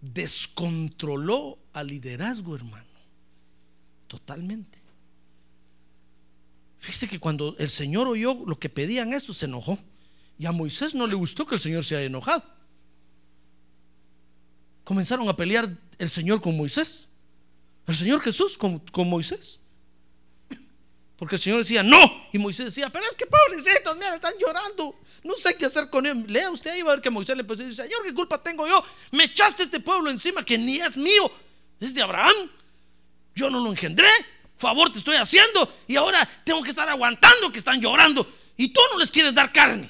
descontroló 0.00 1.58
al 1.74 1.88
liderazgo, 1.88 2.56
hermano. 2.56 2.89
Totalmente. 4.10 4.76
Fíjese 6.80 7.06
que 7.06 7.20
cuando 7.20 7.54
el 7.60 7.70
Señor 7.70 8.08
oyó 8.08 8.42
lo 8.44 8.58
que 8.58 8.68
pedían 8.68 9.12
esto, 9.12 9.32
se 9.32 9.46
enojó. 9.46 9.78
Y 10.36 10.46
a 10.46 10.52
Moisés 10.52 10.96
no 10.96 11.06
le 11.06 11.14
gustó 11.14 11.46
que 11.46 11.54
el 11.54 11.60
Señor 11.60 11.84
se 11.84 11.94
haya 11.94 12.06
enojado. 12.06 12.42
Comenzaron 14.82 15.28
a 15.28 15.36
pelear 15.36 15.70
el 15.96 16.10
Señor 16.10 16.40
con 16.40 16.56
Moisés. 16.56 17.08
El 17.86 17.94
Señor 17.94 18.20
Jesús 18.20 18.58
con, 18.58 18.80
con 18.80 19.08
Moisés. 19.08 19.60
Porque 21.16 21.36
el 21.36 21.40
Señor 21.40 21.60
decía, 21.60 21.84
no. 21.84 22.00
Y 22.32 22.38
Moisés 22.38 22.66
decía, 22.66 22.90
pero 22.90 23.04
es 23.08 23.14
que 23.14 23.26
pobrecitos, 23.26 23.94
mira, 23.94 24.16
están 24.16 24.34
llorando. 24.40 24.98
No 25.22 25.36
sé 25.36 25.54
qué 25.54 25.66
hacer 25.66 25.88
con 25.88 26.04
ellos. 26.04 26.28
Lea 26.28 26.50
usted 26.50 26.72
ahí, 26.72 26.82
va 26.82 26.90
a 26.90 26.94
ver 26.96 27.00
que 27.00 27.10
Moisés 27.10 27.36
le 27.36 27.42
empezó 27.42 27.62
a 27.62 27.66
decir, 27.66 27.84
Señor, 27.84 28.02
¿qué 28.02 28.12
culpa 28.12 28.42
tengo 28.42 28.66
yo? 28.66 28.84
Me 29.12 29.22
echaste 29.22 29.62
este 29.62 29.78
pueblo 29.78 30.10
encima 30.10 30.44
que 30.44 30.58
ni 30.58 30.78
es 30.78 30.96
mío. 30.96 31.30
Es 31.78 31.94
de 31.94 32.02
Abraham. 32.02 32.50
Yo 33.40 33.48
no 33.48 33.58
lo 33.58 33.70
engendré. 33.70 34.10
Favor 34.58 34.92
te 34.92 34.98
estoy 34.98 35.16
haciendo. 35.16 35.66
Y 35.88 35.96
ahora 35.96 36.28
tengo 36.44 36.62
que 36.62 36.68
estar 36.68 36.86
aguantando 36.90 37.50
que 37.50 37.58
están 37.58 37.80
llorando. 37.80 38.30
Y 38.58 38.68
tú 38.68 38.80
no 38.92 38.98
les 38.98 39.10
quieres 39.10 39.32
dar 39.32 39.50
carne. 39.50 39.88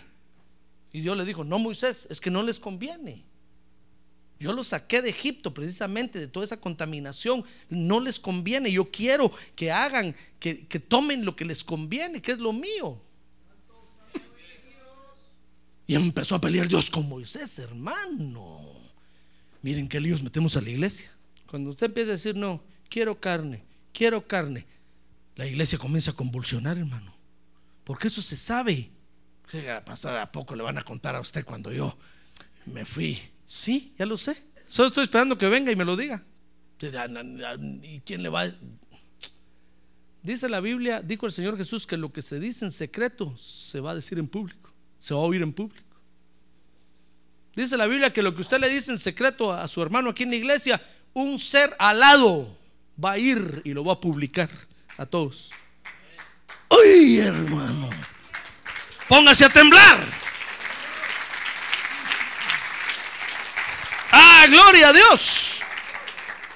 Y 0.92 1.00
Dios 1.00 1.16
le 1.16 1.24
dijo, 1.24 1.42
no, 1.42 1.58
Moisés, 1.58 2.06
es 2.08 2.20
que 2.20 2.30
no 2.30 2.44
les 2.44 2.60
conviene. 2.60 3.24
Yo 4.38 4.52
los 4.52 4.68
saqué 4.68 5.02
de 5.02 5.10
Egipto 5.10 5.52
precisamente 5.52 6.20
de 6.20 6.28
toda 6.28 6.44
esa 6.44 6.60
contaminación. 6.60 7.44
No 7.68 7.98
les 7.98 8.20
conviene. 8.20 8.70
Yo 8.70 8.88
quiero 8.88 9.32
que 9.56 9.72
hagan, 9.72 10.14
que, 10.38 10.66
que 10.68 10.78
tomen 10.78 11.24
lo 11.24 11.34
que 11.34 11.44
les 11.44 11.64
conviene, 11.64 12.22
que 12.22 12.30
es 12.30 12.38
lo 12.38 12.52
mío. 12.52 13.02
Y 15.88 15.96
empezó 15.96 16.36
a 16.36 16.40
pelear 16.40 16.68
Dios 16.68 16.88
con 16.88 17.08
Moisés, 17.08 17.58
hermano. 17.58 18.60
Miren 19.60 19.88
qué 19.88 20.00
líos 20.00 20.22
metemos 20.22 20.56
a 20.56 20.60
la 20.60 20.70
iglesia. 20.70 21.10
Cuando 21.48 21.70
usted 21.70 21.86
empieza 21.86 22.10
a 22.10 22.12
decir, 22.12 22.36
no, 22.36 22.62
quiero 22.90 23.18
carne, 23.18 23.64
quiero 23.94 24.26
carne, 24.26 24.66
la 25.36 25.46
iglesia 25.46 25.78
comienza 25.78 26.10
a 26.10 26.14
convulsionar, 26.14 26.76
hermano. 26.76 27.14
Porque 27.84 28.08
eso 28.08 28.20
se 28.20 28.36
sabe. 28.36 28.90
Pastor, 29.86 30.16
¿a 30.18 30.30
poco 30.30 30.54
le 30.54 30.62
van 30.62 30.76
a 30.76 30.82
contar 30.82 31.16
a 31.16 31.20
usted 31.20 31.44
cuando 31.44 31.72
yo 31.72 31.96
me 32.66 32.84
fui? 32.84 33.18
Sí, 33.46 33.94
ya 33.98 34.04
lo 34.04 34.18
sé. 34.18 34.44
Solo 34.66 34.88
estoy 34.88 35.04
esperando 35.04 35.38
que 35.38 35.48
venga 35.48 35.72
y 35.72 35.76
me 35.76 35.84
lo 35.84 35.96
diga. 35.96 36.22
¿Y 37.82 38.00
quién 38.00 38.22
le 38.22 38.28
va 38.28 38.42
a.? 38.42 38.54
Dice 40.22 40.48
la 40.48 40.60
Biblia, 40.60 41.00
dijo 41.00 41.26
el 41.26 41.32
Señor 41.32 41.56
Jesús 41.56 41.86
que 41.86 41.96
lo 41.96 42.12
que 42.12 42.20
se 42.20 42.38
dice 42.38 42.66
en 42.66 42.70
secreto 42.70 43.34
se 43.38 43.80
va 43.80 43.92
a 43.92 43.94
decir 43.94 44.18
en 44.18 44.28
público, 44.28 44.70
se 44.98 45.14
va 45.14 45.20
a 45.20 45.24
oír 45.24 45.40
en 45.40 45.52
público. 45.52 45.96
Dice 47.56 47.76
la 47.76 47.86
Biblia 47.86 48.12
que 48.12 48.22
lo 48.22 48.34
que 48.34 48.42
usted 48.42 48.60
le 48.60 48.68
dice 48.68 48.92
en 48.92 48.98
secreto 48.98 49.52
a 49.52 49.66
su 49.66 49.82
hermano 49.82 50.10
aquí 50.10 50.24
en 50.24 50.30
la 50.30 50.36
iglesia, 50.36 50.80
un 51.14 51.40
ser 51.40 51.74
alado 51.78 52.59
va 53.02 53.12
a 53.12 53.18
ir 53.18 53.62
y 53.64 53.72
lo 53.72 53.84
va 53.84 53.94
a 53.94 54.00
publicar 54.00 54.50
a 54.96 55.06
todos. 55.06 55.50
¡Ay, 56.68 57.18
hermano! 57.18 57.90
Póngase 59.08 59.44
a 59.44 59.50
temblar. 59.50 60.06
¡Ah, 64.12 64.46
gloria 64.48 64.88
a 64.88 64.92
Dios! 64.92 65.60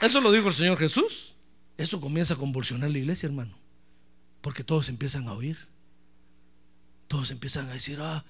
Eso 0.01 0.21
lo 0.21 0.31
dijo 0.31 0.49
el 0.49 0.55
Señor 0.55 0.79
Jesús. 0.79 1.37
Eso 1.77 2.01
comienza 2.01 2.35
a 2.35 2.37
convulsionar 2.37 2.91
la 2.91 2.99
iglesia, 2.99 3.27
hermano. 3.27 3.59
Porque 4.41 4.63
todos 4.63 4.89
empiezan 4.89 5.27
a 5.29 5.33
oír. 5.33 5.69
Todos 7.09 7.31
empiezan 7.31 7.69
a 7.69 7.73
decir, 7.73 7.99
ah, 8.01 8.25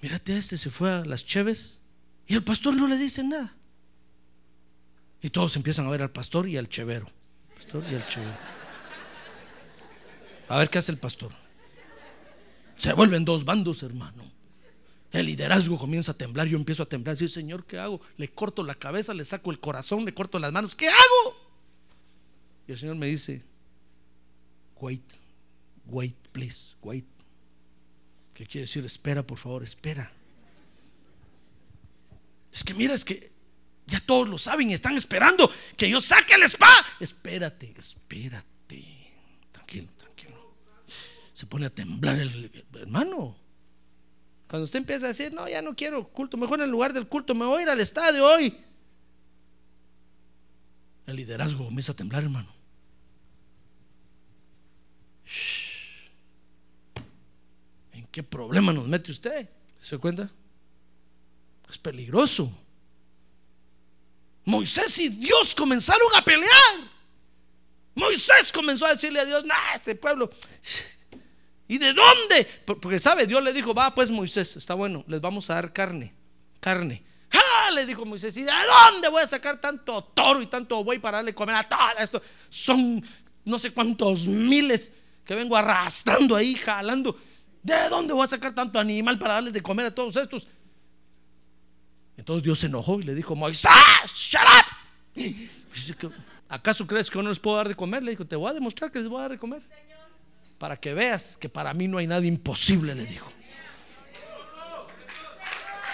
mírate, 0.00 0.36
este 0.36 0.56
se 0.56 0.70
fue 0.70 0.90
a 0.90 1.04
las 1.04 1.24
cheves 1.24 1.80
y 2.26 2.34
el 2.34 2.44
pastor 2.44 2.76
no 2.76 2.86
le 2.86 2.96
dice 2.96 3.24
nada. 3.24 3.57
Y 5.20 5.30
todos 5.30 5.56
empiezan 5.56 5.86
a 5.86 5.90
ver 5.90 6.02
al 6.02 6.10
pastor 6.10 6.48
y 6.48 6.56
al 6.56 6.68
chevero. 6.68 7.06
Pastor 7.54 7.84
y 7.90 7.94
al 7.94 8.06
chevero. 8.06 8.36
A 10.48 10.58
ver 10.58 10.70
qué 10.70 10.78
hace 10.78 10.92
el 10.92 10.98
pastor. 10.98 11.32
Se 12.76 12.92
vuelven 12.92 13.24
dos 13.24 13.44
bandos, 13.44 13.82
hermano. 13.82 14.22
El 15.10 15.26
liderazgo 15.26 15.78
comienza 15.78 16.12
a 16.12 16.14
temblar. 16.14 16.46
Yo 16.46 16.56
empiezo 16.56 16.82
a 16.84 16.86
temblar. 16.86 17.16
Dice, 17.16 17.34
Señor, 17.34 17.64
¿qué 17.64 17.78
hago? 17.78 18.00
Le 18.16 18.28
corto 18.28 18.62
la 18.62 18.74
cabeza, 18.74 19.14
le 19.14 19.24
saco 19.24 19.50
el 19.50 19.58
corazón, 19.58 20.04
le 20.04 20.14
corto 20.14 20.38
las 20.38 20.52
manos. 20.52 20.76
¿Qué 20.76 20.88
hago? 20.88 21.36
Y 22.66 22.72
el 22.72 22.78
Señor 22.78 22.96
me 22.96 23.06
dice, 23.06 23.42
wait, 24.76 25.02
wait, 25.86 26.16
please, 26.32 26.76
wait. 26.82 27.06
¿Qué 28.34 28.46
quiere 28.46 28.66
decir? 28.66 28.84
Espera, 28.84 29.26
por 29.26 29.38
favor, 29.38 29.62
espera. 29.62 30.12
Es 32.52 32.62
que 32.62 32.74
mira, 32.74 32.94
es 32.94 33.04
que 33.04 33.32
ya 33.88 34.00
todos 34.00 34.28
lo 34.28 34.38
saben 34.38 34.70
y 34.70 34.74
están 34.74 34.96
esperando 34.96 35.50
que 35.76 35.88
yo 35.88 36.00
saque 36.00 36.36
la 36.36 36.44
espada. 36.44 36.84
Espérate, 37.00 37.74
espérate. 37.76 38.84
Tranquilo, 39.50 39.88
tranquilo. 39.96 40.54
Se 41.32 41.46
pone 41.46 41.66
a 41.66 41.70
temblar 41.70 42.18
el 42.18 42.50
hermano. 42.74 43.36
Cuando 44.46 44.64
usted 44.64 44.78
empieza 44.78 45.06
a 45.06 45.08
decir, 45.08 45.32
no, 45.32 45.48
ya 45.48 45.62
no 45.62 45.74
quiero 45.74 46.06
culto, 46.08 46.36
mejor 46.36 46.60
en 46.60 46.70
lugar 46.70 46.92
del 46.92 47.08
culto 47.08 47.34
me 47.34 47.46
voy 47.46 47.60
a 47.60 47.62
ir 47.62 47.68
al 47.70 47.80
estadio 47.80 48.26
hoy. 48.26 48.56
El 51.06 51.16
liderazgo 51.16 51.64
comienza 51.64 51.92
a 51.92 51.96
temblar, 51.96 52.22
hermano. 52.24 52.48
¿En 57.92 58.06
qué 58.06 58.22
problema 58.22 58.72
nos 58.72 58.86
mete 58.86 59.12
usted? 59.12 59.48
¿Se 59.82 59.96
cuenta? 59.96 60.30
Es 61.70 61.78
peligroso. 61.78 62.52
Moisés 64.48 64.98
y 64.98 65.10
Dios 65.10 65.54
comenzaron 65.54 66.08
a 66.16 66.24
pelear. 66.24 66.50
Moisés 67.94 68.50
comenzó 68.50 68.86
a 68.86 68.94
decirle 68.94 69.20
a 69.20 69.26
Dios, 69.26 69.44
no, 69.44 69.54
este 69.74 69.94
pueblo. 69.94 70.30
¿Y 71.68 71.76
de 71.76 71.92
dónde? 71.92 72.46
Porque 72.64 72.98
sabe, 72.98 73.26
Dios 73.26 73.42
le 73.44 73.52
dijo, 73.52 73.74
va 73.74 73.94
pues 73.94 74.10
Moisés, 74.10 74.56
está 74.56 74.72
bueno, 74.72 75.04
les 75.06 75.20
vamos 75.20 75.50
a 75.50 75.54
dar 75.56 75.70
carne, 75.74 76.14
carne. 76.60 77.04
¡Ah! 77.30 77.70
Le 77.72 77.84
dijo 77.84 78.06
Moisés, 78.06 78.34
¿y 78.38 78.42
de 78.42 78.52
dónde 78.90 79.08
voy 79.10 79.20
a 79.20 79.28
sacar 79.28 79.60
tanto 79.60 80.02
toro 80.02 80.40
y 80.40 80.46
tanto 80.46 80.82
buey 80.82 80.98
para 80.98 81.18
darle 81.18 81.34
comer 81.34 81.56
a 81.56 81.68
todo 81.68 81.80
esto? 81.98 82.22
Son 82.48 83.04
no 83.44 83.58
sé 83.58 83.70
cuántos 83.72 84.24
miles 84.24 84.94
que 85.26 85.34
vengo 85.34 85.56
arrastrando 85.56 86.34
ahí, 86.34 86.54
jalando. 86.54 87.14
¿De 87.62 87.90
dónde 87.90 88.14
voy 88.14 88.24
a 88.24 88.28
sacar 88.28 88.54
tanto 88.54 88.80
animal 88.80 89.18
para 89.18 89.34
darles 89.34 89.52
de 89.52 89.60
comer 89.60 89.84
a 89.84 89.94
todos 89.94 90.16
estos? 90.16 90.46
Entonces 92.18 92.42
Dios 92.42 92.58
se 92.58 92.66
enojó 92.66 93.00
y 93.00 93.04
le 93.04 93.14
dijo, 93.14 93.34
Moisés, 93.36 93.70
shut 94.14 94.42
up. 94.42 96.12
¿Acaso 96.48 96.86
crees 96.86 97.10
que 97.10 97.22
no 97.22 97.28
les 97.28 97.38
puedo 97.38 97.56
dar 97.56 97.68
de 97.68 97.76
comer? 97.76 98.02
Le 98.02 98.10
dijo, 98.10 98.26
te 98.26 98.36
voy 98.36 98.50
a 98.50 98.54
demostrar 98.54 98.90
que 98.90 98.98
les 98.98 99.08
voy 99.08 99.18
a 99.18 99.22
dar 99.22 99.30
de 99.30 99.38
comer. 99.38 99.62
Para 100.58 100.76
que 100.76 100.92
veas 100.92 101.36
que 101.36 101.48
para 101.48 101.72
mí 101.72 101.86
no 101.86 101.98
hay 101.98 102.08
nada 102.08 102.26
imposible, 102.26 102.94
le 102.96 103.06
dijo. 103.06 103.30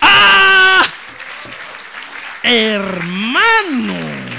¡Ah! 0.01 0.83
Hermano. 2.43 4.34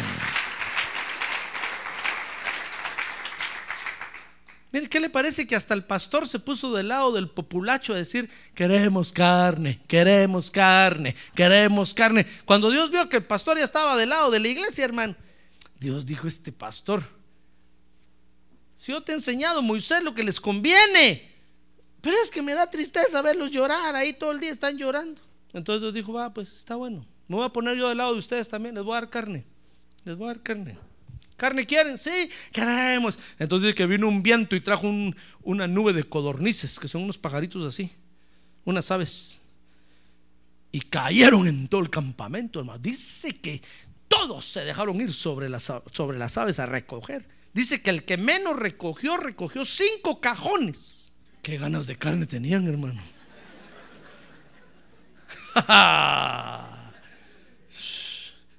Mire, 4.76 4.90
¿qué 4.90 5.00
le 5.00 5.10
parece 5.10 5.48
que 5.48 5.56
hasta 5.56 5.74
el 5.74 5.86
pastor 5.86 6.28
se 6.28 6.38
puso 6.38 6.74
del 6.74 6.90
lado 6.90 7.14
del 7.14 7.30
populacho 7.30 7.94
a 7.94 7.96
decir, 7.96 8.30
queremos 8.54 9.14
carne, 9.14 9.80
queremos 9.88 10.52
carne, 10.52 11.16
queremos 11.34 11.94
carne? 11.94 12.26
Cuando 12.44 12.70
Dios 12.70 12.92
vio 12.92 13.08
que 13.08 13.16
el 13.16 13.24
pastor 13.24 13.58
ya 13.58 13.64
estaba 13.64 13.96
del 13.96 14.10
lado 14.10 14.32
de 14.32 14.42
la 14.42 14.50
iglesia, 14.50 14.84
hermano, 14.84 15.16
Dios 15.80 16.06
dijo, 16.06 16.28
este 16.28 16.52
pastor, 16.52 17.02
si 18.76 18.92
yo 18.92 19.02
te 19.02 19.14
he 19.14 19.16
enseñado, 19.16 19.62
Moisés, 19.62 20.04
lo 20.04 20.14
que 20.14 20.26
les 20.26 20.42
conviene, 20.42 21.32
pero 22.02 22.18
es 22.22 22.30
que 22.30 22.42
me 22.42 22.54
da 22.54 22.70
tristeza 22.70 23.22
verlos 23.22 23.52
llorar, 23.52 23.96
ahí 23.96 24.12
todo 24.12 24.34
el 24.34 24.42
día 24.42 24.52
están 24.52 24.78
llorando. 24.78 25.22
Entonces 25.54 25.84
Dios 25.84 25.94
dijo, 25.94 26.12
va, 26.12 26.34
pues 26.34 26.52
está 26.52 26.76
bueno, 26.76 27.08
me 27.30 27.38
voy 27.38 27.46
a 27.46 27.50
poner 27.54 27.78
yo 27.78 27.88
del 27.88 28.00
lado 28.00 28.12
de 28.12 28.20
ustedes 28.20 28.50
también, 28.50 28.76
les 28.76 28.84
voy 28.84 28.98
a 28.98 29.00
dar 29.00 29.10
carne, 29.10 29.46
les 30.04 30.18
voy 30.18 30.26
a 30.26 30.34
dar 30.34 30.44
carne. 30.44 30.78
¿Carne 31.38 31.66
quieren? 31.66 31.98
Sí, 31.98 32.30
queremos. 32.52 33.20
Entonces 33.40 33.76
que 33.76 33.86
vino 33.86 34.08
un 34.08 34.24
viento 34.24 34.56
y 34.56 34.62
trajo 34.62 34.88
una 35.44 35.68
nube 35.68 35.94
de 35.94 36.04
codornices, 36.04 36.80
que 36.80 36.88
son 36.88 37.04
unos 37.04 37.18
pajaritos 37.18 37.66
así, 37.66 37.92
unas 38.64 38.90
aves. 38.92 39.40
Y 40.72 40.82
cayeron 40.82 41.48
en 41.48 41.68
todo 41.68 41.82
el 41.82 41.90
campamento, 41.90 42.60
hermano. 42.60 42.80
Dice 42.80 43.38
que 43.38 43.62
todos 44.08 44.46
se 44.46 44.64
dejaron 44.64 45.00
ir 45.02 45.14
sobre 45.14 45.50
las, 45.50 45.72
sobre 45.92 46.18
las 46.18 46.38
aves 46.38 46.60
a 46.60 46.66
recoger. 46.66 47.26
Dice 47.54 47.82
que 47.82 47.90
el 47.90 48.04
que 48.04 48.18
menos 48.18 48.56
recogió, 48.56 49.18
recogió 49.18 49.64
cinco 49.66 50.20
cajones. 50.20 51.12
Qué 51.42 51.58
ganas 51.58 51.88
de 51.88 51.98
carne 51.98 52.26
tenían, 52.26 52.68
hermano. 52.68 53.02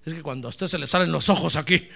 es 0.05 0.15
que 0.15 0.23
cuando 0.23 0.49
a 0.49 0.51
usted 0.51 0.69
se 0.69 0.79
le 0.79 0.87
salen 0.87 1.13
los 1.13 1.29
ojos 1.29 1.57
aquí, 1.57 1.89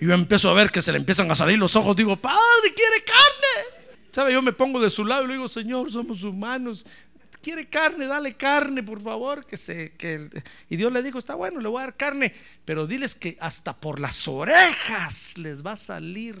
y 0.00 0.06
yo 0.06 0.14
empiezo 0.14 0.50
a 0.50 0.54
ver 0.54 0.70
que 0.70 0.80
se 0.80 0.92
le 0.92 0.98
empiezan 0.98 1.30
a 1.30 1.34
salir 1.34 1.58
los 1.58 1.74
ojos. 1.74 1.96
Digo, 1.96 2.16
Padre, 2.16 2.38
quiere 2.74 3.04
carne. 3.04 3.98
¿Sabe? 4.12 4.32
Yo 4.32 4.42
me 4.42 4.52
pongo 4.52 4.80
de 4.80 4.90
su 4.90 5.04
lado 5.04 5.24
y 5.24 5.26
le 5.28 5.34
digo, 5.34 5.48
Señor, 5.48 5.90
somos 5.90 6.22
humanos. 6.22 6.86
Quiere 7.40 7.68
carne, 7.68 8.06
dale 8.06 8.36
carne, 8.36 8.82
por 8.82 9.02
favor. 9.02 9.44
Que 9.44 9.56
se, 9.56 9.92
que... 9.92 10.28
Y 10.68 10.76
Dios 10.76 10.92
le 10.92 11.02
dijo, 11.02 11.18
está 11.18 11.34
bueno, 11.34 11.60
le 11.60 11.68
voy 11.68 11.80
a 11.80 11.86
dar 11.86 11.96
carne. 11.96 12.32
Pero 12.64 12.86
diles 12.86 13.14
que 13.14 13.36
hasta 13.40 13.78
por 13.78 13.98
las 13.98 14.28
orejas 14.28 15.36
les 15.38 15.64
va 15.64 15.72
a 15.72 15.76
salir. 15.76 16.36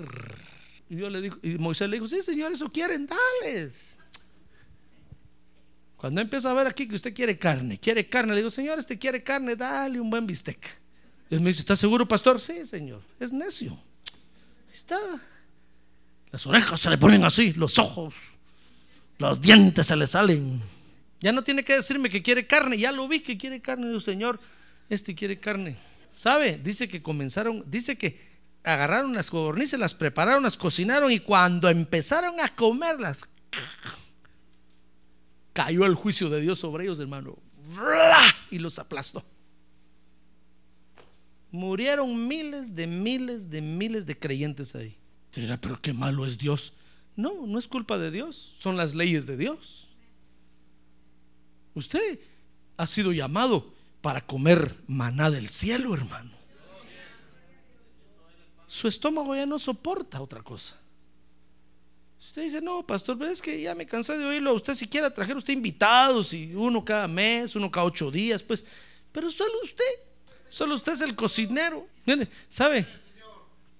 Y, 0.88 0.96
Dios 0.96 1.10
le 1.10 1.20
dijo, 1.20 1.38
y 1.42 1.58
Moisés 1.58 1.88
le 1.88 1.96
dijo, 1.96 2.06
sí, 2.06 2.22
Señor, 2.22 2.52
eso 2.52 2.70
quieren, 2.70 3.06
dales. 3.06 3.98
Cuando 5.96 6.20
empiezo 6.20 6.48
a 6.48 6.54
ver 6.54 6.68
aquí 6.68 6.86
que 6.86 6.94
usted 6.94 7.12
quiere 7.12 7.36
carne, 7.36 7.78
quiere 7.78 8.08
carne, 8.08 8.32
le 8.32 8.38
digo, 8.38 8.50
Señor, 8.50 8.78
este 8.78 8.96
quiere 9.00 9.24
carne, 9.24 9.56
dale 9.56 10.00
un 10.00 10.08
buen 10.08 10.26
bistec. 10.26 10.78
Él 11.30 11.40
me 11.40 11.48
dice, 11.48 11.60
¿está 11.60 11.76
seguro, 11.76 12.06
pastor? 12.06 12.40
Sí, 12.40 12.66
señor, 12.66 13.02
es 13.20 13.32
necio. 13.32 13.72
Ahí 13.72 14.74
está. 14.74 14.98
Las 16.30 16.46
orejas 16.46 16.80
se 16.80 16.90
le 16.90 16.98
ponen 16.98 17.24
así, 17.24 17.52
los 17.54 17.78
ojos, 17.78 18.14
los 19.18 19.40
dientes 19.40 19.86
se 19.86 19.96
le 19.96 20.06
salen. 20.06 20.60
Ya 21.20 21.32
no 21.32 21.42
tiene 21.42 21.64
que 21.64 21.74
decirme 21.74 22.10
que 22.10 22.22
quiere 22.22 22.46
carne, 22.46 22.78
ya 22.78 22.92
lo 22.92 23.08
vi 23.08 23.20
que 23.20 23.38
quiere 23.38 23.60
carne, 23.60 23.88
Dios 23.88 24.04
Señor, 24.04 24.38
este 24.88 25.14
quiere 25.14 25.40
carne. 25.40 25.76
¿Sabe? 26.12 26.58
Dice 26.62 26.88
que 26.88 27.02
comenzaron, 27.02 27.64
dice 27.66 27.96
que 27.96 28.20
agarraron 28.64 29.14
las 29.14 29.30
codornices, 29.30 29.78
las 29.78 29.94
prepararon, 29.94 30.42
las 30.42 30.56
cocinaron 30.56 31.10
y 31.10 31.20
cuando 31.20 31.68
empezaron 31.68 32.40
a 32.40 32.48
comerlas, 32.48 33.20
cayó 35.52 35.86
el 35.86 35.94
juicio 35.94 36.28
de 36.28 36.40
Dios 36.40 36.58
sobre 36.58 36.84
ellos, 36.84 37.00
hermano, 37.00 37.36
y 38.50 38.58
los 38.58 38.78
aplastó. 38.78 39.24
Murieron 41.50 42.28
miles 42.28 42.74
de 42.74 42.86
miles 42.86 43.50
de 43.50 43.62
miles 43.62 44.04
de 44.06 44.18
creyentes 44.18 44.74
ahí. 44.74 44.96
Dirá, 45.34 45.60
pero 45.60 45.80
qué 45.80 45.92
malo 45.92 46.26
es 46.26 46.36
Dios. 46.36 46.72
No, 47.16 47.46
no 47.46 47.58
es 47.58 47.66
culpa 47.66 47.98
de 47.98 48.10
Dios, 48.10 48.54
son 48.58 48.76
las 48.76 48.94
leyes 48.94 49.26
de 49.26 49.36
Dios. 49.36 49.88
Usted 51.74 52.20
ha 52.76 52.86
sido 52.86 53.12
llamado 53.12 53.72
para 54.00 54.20
comer 54.20 54.76
maná 54.86 55.30
del 55.30 55.48
cielo, 55.48 55.94
hermano. 55.94 56.30
Su 58.66 58.86
estómago 58.86 59.34
ya 59.34 59.46
no 59.46 59.58
soporta 59.58 60.20
otra 60.20 60.42
cosa. 60.42 60.76
Usted 62.20 62.42
dice, 62.42 62.60
no, 62.60 62.86
pastor, 62.86 63.16
pero 63.16 63.30
es 63.30 63.40
que 63.40 63.60
ya 63.60 63.74
me 63.74 63.86
cansé 63.86 64.18
de 64.18 64.24
oírlo. 64.24 64.54
Usted 64.54 64.74
siquiera 64.74 65.12
trajer 65.12 65.36
usted 65.36 65.54
invitados 65.54 66.32
y 66.34 66.54
uno 66.54 66.84
cada 66.84 67.08
mes, 67.08 67.56
uno 67.56 67.70
cada 67.70 67.86
ocho 67.86 68.10
días, 68.10 68.42
pues, 68.42 68.64
pero 69.12 69.30
solo 69.30 69.54
usted. 69.62 69.84
Solo 70.48 70.74
usted 70.74 70.92
es 70.92 71.00
el 71.00 71.14
cocinero. 71.14 71.86
¿Sabe? 72.48 72.86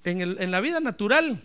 En, 0.04 0.20
en 0.20 0.50
la 0.50 0.60
vida 0.60 0.80
natural, 0.80 1.42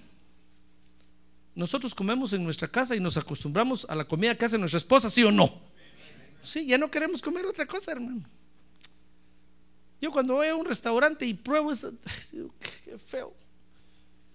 nosotros 1.55 1.93
comemos 1.93 2.33
en 2.33 2.43
nuestra 2.43 2.67
casa 2.67 2.95
y 2.95 2.99
nos 2.99 3.17
acostumbramos 3.17 3.85
a 3.89 3.95
la 3.95 4.05
comida 4.05 4.35
que 4.35 4.45
hace 4.45 4.57
nuestra 4.57 4.77
esposa, 4.77 5.09
¿sí 5.09 5.23
o 5.23 5.31
no? 5.31 5.61
Sí, 6.43 6.65
ya 6.65 6.77
no 6.77 6.91
queremos 6.91 7.21
comer 7.21 7.45
otra 7.45 7.65
cosa, 7.65 7.91
hermano. 7.91 8.23
Yo 10.01 10.11
cuando 10.11 10.33
voy 10.33 10.47
a 10.47 10.55
un 10.55 10.65
restaurante 10.65 11.25
y 11.25 11.33
pruebo 11.33 11.71
eso, 11.71 11.93
qué 12.85 12.97
feo. 12.97 13.33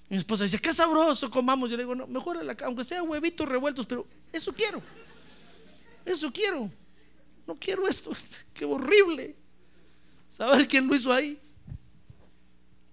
Mi 0.08 0.16
esposa 0.16 0.44
dice, 0.44 0.58
qué 0.58 0.72
sabroso 0.72 1.30
comamos. 1.30 1.70
Yo 1.70 1.76
le 1.76 1.82
digo, 1.82 1.94
no, 1.94 2.06
mejor 2.06 2.42
la, 2.42 2.56
aunque 2.64 2.84
sea 2.84 3.02
huevitos 3.02 3.46
revueltos, 3.46 3.84
pero 3.84 4.06
eso 4.32 4.54
quiero. 4.54 4.80
Eso 6.06 6.32
quiero. 6.32 6.70
No 7.46 7.54
quiero 7.56 7.86
esto. 7.86 8.12
Qué 8.54 8.64
horrible 8.64 9.36
saber 10.30 10.66
quién 10.68 10.86
lo 10.86 10.94
hizo 10.94 11.12
ahí. 11.12 11.38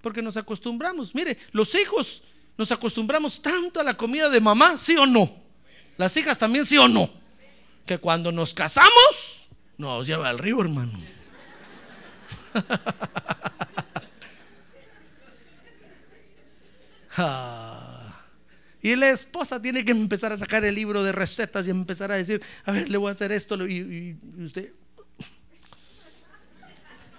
Porque 0.01 0.21
nos 0.21 0.37
acostumbramos. 0.37 1.15
Mire, 1.15 1.37
los 1.51 1.73
hijos 1.75 2.23
nos 2.57 2.71
acostumbramos 2.71 3.41
tanto 3.41 3.79
a 3.79 3.83
la 3.83 3.97
comida 3.97 4.29
de 4.29 4.39
mamá, 4.39 4.77
sí 4.77 4.95
o 4.97 5.05
no. 5.05 5.31
Las 5.97 6.15
hijas 6.17 6.37
también, 6.37 6.65
sí 6.65 6.77
o 6.77 6.87
no. 6.87 7.09
Que 7.85 7.97
cuando 7.97 8.31
nos 8.31 8.53
casamos, 8.53 9.49
nos 9.77 10.05
lleva 10.07 10.29
al 10.29 10.39
río, 10.39 10.61
hermano. 10.61 10.99
Ah. 17.17 18.23
Y 18.81 18.95
la 18.95 19.09
esposa 19.09 19.61
tiene 19.61 19.83
que 19.83 19.91
empezar 19.91 20.31
a 20.31 20.37
sacar 20.37 20.63
el 20.63 20.75
libro 20.75 21.03
de 21.03 21.11
recetas 21.11 21.65
y 21.65 21.71
empezar 21.71 22.11
a 22.11 22.15
decir, 22.15 22.41
a 22.65 22.71
ver, 22.71 22.89
le 22.89 22.97
voy 22.97 23.09
a 23.09 23.13
hacer 23.13 23.31
esto. 23.31 23.55
Y, 23.65 24.15
usted, 24.45 24.73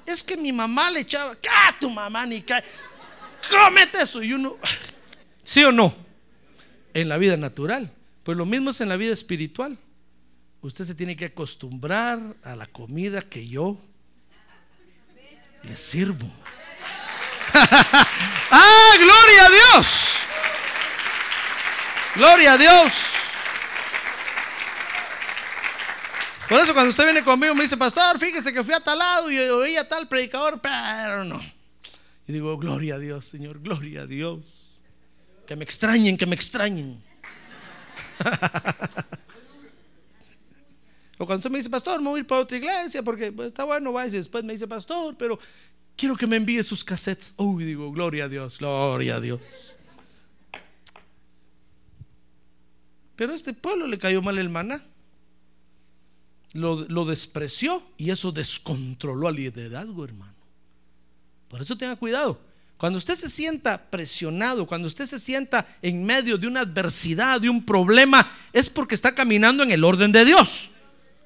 es 0.06 0.22
que 0.22 0.36
mi 0.36 0.52
mamá 0.52 0.90
le 0.90 1.00
echaba, 1.00 1.36
¿qué? 1.36 1.50
Tu 1.80 1.90
mamá 1.90 2.26
ni 2.26 2.42
cae. 2.42 2.62
Cómete 3.50 4.02
eso. 4.02 4.22
Y 4.22 4.32
uno, 4.32 4.56
¿sí 5.42 5.64
o 5.64 5.72
no? 5.72 5.94
En 6.94 7.08
la 7.08 7.18
vida 7.18 7.36
natural. 7.36 7.92
Pues 8.22 8.36
lo 8.36 8.46
mismo 8.46 8.70
es 8.70 8.80
en 8.80 8.88
la 8.88 8.96
vida 8.96 9.12
espiritual. 9.12 9.78
Usted 10.62 10.84
se 10.84 10.94
tiene 10.94 11.16
que 11.16 11.26
acostumbrar 11.26 12.18
a 12.42 12.56
la 12.56 12.66
comida 12.66 13.22
que 13.22 13.46
yo 13.46 13.76
le 15.62 15.76
sirvo. 15.76 16.26
¡Ah, 17.52 18.92
gloria 18.98 19.46
a 19.46 19.50
Dios! 19.50 20.16
Gloria 22.16 22.52
a 22.54 22.58
Dios. 22.58 22.92
Por 26.48 26.60
eso 26.60 26.72
cuando 26.72 26.90
usted 26.90 27.04
viene 27.04 27.24
conmigo 27.24 27.54
me 27.54 27.62
dice, 27.62 27.76
pastor, 27.76 28.18
fíjese 28.20 28.52
que 28.52 28.62
fui 28.62 28.72
a 28.72 28.80
tal 28.80 28.98
lado 28.98 29.30
y 29.30 29.38
oí 29.38 29.76
a 29.76 29.88
tal 29.88 30.06
predicador, 30.06 30.60
pero 30.60 31.24
no. 31.24 31.40
Y 32.28 32.32
digo, 32.32 32.56
gloria 32.56 32.94
a 32.94 32.98
Dios, 32.98 33.26
Señor, 33.26 33.60
gloria 33.60 34.02
a 34.02 34.06
Dios. 34.06 34.40
Que 35.44 35.56
me 35.56 35.64
extrañen, 35.64 36.16
que 36.16 36.26
me 36.26 36.36
extrañen. 36.36 37.02
o 41.18 41.26
cuando 41.26 41.36
usted 41.36 41.50
me 41.50 41.58
dice, 41.58 41.70
pastor, 41.70 42.00
me 42.00 42.10
voy 42.10 42.18
a 42.18 42.20
ir 42.20 42.26
para 42.26 42.42
otra 42.42 42.56
iglesia 42.56 43.02
porque 43.02 43.32
pues, 43.32 43.48
está 43.48 43.64
bueno, 43.64 43.92
va 43.92 44.06
y 44.06 44.10
después 44.10 44.44
me 44.44 44.52
dice, 44.52 44.68
pastor, 44.68 45.16
pero 45.18 45.38
quiero 45.96 46.16
que 46.16 46.28
me 46.28 46.36
envíe 46.36 46.62
sus 46.62 46.84
cassettes. 46.84 47.34
Uy, 47.38 47.64
digo, 47.64 47.90
gloria 47.90 48.26
a 48.26 48.28
Dios, 48.28 48.58
gloria 48.58 49.16
a 49.16 49.20
Dios. 49.20 49.76
Pero 53.16 53.32
a 53.32 53.36
este 53.36 53.52
pueblo 53.52 53.88
le 53.88 53.98
cayó 53.98 54.22
mal 54.22 54.38
el 54.38 54.48
maná 54.48 54.80
lo, 56.56 57.04
despreció 57.04 57.82
y 57.96 58.10
eso 58.10 58.32
descontroló 58.32 59.28
al 59.28 59.36
liderazgo, 59.36 60.04
hermano. 60.04 60.34
Por 61.48 61.62
eso 61.62 61.76
tenga 61.76 61.96
cuidado. 61.96 62.40
Cuando 62.76 62.98
usted 62.98 63.14
se 63.14 63.30
sienta 63.30 63.90
presionado, 63.90 64.66
cuando 64.66 64.88
usted 64.88 65.06
se 65.06 65.18
sienta 65.18 65.66
en 65.80 66.04
medio 66.04 66.36
de 66.36 66.46
una 66.46 66.60
adversidad, 66.60 67.40
de 67.40 67.48
un 67.48 67.64
problema, 67.64 68.28
es 68.52 68.68
porque 68.68 68.94
está 68.94 69.14
caminando 69.14 69.62
en 69.62 69.70
el 69.70 69.82
orden 69.82 70.12
de 70.12 70.24
Dios. 70.24 70.70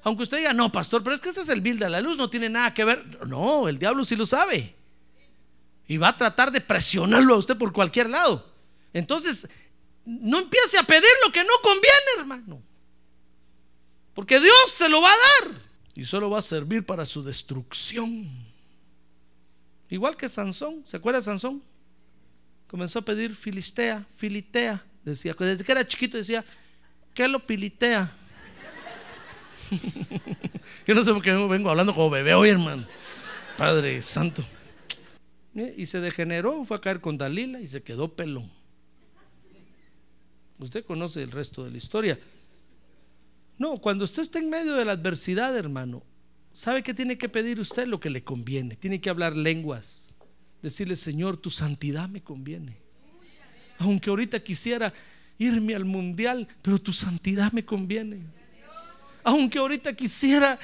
Aunque 0.03 0.23
usted 0.23 0.37
diga, 0.37 0.53
no, 0.53 0.71
pastor, 0.71 1.03
pero 1.03 1.15
es 1.15 1.21
que 1.21 1.29
este 1.29 1.41
es 1.41 1.49
el 1.49 1.61
vil 1.61 1.77
de 1.77 1.89
la 1.89 2.01
luz, 2.01 2.17
no 2.17 2.29
tiene 2.29 2.49
nada 2.49 2.73
que 2.73 2.85
ver. 2.85 3.27
No, 3.27 3.67
el 3.67 3.77
diablo 3.77 4.05
sí 4.05 4.15
lo 4.15 4.25
sabe. 4.25 4.75
Y 5.87 5.97
va 5.97 6.09
a 6.09 6.17
tratar 6.17 6.51
de 6.51 6.61
presionarlo 6.61 7.35
a 7.35 7.37
usted 7.37 7.57
por 7.57 7.73
cualquier 7.73 8.09
lado. 8.09 8.49
Entonces, 8.93 9.49
no 10.05 10.39
empiece 10.39 10.77
a 10.77 10.83
pedir 10.83 11.11
lo 11.25 11.31
que 11.31 11.43
no 11.43 11.53
conviene, 11.61 12.19
hermano. 12.19 12.70
Porque 14.13 14.39
Dios 14.39 14.73
se 14.75 14.89
lo 14.89 15.01
va 15.01 15.09
a 15.09 15.45
dar 15.45 15.61
y 15.95 16.05
solo 16.05 16.29
va 16.29 16.39
a 16.39 16.41
servir 16.41 16.85
para 16.85 17.05
su 17.05 17.23
destrucción. 17.23 18.27
Igual 19.89 20.15
que 20.15 20.29
Sansón, 20.29 20.83
¿se 20.85 20.97
acuerda 20.97 21.19
de 21.19 21.25
Sansón? 21.25 21.61
Comenzó 22.67 22.99
a 22.99 23.01
pedir 23.01 23.35
filistea, 23.35 24.05
filitea. 24.15 24.83
Decía, 25.03 25.35
desde 25.37 25.63
que 25.63 25.71
era 25.71 25.85
chiquito 25.85 26.17
decía, 26.17 26.45
¿qué 27.13 27.27
lo 27.27 27.45
pilitea? 27.45 28.09
Yo 30.87 30.95
no 30.95 31.03
sé 31.03 31.13
por 31.13 31.21
qué 31.21 31.33
vengo 31.33 31.69
hablando 31.69 31.93
como 31.93 32.09
bebé 32.09 32.33
hoy, 32.33 32.49
hermano. 32.49 32.85
Padre 33.57 34.01
Santo. 34.01 34.43
Y 35.53 35.85
se 35.85 35.99
degeneró, 35.99 36.63
fue 36.63 36.77
a 36.77 36.81
caer 36.81 37.01
con 37.01 37.17
Dalila 37.17 37.59
y 37.59 37.67
se 37.67 37.83
quedó 37.83 38.15
pelón. 38.15 38.49
Usted 40.59 40.85
conoce 40.85 41.23
el 41.23 41.31
resto 41.31 41.65
de 41.65 41.71
la 41.71 41.77
historia. 41.77 42.19
No, 43.61 43.77
cuando 43.77 44.05
usted 44.05 44.23
está 44.23 44.39
en 44.39 44.49
medio 44.49 44.73
de 44.73 44.85
la 44.85 44.93
adversidad, 44.93 45.55
hermano, 45.55 46.01
¿sabe 46.51 46.81
qué 46.81 46.95
tiene 46.95 47.19
que 47.19 47.29
pedir 47.29 47.59
usted? 47.59 47.85
Lo 47.85 47.99
que 47.99 48.09
le 48.09 48.23
conviene. 48.23 48.75
Tiene 48.75 48.99
que 48.99 49.07
hablar 49.07 49.37
lenguas. 49.37 50.15
Decirle, 50.63 50.95
Señor, 50.95 51.37
tu 51.37 51.51
santidad 51.51 52.09
me 52.09 52.21
conviene. 52.21 52.75
Aunque 53.77 54.09
ahorita 54.09 54.43
quisiera 54.43 54.91
irme 55.37 55.75
al 55.75 55.85
mundial, 55.85 56.47
pero 56.63 56.79
tu 56.79 56.91
santidad 56.91 57.51
me 57.51 57.63
conviene. 57.63 58.21
Aunque 59.23 59.59
ahorita 59.59 59.93
quisiera, 59.93 60.57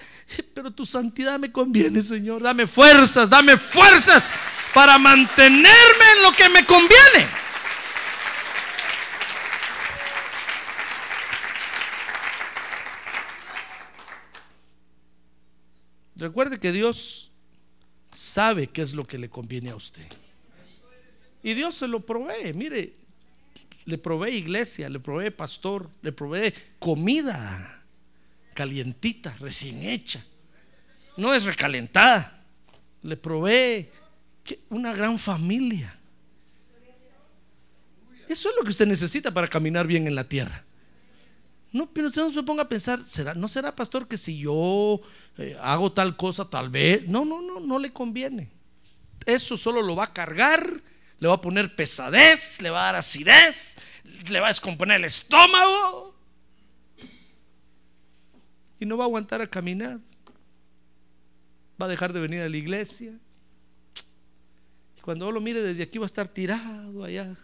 pero 0.56 0.72
tu 0.72 0.84
santidad 0.84 1.38
me 1.38 1.52
conviene, 1.52 2.02
Señor. 2.02 2.42
Dame 2.42 2.66
fuerzas, 2.66 3.30
dame 3.30 3.58
fuerzas 3.58 4.34
para 4.74 4.98
mantenerme 4.98 6.06
en 6.16 6.24
lo 6.24 6.32
que 6.36 6.50
me 6.50 6.66
conviene. 6.66 7.47
Recuerde 16.28 16.60
que 16.60 16.74
Dios 16.74 17.32
sabe 18.12 18.68
qué 18.68 18.82
es 18.82 18.94
lo 18.94 19.08
que 19.08 19.18
le 19.18 19.30
conviene 19.30 19.70
a 19.70 19.78
usted. 19.78 20.06
Y 21.42 21.54
Dios 21.54 21.76
se 21.76 21.88
lo 21.88 22.06
provee. 22.06 22.52
Mire, 22.54 22.96
le 23.86 23.98
provee 23.98 24.36
iglesia, 24.36 24.90
le 24.90 25.00
provee 25.00 25.32
pastor, 25.32 25.90
le 26.02 26.12
provee 26.12 26.54
comida 26.80 27.82
calientita, 28.54 29.38
recién 29.40 29.82
hecha. 29.84 30.22
No 31.16 31.34
es 31.34 31.46
recalentada. 31.46 32.44
Le 33.04 33.16
provee 33.16 33.88
una 34.70 34.94
gran 34.94 35.18
familia. 35.18 35.98
Eso 38.28 38.50
es 38.50 38.56
lo 38.58 38.64
que 38.66 38.72
usted 38.72 38.86
necesita 38.86 39.34
para 39.34 39.48
caminar 39.48 39.88
bien 39.88 40.08
en 40.08 40.16
la 40.16 40.26
tierra. 40.26 40.66
No, 41.78 41.88
pero 41.94 42.08
usted 42.08 42.24
no 42.24 42.32
se 42.32 42.42
ponga 42.42 42.64
a 42.64 42.70
pensar, 42.70 43.04
¿será, 43.04 43.36
¿no 43.36 43.48
será 43.48 43.76
pastor 43.76 44.08
que 44.08 44.18
si 44.18 44.40
yo 44.40 45.00
eh, 45.38 45.56
hago 45.62 45.92
tal 45.92 46.18
cosa, 46.18 46.50
tal 46.50 46.72
vez? 46.72 47.08
No, 47.08 47.24
no, 47.24 47.40
no, 47.40 47.60
no 47.60 47.78
le 47.78 47.94
conviene. 47.94 48.50
Eso 49.28 49.58
solo 49.58 49.84
lo 49.84 49.96
va 49.96 50.06
a 50.06 50.14
cargar, 50.14 50.82
le 51.20 51.28
va 51.28 51.36
a 51.36 51.42
poner 51.42 51.76
pesadez, 51.76 52.60
le 52.64 52.72
va 52.72 52.80
a 52.80 52.86
dar 52.86 52.96
acidez, 52.96 53.78
le 54.28 54.40
va 54.40 54.48
a 54.48 54.50
descomponer 54.50 54.98
el 54.98 55.06
estómago. 55.06 56.16
Y 58.80 58.88
no 58.88 58.98
va 58.98 59.04
a 59.04 59.08
aguantar 59.08 59.44
a 59.44 59.48
caminar. 59.48 60.00
Va 61.80 61.86
a 61.86 61.90
dejar 61.90 62.12
de 62.12 62.22
venir 62.22 62.42
a 62.42 62.50
la 62.50 62.58
iglesia. 62.58 63.14
Y 64.98 65.02
cuando 65.02 65.32
lo 65.32 65.42
mire 65.42 65.62
desde 65.62 65.84
aquí 65.84 66.00
va 66.00 66.06
a 66.06 66.08
estar 66.08 66.28
tirado 66.28 67.04
allá. 67.04 67.36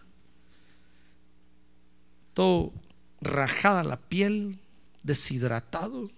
Todo 2.32 2.72
rajada 3.24 3.82
la 3.82 3.96
piel, 3.96 4.58
deshidratado. 5.02 6.10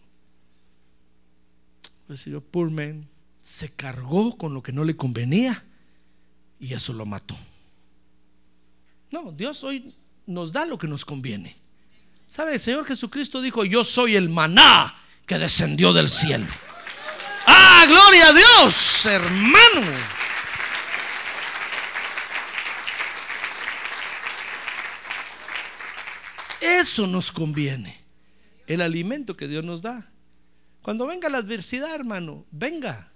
El 2.08 2.18
señor 2.18 2.42
poor 2.42 2.70
man 2.70 3.08
se 3.42 3.70
cargó 3.70 4.36
con 4.36 4.54
lo 4.54 4.62
que 4.62 4.72
no 4.72 4.84
le 4.84 4.96
convenía 4.96 5.64
y 6.60 6.74
eso 6.74 6.92
lo 6.92 7.06
mató. 7.06 7.36
No, 9.10 9.32
Dios 9.32 9.62
hoy 9.64 9.94
nos 10.26 10.52
da 10.52 10.66
lo 10.66 10.78
que 10.78 10.88
nos 10.88 11.04
conviene. 11.04 11.56
¿Sabe? 12.26 12.54
El 12.54 12.60
Señor 12.60 12.84
Jesucristo 12.84 13.40
dijo, 13.40 13.64
yo 13.64 13.84
soy 13.84 14.16
el 14.16 14.28
maná 14.28 14.94
que 15.26 15.38
descendió 15.38 15.92
del 15.92 16.08
cielo. 16.08 16.46
Ah, 17.46 17.84
gloria 17.88 18.28
a 18.28 18.32
Dios, 18.32 19.06
hermano. 19.06 20.15
Eso 26.80 27.06
nos 27.06 27.32
conviene. 27.32 27.96
El 28.66 28.80
alimento 28.80 29.36
que 29.36 29.48
Dios 29.48 29.64
nos 29.64 29.82
da. 29.82 30.10
Cuando 30.82 31.06
venga 31.06 31.28
la 31.28 31.38
adversidad, 31.38 31.94
hermano, 31.94 32.44
venga. 32.50 33.10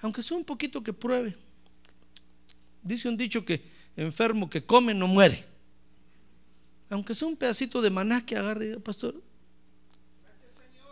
Aunque 0.00 0.22
sea 0.22 0.36
un 0.36 0.44
poquito 0.44 0.82
que 0.82 0.92
pruebe. 0.92 1.36
Dice 2.82 3.08
un 3.08 3.16
dicho 3.16 3.44
que 3.44 3.64
enfermo 3.96 4.50
que 4.50 4.64
come 4.64 4.94
no 4.94 5.06
muere. 5.06 5.44
Aunque 6.90 7.14
sea 7.14 7.28
un 7.28 7.36
pedacito 7.36 7.80
de 7.80 7.90
maná 7.90 8.24
que 8.26 8.36
agarre, 8.36 8.78
pastor, 8.80 9.22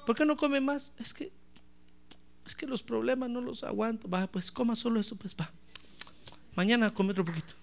¿por 0.07 0.17
qué 0.17 0.25
no 0.25 0.37
come 0.37 0.61
más? 0.61 0.93
Es 0.99 1.13
que 1.13 1.33
es 2.47 2.57
que 2.57 2.67
los 2.67 2.83
problemas 2.83 3.31
no 3.31 3.41
los 3.41 3.63
aguanto. 3.65 4.09
Va, 4.09 4.27
pues 4.27 4.51
coma 4.51 4.77
solo 4.77 5.01
eso, 5.01 5.17
pues 5.17 5.35
va. 5.39 5.51
Mañana 6.55 6.93
come 6.93 7.13
otro 7.13 7.25
poquito. 7.25 7.55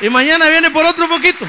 Y 0.00 0.10
mañana 0.10 0.48
viene 0.48 0.70
por 0.70 0.84
otro 0.84 1.08
poquito. 1.08 1.46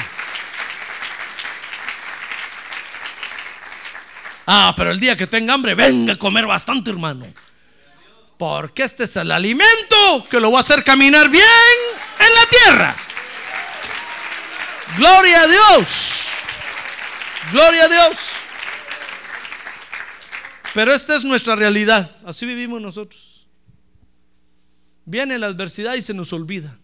Ah, 4.46 4.74
pero 4.78 4.92
el 4.92 5.00
día 5.00 5.18
que 5.18 5.28
tenga 5.28 5.54
hambre, 5.54 5.76
venga 5.76 6.14
a 6.14 6.18
comer 6.18 6.46
bastante, 6.46 6.90
hermano. 6.90 7.26
Porque 8.38 8.84
este 8.84 9.04
es 9.04 9.18
el 9.18 9.32
alimento 9.32 10.28
que 10.30 10.40
lo 10.40 10.52
va 10.52 10.60
a 10.60 10.62
hacer 10.62 10.84
caminar 10.84 11.28
bien 11.28 11.44
en 12.20 12.34
la 12.34 12.46
tierra. 12.50 12.96
Gloria 14.96 15.42
a 15.42 15.48
Dios. 15.48 16.28
Gloria 17.52 17.84
a 17.84 17.88
Dios. 17.90 18.38
Pero 20.74 20.94
esta 20.94 21.16
es 21.16 21.26
nuestra 21.26 21.56
realidad. 21.56 22.10
Así 22.26 22.46
vivimos 22.46 22.82
nosotros. 22.82 23.48
Viene 25.04 25.38
la 25.38 25.48
adversidad 25.48 25.96
y 25.96 26.02
se 26.02 26.14
nos 26.14 26.32
olvida. 26.32 26.78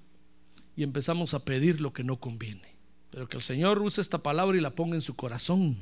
Y 0.76 0.84
empezamos 0.84 1.34
a 1.34 1.40
pedir 1.40 1.82
lo 1.82 1.94
que 1.94 2.04
no 2.04 2.18
conviene. 2.20 2.74
Pero 3.12 3.28
que 3.30 3.38
el 3.38 3.44
Señor 3.44 3.80
use 3.82 4.02
esta 4.02 4.18
palabra 4.18 4.58
y 4.58 4.62
la 4.62 4.74
ponga 4.74 4.96
en 4.96 5.02
su 5.02 5.16
corazón. 5.16 5.78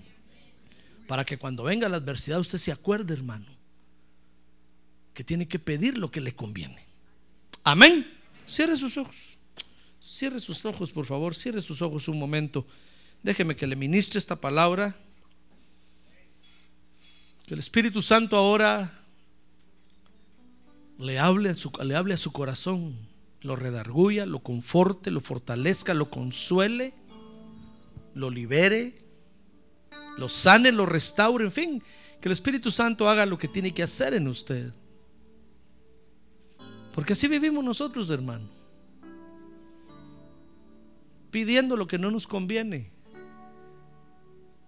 Para 1.08 1.26
que 1.26 1.38
cuando 1.38 1.64
venga 1.64 1.90
la 1.90 1.98
adversidad 1.98 2.40
usted 2.40 2.58
se 2.58 2.72
acuerde, 2.72 3.14
hermano, 3.14 3.46
que 5.14 5.24
tiene 5.24 5.48
que 5.48 5.60
pedir 5.60 5.98
lo 5.98 6.12
que 6.12 6.22
le 6.22 6.34
conviene. 6.36 6.84
Amén. 7.64 8.06
Cierre 8.46 8.76
sus 8.76 8.98
ojos. 8.98 9.38
Cierre 10.02 10.40
sus 10.40 10.66
ojos, 10.66 10.92
por 10.92 11.06
favor. 11.06 11.36
Cierre 11.36 11.62
sus 11.62 11.82
ojos 11.82 12.08
un 12.08 12.20
momento. 12.20 12.66
Déjeme 13.24 13.56
que 13.56 13.68
le 13.68 13.76
ministre 13.76 14.18
esta 14.18 14.36
palabra. 14.36 14.96
Que 17.46 17.54
el 17.54 17.60
Espíritu 17.60 18.02
Santo 18.02 18.36
ahora 18.36 18.92
le 21.02 21.20
hable, 21.20 21.50
a 21.50 21.56
su, 21.56 21.72
le 21.84 21.96
hable 21.96 22.14
a 22.14 22.18
su 22.18 22.32
corazón, 22.32 22.96
lo 23.42 23.56
redarguya, 23.56 24.26
lo 24.26 24.40
conforte, 24.40 25.12
lo 25.12 25.20
fortalezca, 25.20 25.94
lo 25.94 26.10
consuele, 26.10 26.94
lo 28.14 28.30
libere, 28.30 29.04
lo 30.18 30.30
sane, 30.30 30.72
lo 30.72 30.86
restaure, 30.86 31.46
en 31.46 31.52
fin, 31.52 31.84
que 32.20 32.30
el 32.30 32.34
Espíritu 32.34 32.70
Santo 32.70 33.10
haga 33.10 33.26
lo 33.26 33.38
que 33.38 33.48
tiene 33.48 33.74
que 33.74 33.84
hacer 33.84 34.14
en 34.14 34.28
usted. 34.28 34.72
Porque 36.94 37.14
así 37.14 37.28
vivimos 37.28 37.64
nosotros, 37.64 38.10
hermano. 38.10 38.48
Pidiendo 41.32 41.78
lo 41.78 41.88
que 41.88 41.98
no 41.98 42.12
nos 42.12 42.28
conviene. 42.28 42.92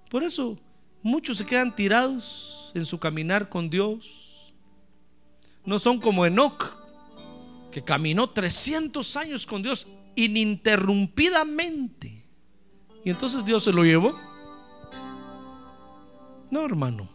Por 0.10 0.24
eso 0.24 0.58
muchos 1.02 1.38
se 1.38 1.46
quedan 1.46 1.76
tirados 1.76 2.72
en 2.74 2.86
su 2.86 2.98
caminar 2.98 3.50
con 3.50 3.70
Dios. 3.70 4.54
No 5.66 5.80
son 5.80 6.00
como 6.00 6.26
Enoch, 6.26 6.83
que 7.74 7.84
caminó 7.84 8.30
300 8.30 9.18
años 9.18 9.46
con 9.48 9.64
Dios 9.64 9.88
ininterrumpidamente. 10.16 12.24
Y 13.04 13.10
entonces 13.10 13.44
Dios 13.44 13.64
se 13.64 13.74
lo 13.74 13.84
llevó. 13.84 14.16
No, 16.52 16.64
hermano. 16.64 17.10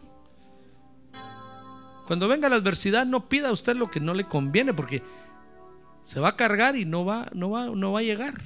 Cuando 2.05 2.27
venga 2.27 2.49
la 2.49 2.57
adversidad, 2.57 3.05
no 3.05 3.29
pida 3.29 3.47
a 3.47 3.53
usted 3.53 3.77
lo 3.77 3.89
que 3.89 4.01
no 4.01 4.13
le 4.13 4.25
conviene, 4.25 4.73
porque 4.73 5.01
se 6.01 6.19
va 6.19 6.27
a 6.29 6.35
cargar 6.35 6.75
y 6.75 6.83
no 6.83 7.05
va, 7.05 7.29
no 7.33 7.49
va, 7.49 7.67
no 7.67 7.93
va 7.93 7.99
a 7.99 8.03
llegar. 8.03 8.41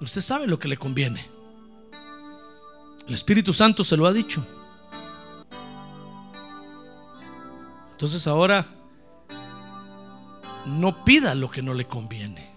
Usted 0.00 0.20
sabe 0.20 0.48
lo 0.48 0.58
que 0.58 0.66
le 0.66 0.76
conviene. 0.76 1.24
El 3.06 3.14
Espíritu 3.14 3.52
Santo 3.52 3.84
se 3.84 3.96
lo 3.96 4.06
ha 4.06 4.12
dicho. 4.12 4.44
Entonces 7.92 8.26
ahora 8.26 8.79
no 10.66 11.04
pida 11.04 11.34
lo 11.34 11.50
que 11.50 11.62
no 11.62 11.74
le 11.74 11.86
conviene. 11.86 12.50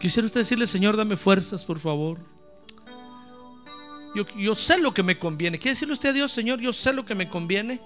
Quisiera 0.00 0.26
usted 0.26 0.40
decirle, 0.40 0.66
Señor, 0.66 0.96
dame 0.96 1.16
fuerzas, 1.16 1.64
por 1.64 1.80
favor. 1.80 2.18
Yo, 4.36 4.54
sé 4.54 4.78
lo 4.78 4.94
que 4.94 5.02
me 5.02 5.18
conviene. 5.18 5.58
¿Quiere 5.58 5.72
decirle 5.72 5.94
usted 5.94 6.10
a 6.10 6.12
Dios, 6.12 6.32
Señor, 6.32 6.60
yo 6.60 6.72
sé 6.72 6.92
lo 6.92 7.04
que 7.04 7.14
me 7.14 7.28
conviene? 7.28 7.80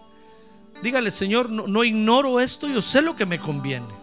Dígale, 0.82 1.10
Señor, 1.10 1.50
no, 1.50 1.66
no 1.66 1.84
ignoro 1.84 2.40
esto, 2.40 2.68
yo 2.68 2.80
sé 2.80 3.02
lo 3.02 3.16
que 3.16 3.26
me 3.26 3.38
conviene. 3.38 3.94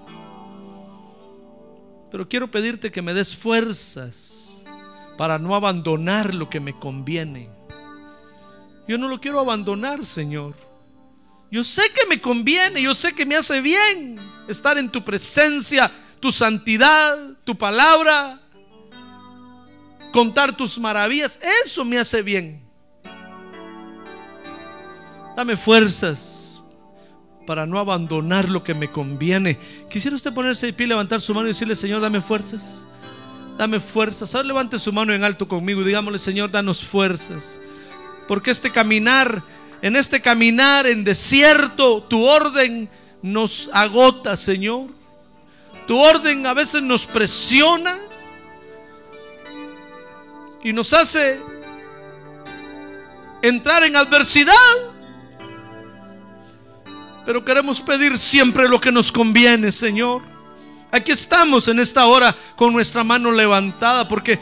Pero 2.11 2.27
quiero 2.27 2.49
pedirte 2.49 2.91
que 2.91 3.01
me 3.01 3.13
des 3.13 3.35
fuerzas 3.35 4.65
para 5.17 5.37
no 5.37 5.55
abandonar 5.55 6.33
lo 6.33 6.49
que 6.49 6.59
me 6.59 6.77
conviene. 6.77 7.49
Yo 8.87 8.97
no 8.97 9.07
lo 9.07 9.21
quiero 9.21 9.39
abandonar, 9.39 10.05
Señor. 10.05 10.55
Yo 11.51 11.63
sé 11.63 11.83
que 11.93 12.07
me 12.07 12.21
conviene, 12.21 12.81
yo 12.81 12.93
sé 12.93 13.13
que 13.13 13.25
me 13.25 13.35
hace 13.35 13.61
bien 13.61 14.17
estar 14.47 14.77
en 14.77 14.89
tu 14.89 15.03
presencia, 15.03 15.91
tu 16.19 16.31
santidad, 16.31 17.17
tu 17.43 17.57
palabra, 17.57 18.39
contar 20.11 20.55
tus 20.55 20.77
maravillas. 20.77 21.39
Eso 21.63 21.83
me 21.85 21.97
hace 21.97 22.21
bien. 22.21 22.61
Dame 25.35 25.55
fuerzas 25.55 26.61
para 27.47 27.65
no 27.65 27.79
abandonar 27.79 28.47
lo 28.47 28.63
que 28.63 28.75
me 28.75 28.91
conviene. 28.91 29.57
Quisiera 29.89 30.15
usted 30.15 30.33
ponerse 30.33 30.67
de 30.67 30.73
pie, 30.73 30.85
levantar 30.85 31.19
su 31.19 31.33
mano 31.33 31.47
y 31.47 31.51
decirle, 31.51 31.75
Señor, 31.75 32.01
dame 32.01 32.21
fuerzas. 32.21 32.85
Dame 33.57 33.79
fuerzas. 33.79 34.35
Ahora 34.35 34.47
levante 34.47 34.77
su 34.77 34.93
mano 34.93 35.13
en 35.13 35.23
alto 35.23 35.47
conmigo 35.47 35.81
y 35.81 35.85
digámosle, 35.85 36.19
Señor, 36.19 36.51
danos 36.51 36.83
fuerzas. 36.83 37.59
Porque 38.27 38.51
este 38.51 38.71
caminar, 38.71 39.41
en 39.81 39.95
este 39.95 40.21
caminar 40.21 40.87
en 40.87 41.03
desierto, 41.03 42.03
tu 42.03 42.23
orden 42.25 42.89
nos 43.21 43.69
agota, 43.73 44.35
Señor. 44.35 44.87
Tu 45.87 45.97
orden 45.97 46.45
a 46.45 46.53
veces 46.53 46.81
nos 46.81 47.05
presiona 47.05 47.97
y 50.63 50.73
nos 50.73 50.93
hace 50.93 51.39
entrar 53.41 53.83
en 53.83 53.95
adversidad. 53.95 54.53
Pero 57.25 57.43
queremos 57.45 57.81
pedir 57.81 58.17
siempre 58.17 58.67
lo 58.67 58.79
que 58.79 58.91
nos 58.91 59.11
conviene, 59.11 59.71
Señor. 59.71 60.21
Aquí 60.91 61.11
estamos 61.11 61.67
en 61.67 61.79
esta 61.79 62.07
hora 62.07 62.35
con 62.55 62.73
nuestra 62.73 63.03
mano 63.03 63.31
levantada 63.31 64.07
porque 64.07 64.39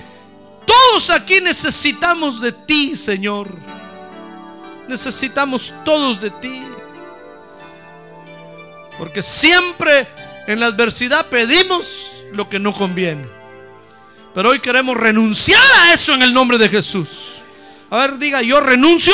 todos 0.66 1.10
aquí 1.10 1.42
necesitamos 1.42 2.40
de 2.42 2.52
ti, 2.52 2.96
Señor. 2.96 3.58
Necesitamos 4.88 5.74
todos 5.84 6.22
de 6.22 6.30
ti. 6.30 6.62
Porque 8.98 9.22
siempre 9.22 10.08
en 10.48 10.60
la 10.60 10.68
adversidad 10.68 11.28
pedimos 11.28 12.24
lo 12.32 12.50
que 12.50 12.60
no 12.60 12.74
conviene. 12.74 13.26
Pero 14.34 14.50
hoy 14.50 14.60
queremos 14.60 14.96
renunciar 14.98 15.62
a 15.80 15.94
eso 15.94 16.14
en 16.14 16.22
el 16.22 16.34
nombre 16.34 16.58
de 16.58 16.70
Jesús. 16.70 17.42
A 17.90 17.98
ver, 17.98 18.18
diga, 18.18 18.42
yo 18.42 18.60
renuncio 18.60 19.14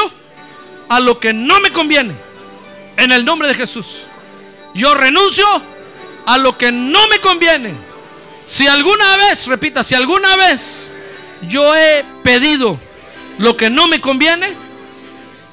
a 0.90 1.00
lo 1.00 1.20
que 1.20 1.34
no 1.34 1.60
me 1.60 1.72
conviene. 1.72 2.14
En 2.98 3.12
el 3.12 3.26
nombre 3.26 3.48
de 3.48 3.56
Jesús. 3.56 4.04
Yo 4.74 4.94
renuncio 4.94 5.46
a 6.26 6.38
lo 6.38 6.58
que 6.58 6.72
no 6.72 7.08
me 7.08 7.20
conviene. 7.20 7.74
Si 8.46 8.68
alguna 8.68 9.18
vez, 9.18 9.48
repita, 9.48 9.84
si 9.84 9.96
alguna 9.96 10.36
vez 10.36 10.92
yo 11.48 11.76
he 11.76 12.04
pedido 12.24 12.80
lo 13.38 13.56
que 13.56 13.70
no 13.70 13.88
me 13.88 14.02
conviene, 14.02 14.54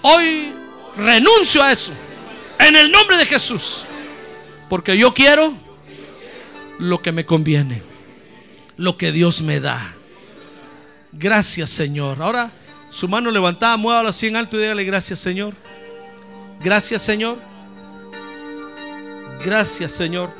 hoy 0.03 0.53
renuncio 0.97 1.63
a 1.63 1.73
eso. 1.73 1.93
En 2.59 2.77
el 2.77 2.91
nombre 2.91 3.17
de 3.17 3.27
Jesús. 3.27 3.87
Porque 4.69 4.97
yo 4.97 5.15
quiero 5.15 5.53
lo 6.79 7.03
que 7.03 7.13
me 7.13 7.27
conviene. 7.27 7.83
Lo 8.77 8.97
que 8.97 9.13
Dios 9.13 9.43
me 9.43 9.61
da. 9.61 9.95
Gracias, 11.13 11.71
Señor. 11.71 12.23
Ahora 12.23 12.51
su 12.91 13.07
mano 13.09 13.31
levantada, 13.31 13.77
muévala 13.77 14.11
así 14.11 14.27
en 14.27 14.37
alto 14.37 14.57
y 14.57 14.63
dígale 14.63 14.85
gracias, 14.85 15.21
Señor. 15.21 15.55
Gracias, 16.63 17.03
Señor. 17.03 17.39
Gracias, 19.45 19.93
Señor. 19.93 20.40